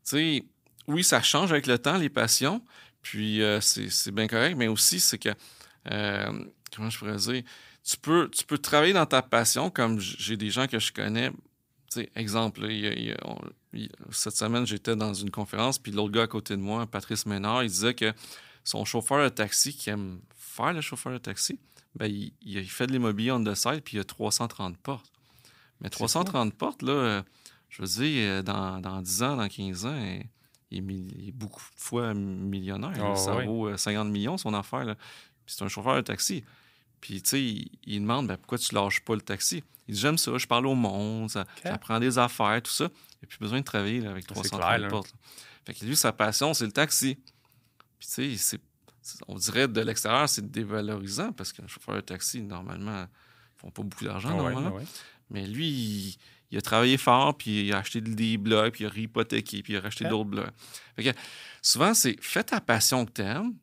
sais, 0.05 0.45
oui, 0.89 1.05
ça 1.05 1.23
change 1.23 1.53
avec 1.53 1.67
le 1.67 1.79
temps, 1.79 1.97
les 1.97 2.09
passions. 2.09 2.63
Puis, 3.03 3.43
euh, 3.43 3.61
c'est 3.61 4.13
bien 4.13 4.27
correct. 4.29 4.57
Mais 4.57 4.69
aussi, 4.69 5.01
c'est 5.01 5.19
que, 5.19 5.31
euh, 5.91 6.45
comment 6.75 6.91
je 6.91 6.99
pourrais 6.99 7.17
dire, 7.17 7.43
tu 7.85 7.97
peux, 7.97 8.29
tu 8.31 8.45
peux 8.45 8.59
travailler 8.59 8.93
dans 8.93 9.07
ta 9.07 9.23
passion, 9.23 9.71
comme 9.71 9.99
j'ai 9.99 10.37
des 10.37 10.51
gens 10.51 10.67
que 10.67 10.79
je 10.79 10.93
connais. 10.93 11.33
Exemple, 12.15 12.63
là, 12.63 12.69
il 12.71 12.81
y 12.81 12.87
a- 12.87 12.93
il 12.95 13.05
y 13.07 13.13
a- 13.13 13.19
on- 13.25 13.39
il- 13.75 13.91
cette 14.11 14.37
semaine, 14.37 14.67
j'étais 14.67 14.97
dans 14.97 15.13
une 15.13 15.31
conférence, 15.31 15.79
puis 15.79 15.93
l'autre 15.93 16.13
gars 16.13 16.23
à 16.23 16.27
côté 16.27 16.57
de 16.57 16.63
moi, 16.63 16.87
Patrice 16.87 17.27
Ménard, 17.27 17.65
il 17.65 17.69
disait 17.71 17.95
que 17.95 18.15
son 18.65 18.85
chauffeur 18.85 19.23
de 19.25 19.29
taxi, 19.29 19.75
qui 19.77 19.91
aime 19.91 20.21
faire 20.37 20.73
le 20.73 20.81
chauffeur 20.81 21.13
de 21.13 21.19
taxi, 21.19 21.59
ben, 21.95 22.07
il, 22.41 22.65
fait 22.71 22.87
de 22.87 22.93
l'immobilier 22.93 23.33
on 23.33 23.43
the 23.45 23.55
side, 23.55 23.83
puis 23.83 23.97
il 23.97 24.01
a 24.01 24.05
330 24.05 24.79
portes. 24.79 25.13
Mais 25.81 25.91
330 25.91 26.55
portes, 26.55 26.83
là, 26.83 26.93
euh, 26.93 27.23
je 27.69 27.83
veux 27.83 27.89
dire, 27.89 28.45
dans, 28.45 28.81
dans 28.81 29.03
10 29.03 29.23
ans, 29.23 29.37
dans 29.37 29.49
15 29.49 29.85
ans, 29.85 30.21
il 30.73 30.79
est, 30.79 30.81
mi- 30.81 31.09
il 31.19 31.29
est 31.29 31.33
beaucoup 31.33 31.61
de 31.61 31.81
fois 31.81 32.15
millionnaire. 32.15 32.93
Ah, 33.01 33.15
ça 33.17 33.37
oui. 33.37 33.47
vaut 33.47 33.69
euh, 33.69 33.77
50 33.77 34.09
millions, 34.09 34.37
son 34.39 34.55
affaire. 34.55 34.85
là. 34.85 34.95
Puis 35.47 35.55
c'est 35.57 35.65
un 35.65 35.69
chauffeur 35.69 35.97
de 35.97 36.01
taxi. 36.03 36.45
Puis, 37.01 37.21
tu 37.23 37.29
sais, 37.31 37.43
il, 37.43 37.71
il 37.85 38.01
demande 38.01 38.29
ben, 38.29 38.37
pourquoi 38.37 38.59
tu 38.59 38.75
lâches 38.75 39.01
pas 39.01 39.15
le 39.15 39.21
taxi? 39.23 39.63
Il 39.89 39.95
dit 39.95 40.01
J'aime 40.01 40.19
ça, 40.19 40.37
je 40.39 40.47
parle 40.47 40.67
au 40.67 40.75
monde, 40.75 41.31
ça, 41.31 41.45
j'apprends 41.65 41.99
des 42.01 42.17
affaires, 42.19 42.63
tout 42.63 42.71
ça. 42.71 42.85
Il 42.85 42.89
n'y 43.23 43.25
a 43.25 43.27
plus 43.29 43.39
besoin 43.39 43.59
de 43.61 43.65
travailler 43.65 44.01
là, 44.01 44.11
avec 44.11 44.25
C'est 44.29 44.35
330 44.35 44.61
clair, 44.61 44.79
là. 44.79 44.89
portes. 44.89 45.13
là. 45.13 45.19
Fait 45.67 45.75
que 45.75 45.85
lui, 45.85 45.97
sa 45.97 46.13
passion, 46.13 46.55
c'est 46.55 46.67
le 46.67 46.73
taxi. 46.73 47.17
Puis, 47.99 48.09
tu 48.15 48.37
sais, 48.39 48.59
on 49.27 49.35
dirait 49.37 49.67
de 49.69 49.81
l'extérieur, 49.81 50.29
c'est 50.29 50.49
dévalorisant 50.49 51.33
parce 51.33 51.53
qu'un 51.53 51.67
chauffeur 51.67 51.97
de 51.97 52.01
taxi, 52.03 52.41
normalement, 52.43 53.03
ils 53.03 53.61
font 53.61 53.71
pas 53.71 53.83
beaucoup 53.83 54.05
d'argent, 54.05 54.31
Ah 54.33 54.37
normalement. 54.37 54.71
ah 54.75 54.79
ouais. 54.79 54.85
Mais 55.31 55.47
lui, 55.47 55.69
il, 55.69 56.19
il 56.53 56.59
a 56.59 56.61
travaillé 56.61 56.97
fort, 56.99 57.37
puis 57.37 57.67
il 57.67 57.73
a 57.73 57.79
acheté 57.79 58.01
des 58.01 58.37
blocs, 58.37 58.75
puis 58.75 58.85
il 58.85 58.87
a 58.87 58.91
réhypothéqué, 58.91 59.63
puis 59.63 59.73
il 59.73 59.77
a 59.77 59.81
racheté 59.81 60.05
d'autres 60.05 60.31
blocs. 60.31 60.51
Fait 60.97 61.03
que 61.13 61.19
souvent, 61.63 61.95
c'est 61.95 62.17
fais 62.23 62.45
ta 62.45 62.61
passion 62.61 63.05
que 63.07 63.11
t'aimes, 63.13 63.55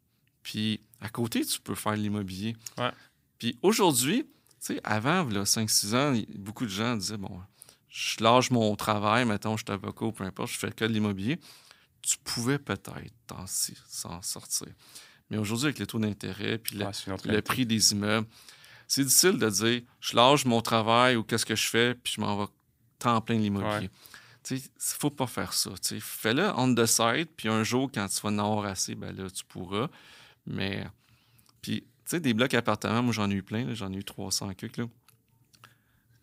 puis 0.43 0.81
à 0.99 1.07
côté, 1.09 1.45
tu 1.45 1.59
peux 1.61 1.75
faire 1.75 1.93
de 1.93 1.99
l'immobilier. 2.01 2.55
Ouais. 2.77 2.91
Puis 3.37 3.57
aujourd'hui, 3.61 4.23
tu 4.23 4.73
sais, 4.73 4.81
avant, 4.83 5.23
là, 5.25 5.43
5-6 5.45 5.95
ans, 5.95 6.21
beaucoup 6.37 6.65
de 6.65 6.71
gens 6.71 6.95
disaient, 6.97 7.17
bon, 7.17 7.39
je 7.87 8.21
lâche 8.23 8.51
mon 8.51 8.75
travail, 8.75 9.25
mettons, 9.25 9.55
je 9.55 9.63
suis 9.65 9.73
avocat 9.73 10.05
ou 10.05 10.11
peu 10.11 10.23
importe, 10.25 10.51
je 10.51 10.57
fais 10.57 10.71
que 10.71 10.83
de 10.85 10.91
l'immobilier. 10.91 11.39
Tu 12.01 12.17
pouvais 12.23 12.57
peut-être 12.59 13.13
s'en 13.87 14.21
sortir. 14.21 14.67
Mais 15.29 15.37
aujourd'hui, 15.37 15.67
avec 15.67 15.79
les 15.79 15.85
taux 15.85 15.99
d'intérêt, 15.99 16.57
puis 16.57 16.75
la- 16.77 16.87
Ah, 17.07 17.15
le 17.25 17.41
prix 17.41 17.65
des 17.65 17.91
immeubles. 17.91 18.27
C'est 18.87 19.03
difficile 19.03 19.37
de 19.37 19.49
dire 19.49 19.81
je 19.99 20.15
lâche 20.15 20.45
mon 20.45 20.61
travail 20.61 21.15
ou 21.15 21.23
qu'est-ce 21.23 21.45
que 21.45 21.55
je 21.55 21.67
fais, 21.67 21.93
puis 21.93 22.13
je 22.15 22.21
m'en 22.21 22.35
vais 22.37 22.51
temps 22.99 23.19
plein 23.21 23.37
de 23.37 23.41
l'immobilier. 23.41 23.89
Il 24.51 24.61
faut 24.79 25.09
pas 25.09 25.27
faire 25.27 25.53
ça. 25.53 25.71
Fais-le 25.99 26.49
on 26.55 26.73
the 26.73 26.85
side, 26.85 27.27
puis 27.35 27.49
un 27.49 27.63
jour, 27.63 27.89
quand 27.93 28.07
tu 28.07 28.19
vas 28.21 28.29
en 28.29 28.37
avoir 28.39 28.65
assez, 28.65 28.95
ben 28.95 29.15
là, 29.15 29.29
tu 29.29 29.43
pourras. 29.45 29.87
Mais, 30.47 30.85
puis, 31.61 31.81
tu 31.81 31.87
sais, 32.05 32.19
des 32.19 32.33
blocs 32.33 32.53
appartements, 32.53 33.03
moi, 33.03 33.13
j'en 33.13 33.29
ai 33.29 33.33
eu 33.35 33.43
plein, 33.43 33.73
j'en 33.75 33.91
ai 33.91 33.97
eu 33.97 34.03
300 34.03 34.53
cucs, 34.55 34.77
là. 34.77 34.85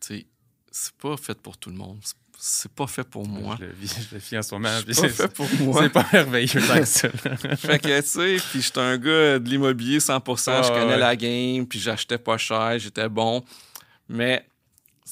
Tu 0.01 0.07
sais, 0.07 0.25
c'est 0.71 0.93
pas 0.95 1.15
fait 1.17 1.39
pour 1.41 1.57
tout 1.57 1.69
le 1.69 1.75
monde. 1.77 1.99
C'est- 2.39 2.71
pas 2.71 2.85
fait 2.85 3.03
pour 3.03 3.27
moi. 3.27 3.55
Je 3.59 3.65
le 3.65 3.71
vis, 3.71 4.07
je 4.09 4.13
le 4.15 4.21
vis 4.21 4.37
en 4.37 4.41
ce 4.43 4.53
moment. 4.53 4.69
C'est 4.91 5.01
pas 5.01 5.09
fait 5.09 5.27
pour 5.33 5.49
moi. 5.61 5.81
c'est 5.81 5.89
pas 5.89 6.05
merveilleux 6.13 6.61
tant 6.67 6.77
que 6.79 6.85
ça. 6.85 7.09
Fait 7.57 7.79
que, 7.79 7.99
tu 8.01 8.07
sais, 8.07 8.37
puis 8.51 8.61
j'étais 8.61 8.79
un 8.79 8.95
gars 8.97 9.39
de 9.39 9.49
l'immobilier 9.49 9.97
100%, 9.99 10.51
Ah, 10.51 10.61
je 10.61 10.67
connais 10.67 10.85
ouais. 10.93 10.97
la 10.99 11.15
game, 11.15 11.65
puis 11.65 11.79
j'achetais 11.79 12.19
pas 12.19 12.37
cher, 12.37 12.77
j'étais 12.77 13.09
bon. 13.09 13.43
Mais, 14.07 14.47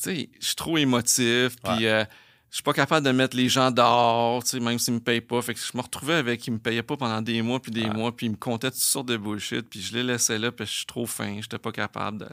sais, 0.01 0.29
je 0.39 0.45
suis 0.45 0.55
trop 0.55 0.77
émotif, 0.77 1.55
puis 1.63 1.87
euh, 1.87 2.03
je 2.49 2.55
suis 2.55 2.63
pas 2.63 2.73
capable 2.73 3.05
de 3.05 3.11
mettre 3.11 3.35
les 3.35 3.49
gens 3.49 3.71
dehors, 3.71 4.43
tu 4.43 4.51
sais, 4.51 4.59
même 4.59 4.79
s'ils 4.79 4.93
me 4.93 4.99
payent 4.99 5.21
pas. 5.21 5.41
Fait 5.41 5.53
que 5.53 5.59
je 5.59 5.77
me 5.77 5.81
retrouvais 5.81 6.15
avec, 6.15 6.45
ils 6.47 6.51
me 6.51 6.59
payaient 6.59 6.83
pas 6.83 6.97
pendant 6.97 7.21
des 7.21 7.41
mois, 7.41 7.61
puis 7.61 7.71
des 7.71 7.89
mois, 7.89 8.15
puis 8.15 8.27
ils 8.27 8.31
me 8.31 8.37
comptaient 8.37 8.71
toutes 8.71 8.79
sortes 8.79 9.07
de 9.07 9.17
bullshit, 9.17 9.67
puis 9.69 9.81
je 9.81 9.93
les 9.93 10.03
laissais 10.03 10.37
là, 10.37 10.51
puis 10.51 10.65
je 10.65 10.71
suis 10.71 10.85
trop 10.85 11.05
fin, 11.05 11.41
j'étais 11.41 11.57
pas 11.57 11.71
capable 11.71 12.19
de... 12.19 12.27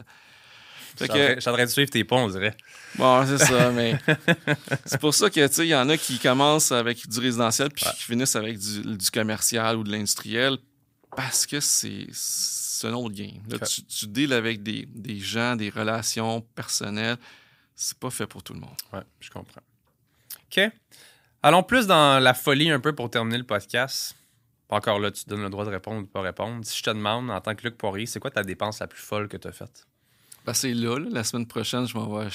Fait 0.95 1.07
que, 1.07 1.35
Je 1.35 1.39
suis 1.39 1.49
en 1.49 1.53
train 1.53 1.65
de 1.65 1.69
suivre 1.69 1.89
tes 1.89 2.03
ponts, 2.03 2.25
on 2.25 2.29
dirait. 2.29 2.55
Bon, 2.95 3.25
c'est 3.25 3.39
ça, 3.39 3.71
mais 3.71 3.97
c'est 4.85 4.99
pour 4.99 5.13
ça 5.13 5.29
que, 5.29 5.47
tu 5.47 5.53
sais, 5.53 5.65
il 5.65 5.69
y 5.69 5.75
en 5.75 5.89
a 5.89 5.97
qui 5.97 6.19
commencent 6.19 6.71
avec 6.71 7.07
du 7.07 7.19
résidentiel 7.19 7.69
puis 7.71 7.83
qui 7.97 8.03
finissent 8.03 8.35
avec 8.35 8.59
du, 8.59 8.95
du 8.95 9.09
commercial 9.09 9.77
ou 9.77 9.83
de 9.83 9.91
l'industriel 9.91 10.57
parce 11.15 11.45
que 11.45 11.59
c'est 11.59 12.07
un 12.87 12.93
autre 12.93 13.15
game. 13.15 13.41
Là, 13.49 13.59
tu, 13.59 13.83
tu 13.83 14.07
deals 14.07 14.33
avec 14.33 14.61
des, 14.61 14.87
des 14.93 15.19
gens, 15.19 15.55
des 15.55 15.69
relations 15.69 16.41
personnelles. 16.55 17.17
C'est 17.75 17.97
pas 17.97 18.09
fait 18.09 18.27
pour 18.27 18.43
tout 18.43 18.53
le 18.53 18.59
monde. 18.59 18.75
Ouais, 18.91 19.01
je 19.19 19.29
comprends. 19.29 19.61
OK. 20.51 20.61
Allons 21.41 21.63
plus 21.63 21.87
dans 21.87 22.21
la 22.21 22.33
folie 22.33 22.69
un 22.71 22.79
peu 22.79 22.93
pour 22.93 23.09
terminer 23.09 23.37
le 23.37 23.43
podcast. 23.43 24.15
Pas 24.67 24.77
encore 24.77 24.99
là, 24.99 25.11
tu 25.11 25.23
te 25.25 25.29
donnes 25.29 25.41
le 25.43 25.49
droit 25.49 25.65
de 25.65 25.69
répondre 25.69 25.99
ou 25.99 26.03
de 26.03 26.07
pas 26.07 26.21
répondre. 26.21 26.63
Si 26.65 26.77
je 26.77 26.83
te 26.83 26.89
demande, 26.91 27.29
en 27.29 27.41
tant 27.41 27.53
que 27.55 27.63
Luc 27.63 27.77
Poirier, 27.77 28.05
c'est 28.05 28.19
quoi 28.19 28.31
ta 28.31 28.43
dépense 28.43 28.79
la 28.79 28.87
plus 28.87 29.01
folle 29.01 29.27
que 29.27 29.37
tu 29.37 29.47
as 29.47 29.51
faite? 29.51 29.85
Ben, 30.45 30.53
c'est 30.53 30.73
là, 30.73 30.97
là, 30.99 31.07
la 31.11 31.23
semaine 31.23 31.47
prochaine, 31.47 31.87
je 31.87 31.97
m'en 31.97 32.07
vais. 32.17 32.27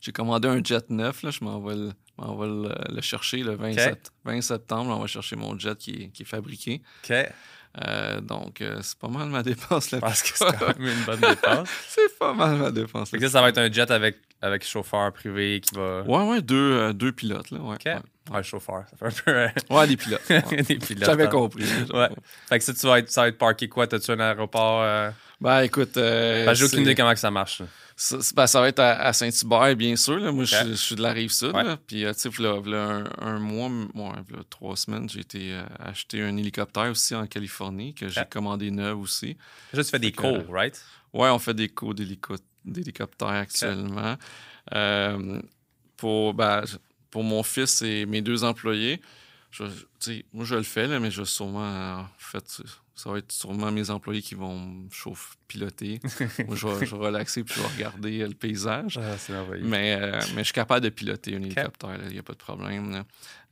J'ai 0.00 0.12
commandé 0.12 0.48
un 0.48 0.62
jet 0.62 0.88
neuf, 0.90 1.22
là, 1.22 1.30
je 1.30 1.44
m'en 1.44 1.60
vais, 1.60 1.74
le, 1.76 1.92
m'en 2.18 2.36
vais 2.36 2.46
le, 2.46 2.94
le 2.94 3.00
chercher 3.00 3.38
le 3.38 3.54
20, 3.54 3.72
Ok. 3.72 3.78
sept- 3.80 4.12
20 4.24 4.40
septembre. 4.42 4.96
On 4.96 5.00
va 5.00 5.06
chercher 5.06 5.36
mon 5.36 5.58
jet 5.58 5.76
qui 5.78 5.90
est, 6.04 6.08
qui 6.08 6.22
est 6.22 6.26
fabriqué. 6.26 6.82
OK. 7.04 7.14
Euh, 7.84 8.20
donc, 8.20 8.60
euh, 8.60 8.80
c'est 8.82 8.98
pas 8.98 9.08
mal 9.08 9.28
ma 9.28 9.42
dépense 9.42 9.88
pense 9.88 10.22
plus 10.22 10.32
que 10.32 10.38
c'est 10.38 10.58
quand 10.58 10.78
même 10.78 10.88
une 10.88 11.04
bonne 11.04 11.20
dépense. 11.20 11.68
C'est 11.88 12.18
pas 12.18 12.34
mal 12.34 12.56
ma 12.58 12.70
dépense. 12.70 13.10
Que 13.10 13.18
ça, 13.20 13.30
ça 13.30 13.40
va 13.40 13.48
être 13.48 13.58
un 13.58 13.72
jet 13.72 13.90
avec, 13.90 14.18
avec 14.42 14.64
chauffeur 14.66 15.12
privé 15.12 15.60
qui 15.60 15.74
va. 15.74 16.02
Ouais, 16.02 16.24
ouais, 16.28 16.42
deux, 16.42 16.56
euh, 16.72 16.92
deux 16.92 17.12
pilotes, 17.12 17.50
là. 17.50 17.58
Ouais, 17.60 17.74
OK. 17.76 17.84
ouais. 17.86 17.96
Ouais, 18.30 18.42
chauffeur. 18.42 18.84
Ça 18.90 18.96
fait 18.96 19.06
un 19.06 19.22
peu. 19.24 19.30
euh, 19.30 19.48
Ouais, 19.70 19.86
des 19.86 19.96
pilotes. 19.96 20.22
ouais. 20.30 20.42
des 20.62 20.76
pilotes. 20.76 21.04
J'avais 21.04 21.24
hein. 21.24 21.30
compris. 21.30 21.64
Ouais. 21.92 22.08
Fait 22.48 22.58
que 22.58 22.64
ça, 22.64 22.72
tu 22.74 22.86
vas 22.86 22.98
être, 23.00 23.10
ça 23.10 23.22
va 23.22 23.28
être 23.28 23.38
parké 23.38 23.68
quoi? 23.68 23.86
T'as-tu 23.86 24.10
un 24.12 24.20
aéroport? 24.20 24.82
Euh... 24.82 25.10
Ben, 25.40 25.62
écoute. 25.62 25.96
euh, 25.96 26.44
Ben, 26.46 26.54
j'ai 26.54 26.64
aucune 26.64 26.82
idée 26.82 26.94
comment 26.94 27.12
que 27.14 27.18
ça 27.18 27.30
marche. 27.32 27.60
là. 27.60 27.66
Ça, 27.96 28.16
ben, 28.36 28.46
ça 28.46 28.60
va 28.60 28.68
être 28.68 28.78
à, 28.78 28.92
à 29.02 29.12
Saint-Hubert, 29.12 29.74
bien 29.76 29.96
sûr. 29.96 30.18
Là. 30.18 30.30
Moi, 30.30 30.44
je, 30.44 30.54
Ok. 30.54 30.62
suis- 30.62 30.70
je 30.70 30.76
suis 30.76 30.94
de 30.94 31.02
la 31.02 31.12
rive 31.12 31.30
sud. 31.32 31.52
Ouais. 31.54 31.64
là. 31.64 31.76
Puis, 31.84 32.04
euh, 32.04 32.12
tu 32.14 32.30
sais, 32.30 32.46
un, 32.46 33.04
un 33.20 33.38
mois, 33.40 33.68
trois 34.50 34.76
semaines, 34.76 35.08
j'ai 35.08 35.20
été 35.20 35.52
euh, 35.54 35.62
acheter 35.80 36.22
un 36.22 36.36
hélicoptère 36.36 36.90
aussi 36.90 37.14
en 37.16 37.26
Californie, 37.26 37.92
que 37.94 38.08
j'ai 38.08 38.24
commandé 38.30 38.70
neuf 38.70 38.96
aussi. 38.96 39.36
Déjà, 39.72 39.82
tu 39.84 39.90
fais 39.90 39.98
des 39.98 40.06
Fait 40.06 40.12
que- 40.12 40.22
cours, 40.44 40.54
right? 40.54 40.80
Ouais, 41.12 41.28
on 41.28 41.38
fait 41.40 41.54
des 41.54 41.68
cours 41.68 41.94
d'hélico- 41.94 42.36
d'hélicoptère 42.64 43.28
actuellement. 43.28 44.16
Euh, 44.74 45.40
pour, 45.96 46.34
ben, 46.34 46.64
pour 47.10 47.24
mon 47.24 47.42
fils 47.42 47.82
et 47.82 48.06
mes 48.06 48.22
deux 48.22 48.44
employés, 48.44 49.00
je, 49.50 49.64
moi 50.32 50.44
je 50.44 50.54
le 50.54 50.62
fais, 50.62 50.86
là, 50.86 50.98
mais 50.98 51.10
je 51.10 51.20
vais 51.20 51.26
sûrement, 51.26 52.00
en 52.00 52.08
fait, 52.18 52.62
ça 52.94 53.10
va 53.10 53.18
être 53.18 53.32
sûrement 53.32 53.72
mes 53.72 53.90
employés 53.90 54.22
qui 54.22 54.34
vont 54.34 54.58
me 54.58 54.90
chauffer, 54.90 55.34
piloter. 55.48 56.00
moi, 56.46 56.56
je 56.56 56.66
vais, 56.66 56.86
je 56.86 56.94
vais 56.94 57.06
relaxer 57.06 57.42
puis 57.42 57.54
je 57.56 57.60
vais 57.60 57.74
regarder 57.74 58.20
euh, 58.20 58.28
le 58.28 58.34
paysage. 58.34 58.98
Ah. 58.98 59.16
Mais, 59.60 59.96
euh, 60.00 60.20
mais 60.34 60.40
je 60.40 60.44
suis 60.44 60.52
capable 60.52 60.84
de 60.84 60.90
piloter 60.90 61.34
un 61.34 61.42
hélicoptère, 61.42 61.98
il 62.06 62.12
n'y 62.12 62.18
a 62.18 62.22
pas 62.22 62.34
de 62.34 62.38
problème. 62.38 63.04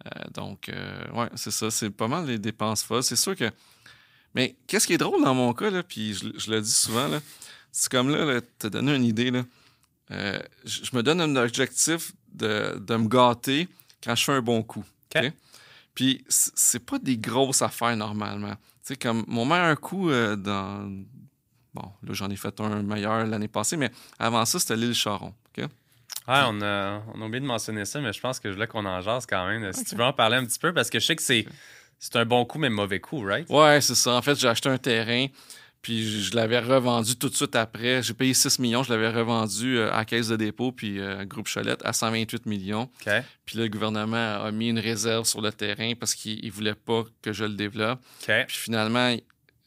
Euh, 0.06 0.10
donc, 0.32 0.70
ouais, 1.14 1.28
c'est 1.34 1.50
ça, 1.50 1.70
c'est 1.70 1.90
pas 1.90 2.08
mal 2.08 2.26
les 2.26 2.38
dépenses 2.38 2.82
folles. 2.82 3.02
C'est 3.02 3.16
sûr 3.16 3.34
que. 3.34 3.50
Mais 4.34 4.56
qu'est-ce 4.68 4.86
qui 4.86 4.92
est 4.92 4.98
drôle 4.98 5.22
dans 5.24 5.34
mon 5.34 5.52
cas, 5.52 5.70
là, 5.70 5.82
puis 5.82 6.14
je, 6.14 6.26
je 6.38 6.50
le 6.52 6.60
dis 6.60 6.70
souvent, 6.70 7.08
là, 7.08 7.18
c'est 7.72 7.90
comme 7.90 8.10
là, 8.10 8.24
là 8.24 8.40
te 8.58 8.66
donner 8.66 8.94
une 8.94 9.04
idée. 9.04 9.30
Là, 9.30 9.42
Euh, 10.12 10.40
je, 10.64 10.90
me 10.92 11.02
donne 11.04 11.20
un 11.20 11.36
objectif 11.36 12.10
de, 12.32 12.76
de 12.80 12.96
me 12.96 13.06
gâter 13.06 13.68
quand 14.02 14.16
je 14.16 14.24
fais 14.24 14.32
un 14.32 14.42
bon 14.42 14.62
coup. 14.64 14.84
OK. 15.14 15.22
OK? 15.22 15.32
Puis 15.94 16.24
c'est 16.28 16.84
pas 16.84 16.98
des 16.98 17.16
grosses 17.16 17.62
affaires 17.62 17.96
normalement. 17.96 18.54
Tu 18.54 18.94
sais, 18.94 18.96
comme 18.96 19.24
mon 19.28 19.44
meilleur 19.44 19.78
coup 19.80 20.10
euh, 20.10 20.34
dans. 20.34 20.90
Bon, 21.74 21.92
là, 22.02 22.12
j'en 22.12 22.28
ai 22.30 22.36
fait 22.36 22.58
un 22.60 22.82
meilleur 22.82 23.24
l'année 23.26 23.46
passée, 23.48 23.76
mais 23.76 23.90
avant 24.18 24.44
ça, 24.44 24.58
c'était 24.58 24.76
l'île 24.76 24.94
Charon. 24.94 25.32
OK? 25.56 25.64
Ouais, 26.28 26.42
on 26.46 26.60
a, 26.62 27.02
on 27.14 27.22
a 27.22 27.24
oublié 27.26 27.40
de 27.40 27.46
mentionner 27.46 27.84
ça, 27.84 28.00
mais 28.00 28.12
je 28.12 28.20
pense 28.20 28.40
que 28.40 28.48
je 28.48 28.54
voulais 28.54 28.66
qu'on 28.66 28.84
en 28.84 29.00
jase 29.00 29.26
quand 29.26 29.46
même. 29.46 29.72
Si 29.72 29.84
tu 29.84 29.94
veux 29.94 30.04
en 30.04 30.12
parler 30.12 30.36
un 30.36 30.44
petit 30.44 30.58
peu, 30.58 30.72
parce 30.72 30.90
que 30.90 30.98
je 30.98 31.06
sais 31.06 31.16
que 31.16 31.22
c'est, 31.22 31.46
c'est 31.98 32.16
un 32.16 32.24
bon 32.24 32.44
coup, 32.44 32.58
mais 32.58 32.68
mauvais 32.70 33.00
coup, 33.00 33.20
right? 33.20 33.48
Ouais, 33.48 33.80
c'est 33.80 33.94
ça. 33.94 34.12
En 34.14 34.22
fait, 34.22 34.38
j'ai 34.38 34.48
acheté 34.48 34.68
un 34.68 34.78
terrain, 34.78 35.26
Puis 35.82 36.22
je 36.24 36.36
l'avais 36.36 36.58
revendu 36.58 37.16
tout 37.16 37.28
de 37.28 37.34
suite 37.34 37.56
après. 37.56 38.02
J'ai 38.02 38.12
payé 38.12 38.34
6 38.34 38.58
millions, 38.58 38.82
je 38.82 38.92
l'avais 38.92 39.08
revendu 39.08 39.78
euh, 39.78 39.92
à 39.92 40.04
Caisse 40.04 40.28
de 40.28 40.36
dépôt 40.36 40.72
puis 40.72 40.98
euh, 41.00 41.24
Groupe 41.24 41.48
Cholette 41.48 41.80
à 41.84 41.92
128 41.92 42.46
millions. 42.46 42.90
Puis 43.46 43.56
là, 43.56 43.64
le 43.64 43.70
gouvernement 43.70 44.42
a 44.44 44.50
mis 44.52 44.68
une 44.68 44.78
réserve 44.78 45.24
sur 45.24 45.40
le 45.40 45.52
terrain 45.52 45.94
parce 45.98 46.14
qu'il 46.14 46.44
ne 46.44 46.50
voulait 46.50 46.74
pas 46.74 47.04
que 47.22 47.32
je 47.32 47.44
le 47.44 47.54
développe. 47.54 48.00
Puis 48.46 48.58
finalement, 48.58 49.16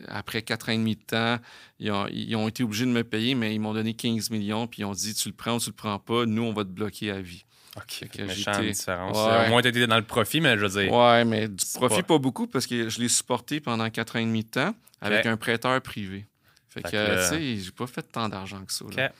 après 0.07 0.41
quatre 0.43 0.70
ans 0.70 0.74
et 0.74 0.78
demi 0.78 0.95
de 0.95 1.01
temps, 1.01 1.39
ils 1.80 1.91
ont, 1.91 2.07
ils 2.11 2.36
ont 2.36 2.47
été 2.47 2.64
obligés 2.64 2.86
de 2.86 2.91
me 2.91 3.03
payer, 3.03 3.34
mais 3.36 3.55
ils 3.55 3.59
m'ont 3.59 3.74
donné 3.74 3.93
15 3.93 4.30
millions. 4.30 4.68
Puis 4.68 4.82
ils 4.82 4.86
ont 4.86 4.91
dit 4.93 5.14
Tu 5.16 5.30
le 5.30 5.36
prends 5.36 5.55
ou 5.55 5.59
tu 5.59 5.70
le 5.70 5.76
prends 5.76 5.97
pas, 5.97 6.26
nous, 6.26 6.43
on 6.43 6.53
va 6.53 6.64
te 6.64 6.70
bloquer 6.70 7.09
à 7.11 7.22
vie. 7.22 7.43
OK. 7.76 8.19
Méchante 8.19 8.61
différence. 8.61 9.17
Ouais. 9.17 9.47
Au 9.47 9.49
moins, 9.49 9.61
tu 9.61 9.67
étais 9.69 9.88
dans 9.88 9.97
le 9.97 10.03
profit, 10.03 10.41
mais 10.41 10.57
je 10.57 10.65
veux 10.65 10.82
dire. 10.82 10.91
Ouais, 10.93 11.26
mais 11.26 11.47
du 11.47 11.65
profit, 11.74 12.01
pas- 12.03 12.03
pas... 12.03 12.17
beaucoup 12.19 12.47
parce 12.47 12.67
que 12.67 12.89
je 12.89 12.99
l'ai 12.99 13.09
supporté 13.09 13.59
pendant 13.59 13.89
quatre 13.89 14.15
ans 14.15 14.19
et 14.19 14.26
demi 14.26 14.43
de 14.43 14.49
temps 14.49 14.76
avec 15.01 15.26
un 15.26 15.38
prêteur 15.38 15.82
privé. 15.82 16.26
Fait, 16.69 16.82
Fait 16.82 16.91
que, 16.91 17.30
tu 17.30 17.36
sais, 17.36 17.57
j'ai 17.65 17.71
pas 17.71 17.88
fait 17.88 18.01
tant 18.03 18.30
d'argent 18.30 18.63
que 18.65 18.74
ça. 18.74 18.86
là. 18.95 19.11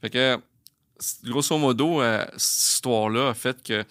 Fait 0.00 0.10
que, 0.10 0.38
grosso 1.24 1.56
modo, 1.58 2.02
euh, 2.02 2.24
cette 2.36 2.74
histoire-là 2.74 3.30
a 3.30 3.34
fait 3.34 3.62
que. 3.62 3.84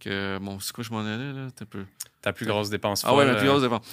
que 0.00 0.38
bon, 0.40 0.58
c'est 0.58 0.72
quoi 0.72 0.82
je 0.82 0.90
m'en 0.90 1.00
allais, 1.00 1.32
là? 1.32 1.48
T'as 1.54 1.64
peu. 1.66 1.84
Ta 2.20 2.32
plus 2.32 2.46
grosse 2.46 2.70
dépense 2.70 3.04
Ah 3.04 3.14
ouais, 3.14 3.26
ma 3.26 3.34
plus 3.34 3.46
euh, 3.46 3.50
grosse 3.50 3.62
dépense. 3.62 3.86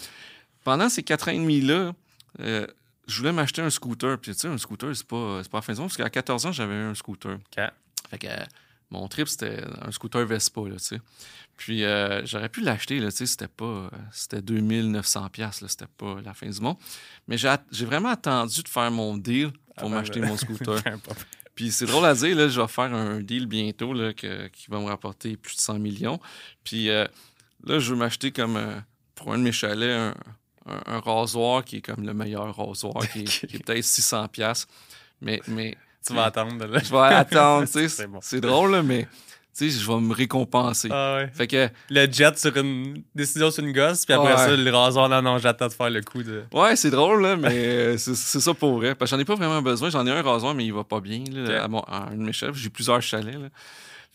Pendant 0.64 0.90
ces 0.90 1.04
quatre 1.04 1.28
ans 1.30 1.32
et 1.32 1.38
demi-là, 1.38 1.94
euh, 2.42 2.68
je 3.08 3.18
voulais 3.18 3.32
m'acheter 3.32 3.62
un 3.62 3.70
scooter. 3.70 4.18
Puis, 4.20 4.34
tu 4.34 4.40
sais, 4.40 4.48
un 4.48 4.58
scooter, 4.58 4.96
c'est 4.96 5.08
pas, 5.08 5.40
c'est 5.44 5.50
pas 5.50 5.58
la 5.58 5.62
fin 5.62 5.76
parce 5.76 5.98
qu'à 5.98 6.10
14 6.10 6.46
ans, 6.46 6.52
j'avais 6.52 6.76
eu 6.76 6.84
un 6.86 6.96
scooter. 6.96 7.34
OK. 7.34 7.64
Fait 8.10 8.18
que 8.18 8.28
mon 8.92 9.08
trip, 9.08 9.28
c'était 9.28 9.62
un 9.82 9.92
scooter 9.92 10.26
Vespa, 10.26 10.62
là, 10.62 10.76
tu 10.78 10.80
sais. 10.80 11.02
Puis, 11.58 11.84
euh, 11.84 12.26
j'aurais 12.26 12.50
pu 12.50 12.62
l'acheter, 12.62 13.00
là, 13.00 13.12
tu 13.12 13.18
sais, 13.18 13.26
c'était 13.26 13.48
pas... 13.50 13.66
euh, 13.66 13.90
C'était 14.12 14.42
2900 14.42 15.30
pièces 15.30 15.64
c'était 15.68 15.86
pas 15.98 16.20
la 16.24 16.34
fin 16.34 16.48
du 16.50 16.60
monde. 16.62 16.78
Mais 17.28 17.38
j'ai 17.38 17.86
vraiment 17.86 18.10
attendu 18.10 18.64
de 18.64 18.68
faire 18.70 18.90
mon 18.92 19.18
deal 19.18 19.52
pour 19.76 19.88
Avant 19.88 19.90
m'acheter 19.92 20.22
de- 20.22 20.26
mon 20.26 20.38
scooter. 20.38 20.82
Peu 20.84 20.90
importe. 20.90 21.28
Puis 21.56 21.72
c'est 21.72 21.86
drôle 21.86 22.06
à 22.06 22.14
dire, 22.16 22.36
là, 22.38 22.48
je 22.48 22.60
vais 22.62 22.68
faire 22.68 22.94
un 22.94 23.20
deal 23.20 23.46
bientôt 23.46 23.94
là, 23.94 24.14
que- 24.14 24.48
qui 24.48 24.68
va 24.72 24.80
me 24.80 24.86
rapporter 24.86 25.36
plus 25.36 25.56
de 25.58 25.62
100 25.62 25.78
millions. 25.80 26.20
Puis 26.64 26.90
euh, 26.90 27.06
là, 27.66 27.80
je 27.80 27.92
veux 27.92 27.98
m'acheter 28.00 28.32
comme 28.32 28.56
euh, 28.56 28.80
pour 29.16 29.34
un 29.34 29.38
de 29.38 29.44
mes 29.44 29.52
chalets 29.52 29.92
un, 29.92 30.16
un- 30.66 30.82
un 30.86 31.00
rasoir 31.02 31.66
qui 31.66 31.78
est 31.78 31.82
comme 31.82 32.06
le 32.06 32.14
meilleur 32.14 32.56
rasoir, 32.56 33.06
qui, 33.12 33.20
est- 33.24 33.48
qui 33.48 33.56
est 33.58 33.60
peut-être 33.66 33.84
600 33.84 34.30
pièces. 34.30 34.66
Mais, 35.20 35.42
mais 35.48 35.76
Tu 36.06 36.14
vas 36.14 36.26
attendre. 36.26 36.66
Là. 36.66 36.80
je 36.84 36.92
vais 36.92 36.98
attendre, 37.16 37.66
tu 37.68 37.74
sais. 37.74 37.88
C'est 37.90 38.08
bon. 38.08 38.20
C'est 38.22 38.42
drôle, 38.42 38.72
là, 38.72 38.82
mais 38.84 39.08
tu 39.58 39.70
sais, 39.70 39.80
je 39.80 39.86
vais 39.86 40.00
me 40.00 40.14
récompenser. 40.14 40.88
Ah 40.92 41.16
ouais. 41.18 41.30
Fait 41.34 41.48
que, 41.48 41.70
Le 41.90 42.10
jet 42.12 42.38
sur 42.40 42.56
une 42.56 43.04
décision 43.14 43.52
sur 43.52 43.64
une 43.64 43.74
gosse, 43.74 44.06
puis 44.06 44.14
après 44.14 44.32
Ouais. 44.32 44.38
ça, 44.38 44.56
le 44.56 44.72
rasoir, 44.76 45.10
non, 45.10 45.22
non, 45.22 45.38
j'attends 45.38 45.68
de 45.68 45.74
faire 45.74 45.90
le 45.90 46.02
coup 46.02 46.24
de. 46.24 46.44
ouais, 46.54 46.76
c'est 46.76 46.90
drôle, 46.92 47.22
là, 47.22 47.36
mais 47.36 47.50
euh, 47.54 47.98
c'est 47.98 48.16
ça 48.16 48.54
pour 48.54 48.76
vrai. 48.78 48.96
Parce 48.96 49.12
que 49.12 49.18
j'en 49.18 49.22
ai 49.22 49.26
pas 49.26 49.36
vraiment 49.36 49.62
besoin. 49.62 49.90
J'en 49.90 50.06
ai 50.08 50.12
un 50.12 50.22
rasoir, 50.22 50.54
mais 50.56 50.66
il 50.66 50.74
va 50.74 50.84
pas 50.84 51.02
bien, 51.02 51.24
là, 51.32 51.64
à, 51.64 51.68
mon, 51.68 51.82
à 51.82 52.10
un 52.12 52.16
de 52.16 52.22
mes 52.24 52.32
chalets. 52.34 52.56
J'ai 52.56 52.70
plusieurs 52.70 53.02
chalets, 53.02 53.36
là. 53.36 53.50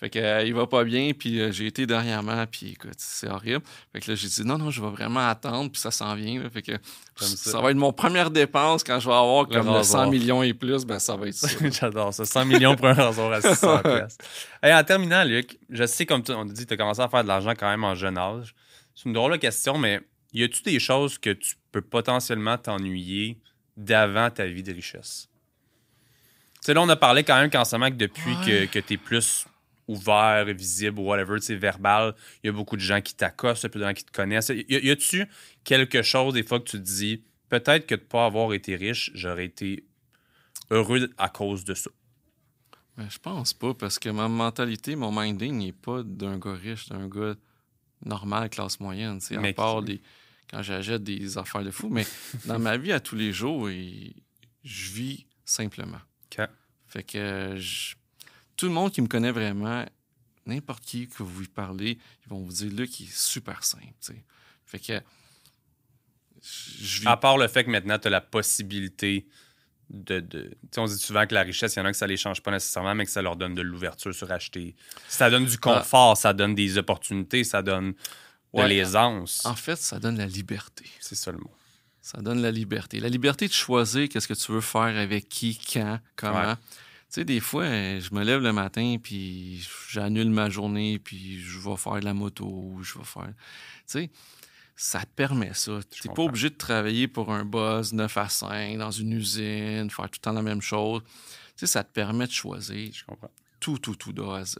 Fait 0.00 0.10
que, 0.10 0.18
euh, 0.18 0.42
il 0.44 0.52
va 0.52 0.66
pas 0.66 0.82
bien, 0.82 1.12
puis 1.16 1.40
euh, 1.40 1.52
j'ai 1.52 1.66
été 1.66 1.86
dernièrement, 1.86 2.44
puis 2.50 2.72
écoute, 2.72 2.94
c'est 2.98 3.28
horrible. 3.28 3.62
Fait 3.92 4.00
que 4.00 4.10
là, 4.10 4.16
j'ai 4.16 4.26
dit, 4.26 4.44
non, 4.44 4.58
non, 4.58 4.70
je 4.70 4.82
vais 4.82 4.90
vraiment 4.90 5.26
attendre, 5.28 5.70
puis 5.70 5.80
ça 5.80 5.92
s'en 5.92 6.14
vient, 6.16 6.42
là. 6.42 6.50
Fait 6.50 6.62
que 6.62 6.72
ça. 7.16 7.26
ça. 7.26 7.60
va 7.60 7.70
être 7.70 7.76
mon 7.76 7.92
première 7.92 8.30
dépense 8.30 8.82
quand 8.82 8.98
je 8.98 9.08
vais 9.08 9.14
avoir 9.14 9.46
comme 9.46 9.66
le 9.66 9.70
rasoir. 9.72 10.04
100 10.06 10.10
millions 10.10 10.42
et 10.42 10.52
plus, 10.52 10.84
ben 10.84 10.98
ça 10.98 11.14
va 11.16 11.28
être 11.28 11.34
ça. 11.34 11.48
J'adore 11.70 12.12
ça. 12.12 12.24
100 12.24 12.44
millions 12.44 12.74
pour 12.74 12.86
un 12.88 12.94
rasoir 12.94 13.32
à 13.32 13.40
600 13.40 13.78
pièces. 13.84 14.18
Hey, 14.62 14.74
en 14.74 14.82
terminant, 14.82 15.22
Luc, 15.24 15.58
je 15.70 15.86
sais, 15.86 16.04
comme 16.06 16.24
tu, 16.24 16.32
on 16.32 16.44
dit, 16.44 16.66
tu 16.66 16.74
as 16.74 16.76
commencé 16.76 17.00
à 17.00 17.08
faire 17.08 17.22
de 17.22 17.28
l'argent 17.28 17.52
quand 17.56 17.68
même 17.70 17.84
en 17.84 17.94
jeune 17.94 18.18
âge. 18.18 18.52
C'est 18.96 19.04
une 19.06 19.12
drôle 19.12 19.32
de 19.32 19.36
question, 19.38 19.78
mais 19.78 20.00
y 20.32 20.42
a-tu 20.42 20.62
des 20.62 20.80
choses 20.80 21.18
que 21.18 21.30
tu 21.30 21.54
peux 21.70 21.82
potentiellement 21.82 22.58
t'ennuyer 22.58 23.38
d'avant 23.76 24.28
ta 24.28 24.46
vie 24.46 24.64
de 24.64 24.72
richesse? 24.72 25.28
Tu 26.56 26.66
sais, 26.66 26.74
là, 26.74 26.82
on 26.82 26.88
a 26.88 26.96
parlé 26.96 27.22
quand 27.22 27.36
même 27.36 27.50
qu'en 27.50 27.64
ce 27.64 27.76
moment 27.76 27.90
que 27.90 27.96
depuis 27.96 28.34
Ouais. 28.46 28.66
que, 28.66 28.72
que 28.72 28.78
tu 28.80 28.94
es 28.94 28.96
plus 28.96 29.46
ouvert, 29.88 30.44
visible 30.46 30.98
ou 31.00 31.04
whatever, 31.04 31.38
tu 31.40 31.46
sais, 31.46 31.56
verbal, 31.56 32.14
il 32.42 32.46
y 32.46 32.50
a 32.50 32.52
beaucoup 32.52 32.76
de 32.76 32.80
gens 32.80 33.00
qui 33.00 33.14
t'accostent, 33.14 33.68
plus 33.68 33.80
de 33.80 33.84
gens 33.84 33.92
qui 33.94 34.04
te 34.04 34.12
connaissent. 34.12 34.48
Y, 34.50 34.64
y 34.68 34.90
a-tu 34.90 35.26
quelque 35.64 36.02
chose, 36.02 36.34
des 36.34 36.42
fois, 36.42 36.58
que 36.60 36.64
tu 36.64 36.78
te 36.78 36.82
dis, 36.82 37.22
peut-être 37.48 37.86
que 37.86 37.94
de 37.94 38.00
pas 38.00 38.24
avoir 38.26 38.52
été 38.54 38.76
riche, 38.76 39.10
j'aurais 39.14 39.44
été 39.46 39.84
heureux 40.70 41.10
à 41.18 41.28
cause 41.28 41.64
de 41.64 41.74
ça? 41.74 41.90
Ben, 42.96 43.08
je 43.10 43.18
pense 43.18 43.52
pas, 43.52 43.74
parce 43.74 43.98
que 43.98 44.08
ma 44.08 44.28
mentalité, 44.28 44.94
mon 44.96 45.10
minding 45.12 45.58
n'est 45.58 45.72
pas 45.72 46.02
d'un 46.02 46.38
gars 46.38 46.54
riche, 46.54 46.88
d'un 46.88 47.08
gars 47.08 47.34
normal, 48.04 48.48
classe 48.50 48.78
moyenne. 48.80 49.18
tu 49.18 49.26
sais, 49.26 49.36
À 49.36 49.52
part 49.52 49.82
des, 49.82 50.00
quand 50.48 50.62
j'achète 50.62 51.02
des 51.02 51.36
affaires 51.36 51.64
de 51.64 51.70
fou. 51.72 51.88
Mais 51.88 52.06
dans 52.46 52.58
ma 52.58 52.76
vie 52.76 52.92
à 52.92 53.00
tous 53.00 53.16
les 53.16 53.32
jours, 53.32 53.68
et- 53.68 54.14
je 54.62 54.92
vis 54.92 55.26
simplement. 55.44 55.98
OK. 56.32 56.46
Fait 56.86 57.02
que 57.02 57.54
je- 57.58 57.96
tout 58.56 58.66
le 58.66 58.72
monde 58.72 58.92
qui 58.92 59.00
me 59.02 59.06
connaît 59.08 59.32
vraiment, 59.32 59.84
n'importe 60.46 60.84
qui 60.84 61.08
que 61.08 61.22
vous 61.22 61.40
lui 61.40 61.48
parlez, 61.48 61.98
ils 62.24 62.28
vont 62.28 62.40
vous 62.40 62.52
dire 62.52 62.70
Luc, 62.72 63.00
il 63.00 63.06
est 63.08 63.16
super 63.16 63.64
simple. 63.64 63.84
tu 64.00 64.12
sais. 64.12 64.24
Fait 64.66 64.78
que 64.78 65.00
vis. 66.42 67.06
À 67.06 67.16
part 67.16 67.38
le 67.38 67.48
fait 67.48 67.64
que 67.64 67.70
maintenant, 67.70 67.98
tu 67.98 68.08
as 68.08 68.10
la 68.10 68.20
possibilité 68.20 69.26
de. 69.90 70.20
de 70.20 70.42
tu 70.42 70.50
sais, 70.72 70.80
on 70.80 70.86
dit 70.86 70.98
souvent 70.98 71.26
que 71.26 71.34
la 71.34 71.42
richesse, 71.42 71.74
il 71.76 71.78
y 71.78 71.82
en 71.82 71.84
a 71.86 71.90
que 71.92 71.96
ça 71.96 72.06
les 72.06 72.16
change 72.16 72.42
pas 72.42 72.50
nécessairement, 72.50 72.94
mais 72.94 73.04
que 73.04 73.10
ça 73.10 73.22
leur 73.22 73.36
donne 73.36 73.54
de 73.54 73.62
l'ouverture 73.62 74.14
sur 74.14 74.30
acheter. 74.30 74.74
Ça 75.08 75.30
donne 75.30 75.46
du 75.46 75.58
confort, 75.58 76.16
ça 76.16 76.32
donne 76.32 76.54
des 76.54 76.78
opportunités, 76.78 77.44
ça 77.44 77.62
donne 77.62 77.92
de 77.92 77.96
Ouais. 78.60 78.68
l'aisance. 78.68 79.44
En 79.46 79.56
fait, 79.56 79.76
ça 79.76 79.98
donne 79.98 80.16
la 80.16 80.26
liberté. 80.26 80.84
C'est 81.00 81.16
ça 81.16 81.32
le 81.32 81.38
mot. 81.38 81.50
Ça 82.00 82.20
donne 82.20 82.40
la 82.40 82.50
liberté. 82.52 83.00
La 83.00 83.08
liberté 83.08 83.48
de 83.48 83.52
choisir 83.52 84.08
qu'est-ce 84.08 84.28
que 84.28 84.34
tu 84.34 84.52
veux 84.52 84.60
faire 84.60 84.96
avec 84.96 85.28
qui, 85.28 85.58
quand, 85.72 85.98
comment. 86.16 86.50
Ouais. 86.50 86.54
Tu 87.14 87.20
sais, 87.20 87.24
des 87.24 87.38
fois, 87.38 87.64
je 87.68 88.12
me 88.12 88.24
lève 88.24 88.40
le 88.40 88.52
matin, 88.52 88.96
puis 89.00 89.64
j'annule 89.88 90.30
ma 90.30 90.50
journée, 90.50 90.98
puis 90.98 91.40
je 91.40 91.60
vais 91.60 91.76
faire 91.76 92.00
de 92.00 92.04
la 92.04 92.12
moto, 92.12 92.44
ou 92.44 92.82
je 92.82 92.98
vais 92.98 93.04
faire... 93.04 93.28
Tu 93.28 93.32
sais, 93.86 94.10
ça 94.74 94.98
te 95.02 95.10
permet 95.14 95.54
ça. 95.54 95.78
Tu 95.88 96.08
n'es 96.08 96.12
pas 96.12 96.22
obligé 96.22 96.50
de 96.50 96.56
travailler 96.56 97.06
pour 97.06 97.32
un 97.32 97.44
boss 97.44 97.92
9 97.92 98.16
à 98.16 98.28
5 98.28 98.78
dans 98.78 98.90
une 98.90 99.12
usine, 99.12 99.88
faire 99.90 100.06
tout 100.06 100.18
le 100.18 100.22
temps 100.22 100.32
la 100.32 100.42
même 100.42 100.60
chose. 100.60 101.02
Tu 101.04 101.52
sais, 101.58 101.66
ça 101.68 101.84
te 101.84 101.92
permet 101.92 102.26
de 102.26 102.32
choisir 102.32 102.90
Je 102.92 103.04
comprends. 103.04 103.30
tout, 103.60 103.78
tout, 103.78 103.94
tout 103.94 104.12
de 104.12 104.20
A 104.20 104.38
à 104.38 104.44
Z. 104.44 104.56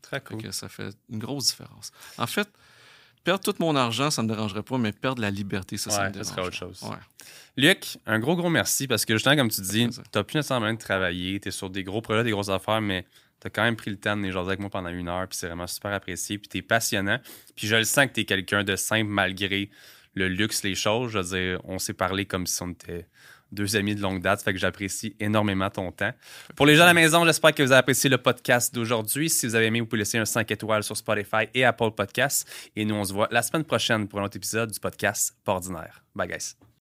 Très 0.00 0.20
Fait 0.20 0.26
cool. 0.26 0.42
que 0.42 0.52
ça 0.52 0.68
fait 0.68 0.96
une 1.10 1.18
grosse 1.18 1.46
différence. 1.48 1.90
En 2.18 2.28
fait, 2.28 2.48
perdre 3.26 3.42
tout 3.42 3.56
mon 3.58 3.74
argent, 3.74 4.08
ça 4.08 4.22
me 4.22 4.28
dérangerait 4.28 4.62
pas, 4.62 4.78
mais 4.78 4.92
perdre 4.92 5.20
la 5.20 5.32
liberté, 5.32 5.76
ça, 5.76 6.08
me 6.08 6.14
ça 6.14 6.22
serait 6.22 6.42
autre 6.42 6.54
chose. 6.54 6.80
Ouais. 6.82 6.96
Luc, 7.56 7.98
un 8.06 8.20
gros, 8.20 8.36
gros 8.36 8.50
merci 8.50 8.86
parce 8.86 9.04
que 9.04 9.14
justement, 9.14 9.34
comme 9.34 9.50
tu 9.50 9.62
dis, 9.62 9.88
tu 9.88 10.00
n'as 10.14 10.22
plus 10.22 10.36
nécessairement 10.36 10.72
de 10.72 10.78
travailler, 10.78 11.40
tu 11.40 11.48
es 11.48 11.50
sur 11.50 11.68
des 11.68 11.82
gros 11.82 12.00
projets, 12.00 12.22
des 12.22 12.30
grosses 12.30 12.50
affaires, 12.50 12.80
mais 12.80 13.04
tu 13.40 13.48
as 13.48 13.50
quand 13.50 13.64
même 13.64 13.74
pris 13.74 13.90
le 13.90 13.96
temps 13.96 14.14
de 14.14 14.20
venir 14.20 14.32
jaser 14.32 14.46
avec 14.46 14.60
moi 14.60 14.70
pendant 14.70 14.90
une 14.90 15.08
heure, 15.08 15.26
puis 15.26 15.36
c'est 15.36 15.48
vraiment 15.48 15.66
super 15.66 15.92
apprécié, 15.92 16.38
puis 16.38 16.48
tu 16.48 16.58
es 16.58 16.62
passionnant. 16.62 17.18
Puis 17.56 17.66
je 17.66 17.74
le 17.74 17.82
sens 17.82 18.06
que 18.06 18.12
tu 18.12 18.20
es 18.20 18.24
quelqu'un 18.24 18.62
de 18.62 18.76
simple 18.76 19.10
malgré 19.10 19.70
le 20.14 20.28
luxe, 20.28 20.62
les 20.62 20.76
choses. 20.76 21.10
Je 21.10 21.18
veux 21.18 21.36
dire, 21.36 21.60
on 21.64 21.80
s'est 21.80 21.94
parlé 21.94 22.26
comme 22.26 22.46
si 22.46 22.62
on 22.62 22.70
était 22.70 23.08
deux 23.52 23.76
amis 23.76 23.94
de 23.94 24.00
longue 24.00 24.20
date, 24.20 24.42
fait 24.42 24.52
que 24.52 24.58
j'apprécie 24.58 25.16
énormément 25.20 25.70
ton 25.70 25.92
temps. 25.92 26.12
Pour 26.54 26.66
les 26.66 26.76
gens 26.76 26.84
à 26.84 26.86
la 26.86 26.94
maison, 26.94 27.24
j'espère 27.24 27.54
que 27.54 27.62
vous 27.62 27.72
avez 27.72 27.80
apprécié 27.80 28.10
le 28.10 28.18
podcast 28.18 28.74
d'aujourd'hui. 28.74 29.30
Si 29.30 29.46
vous 29.46 29.54
avez 29.54 29.66
aimé, 29.66 29.80
vous 29.80 29.86
pouvez 29.86 30.00
laisser 30.00 30.18
un 30.18 30.24
5 30.24 30.50
étoiles 30.50 30.82
sur 30.82 30.96
Spotify 30.96 31.48
et 31.54 31.64
Apple 31.64 31.90
Podcasts. 31.92 32.48
Et 32.74 32.84
nous, 32.84 32.94
on 32.94 33.04
se 33.04 33.12
voit 33.12 33.28
la 33.30 33.42
semaine 33.42 33.64
prochaine 33.64 34.08
pour 34.08 34.20
un 34.20 34.24
autre 34.24 34.36
épisode 34.36 34.70
du 34.70 34.80
podcast 34.80 35.36
ordinaire. 35.46 36.02
Bye, 36.14 36.28
guys. 36.28 36.75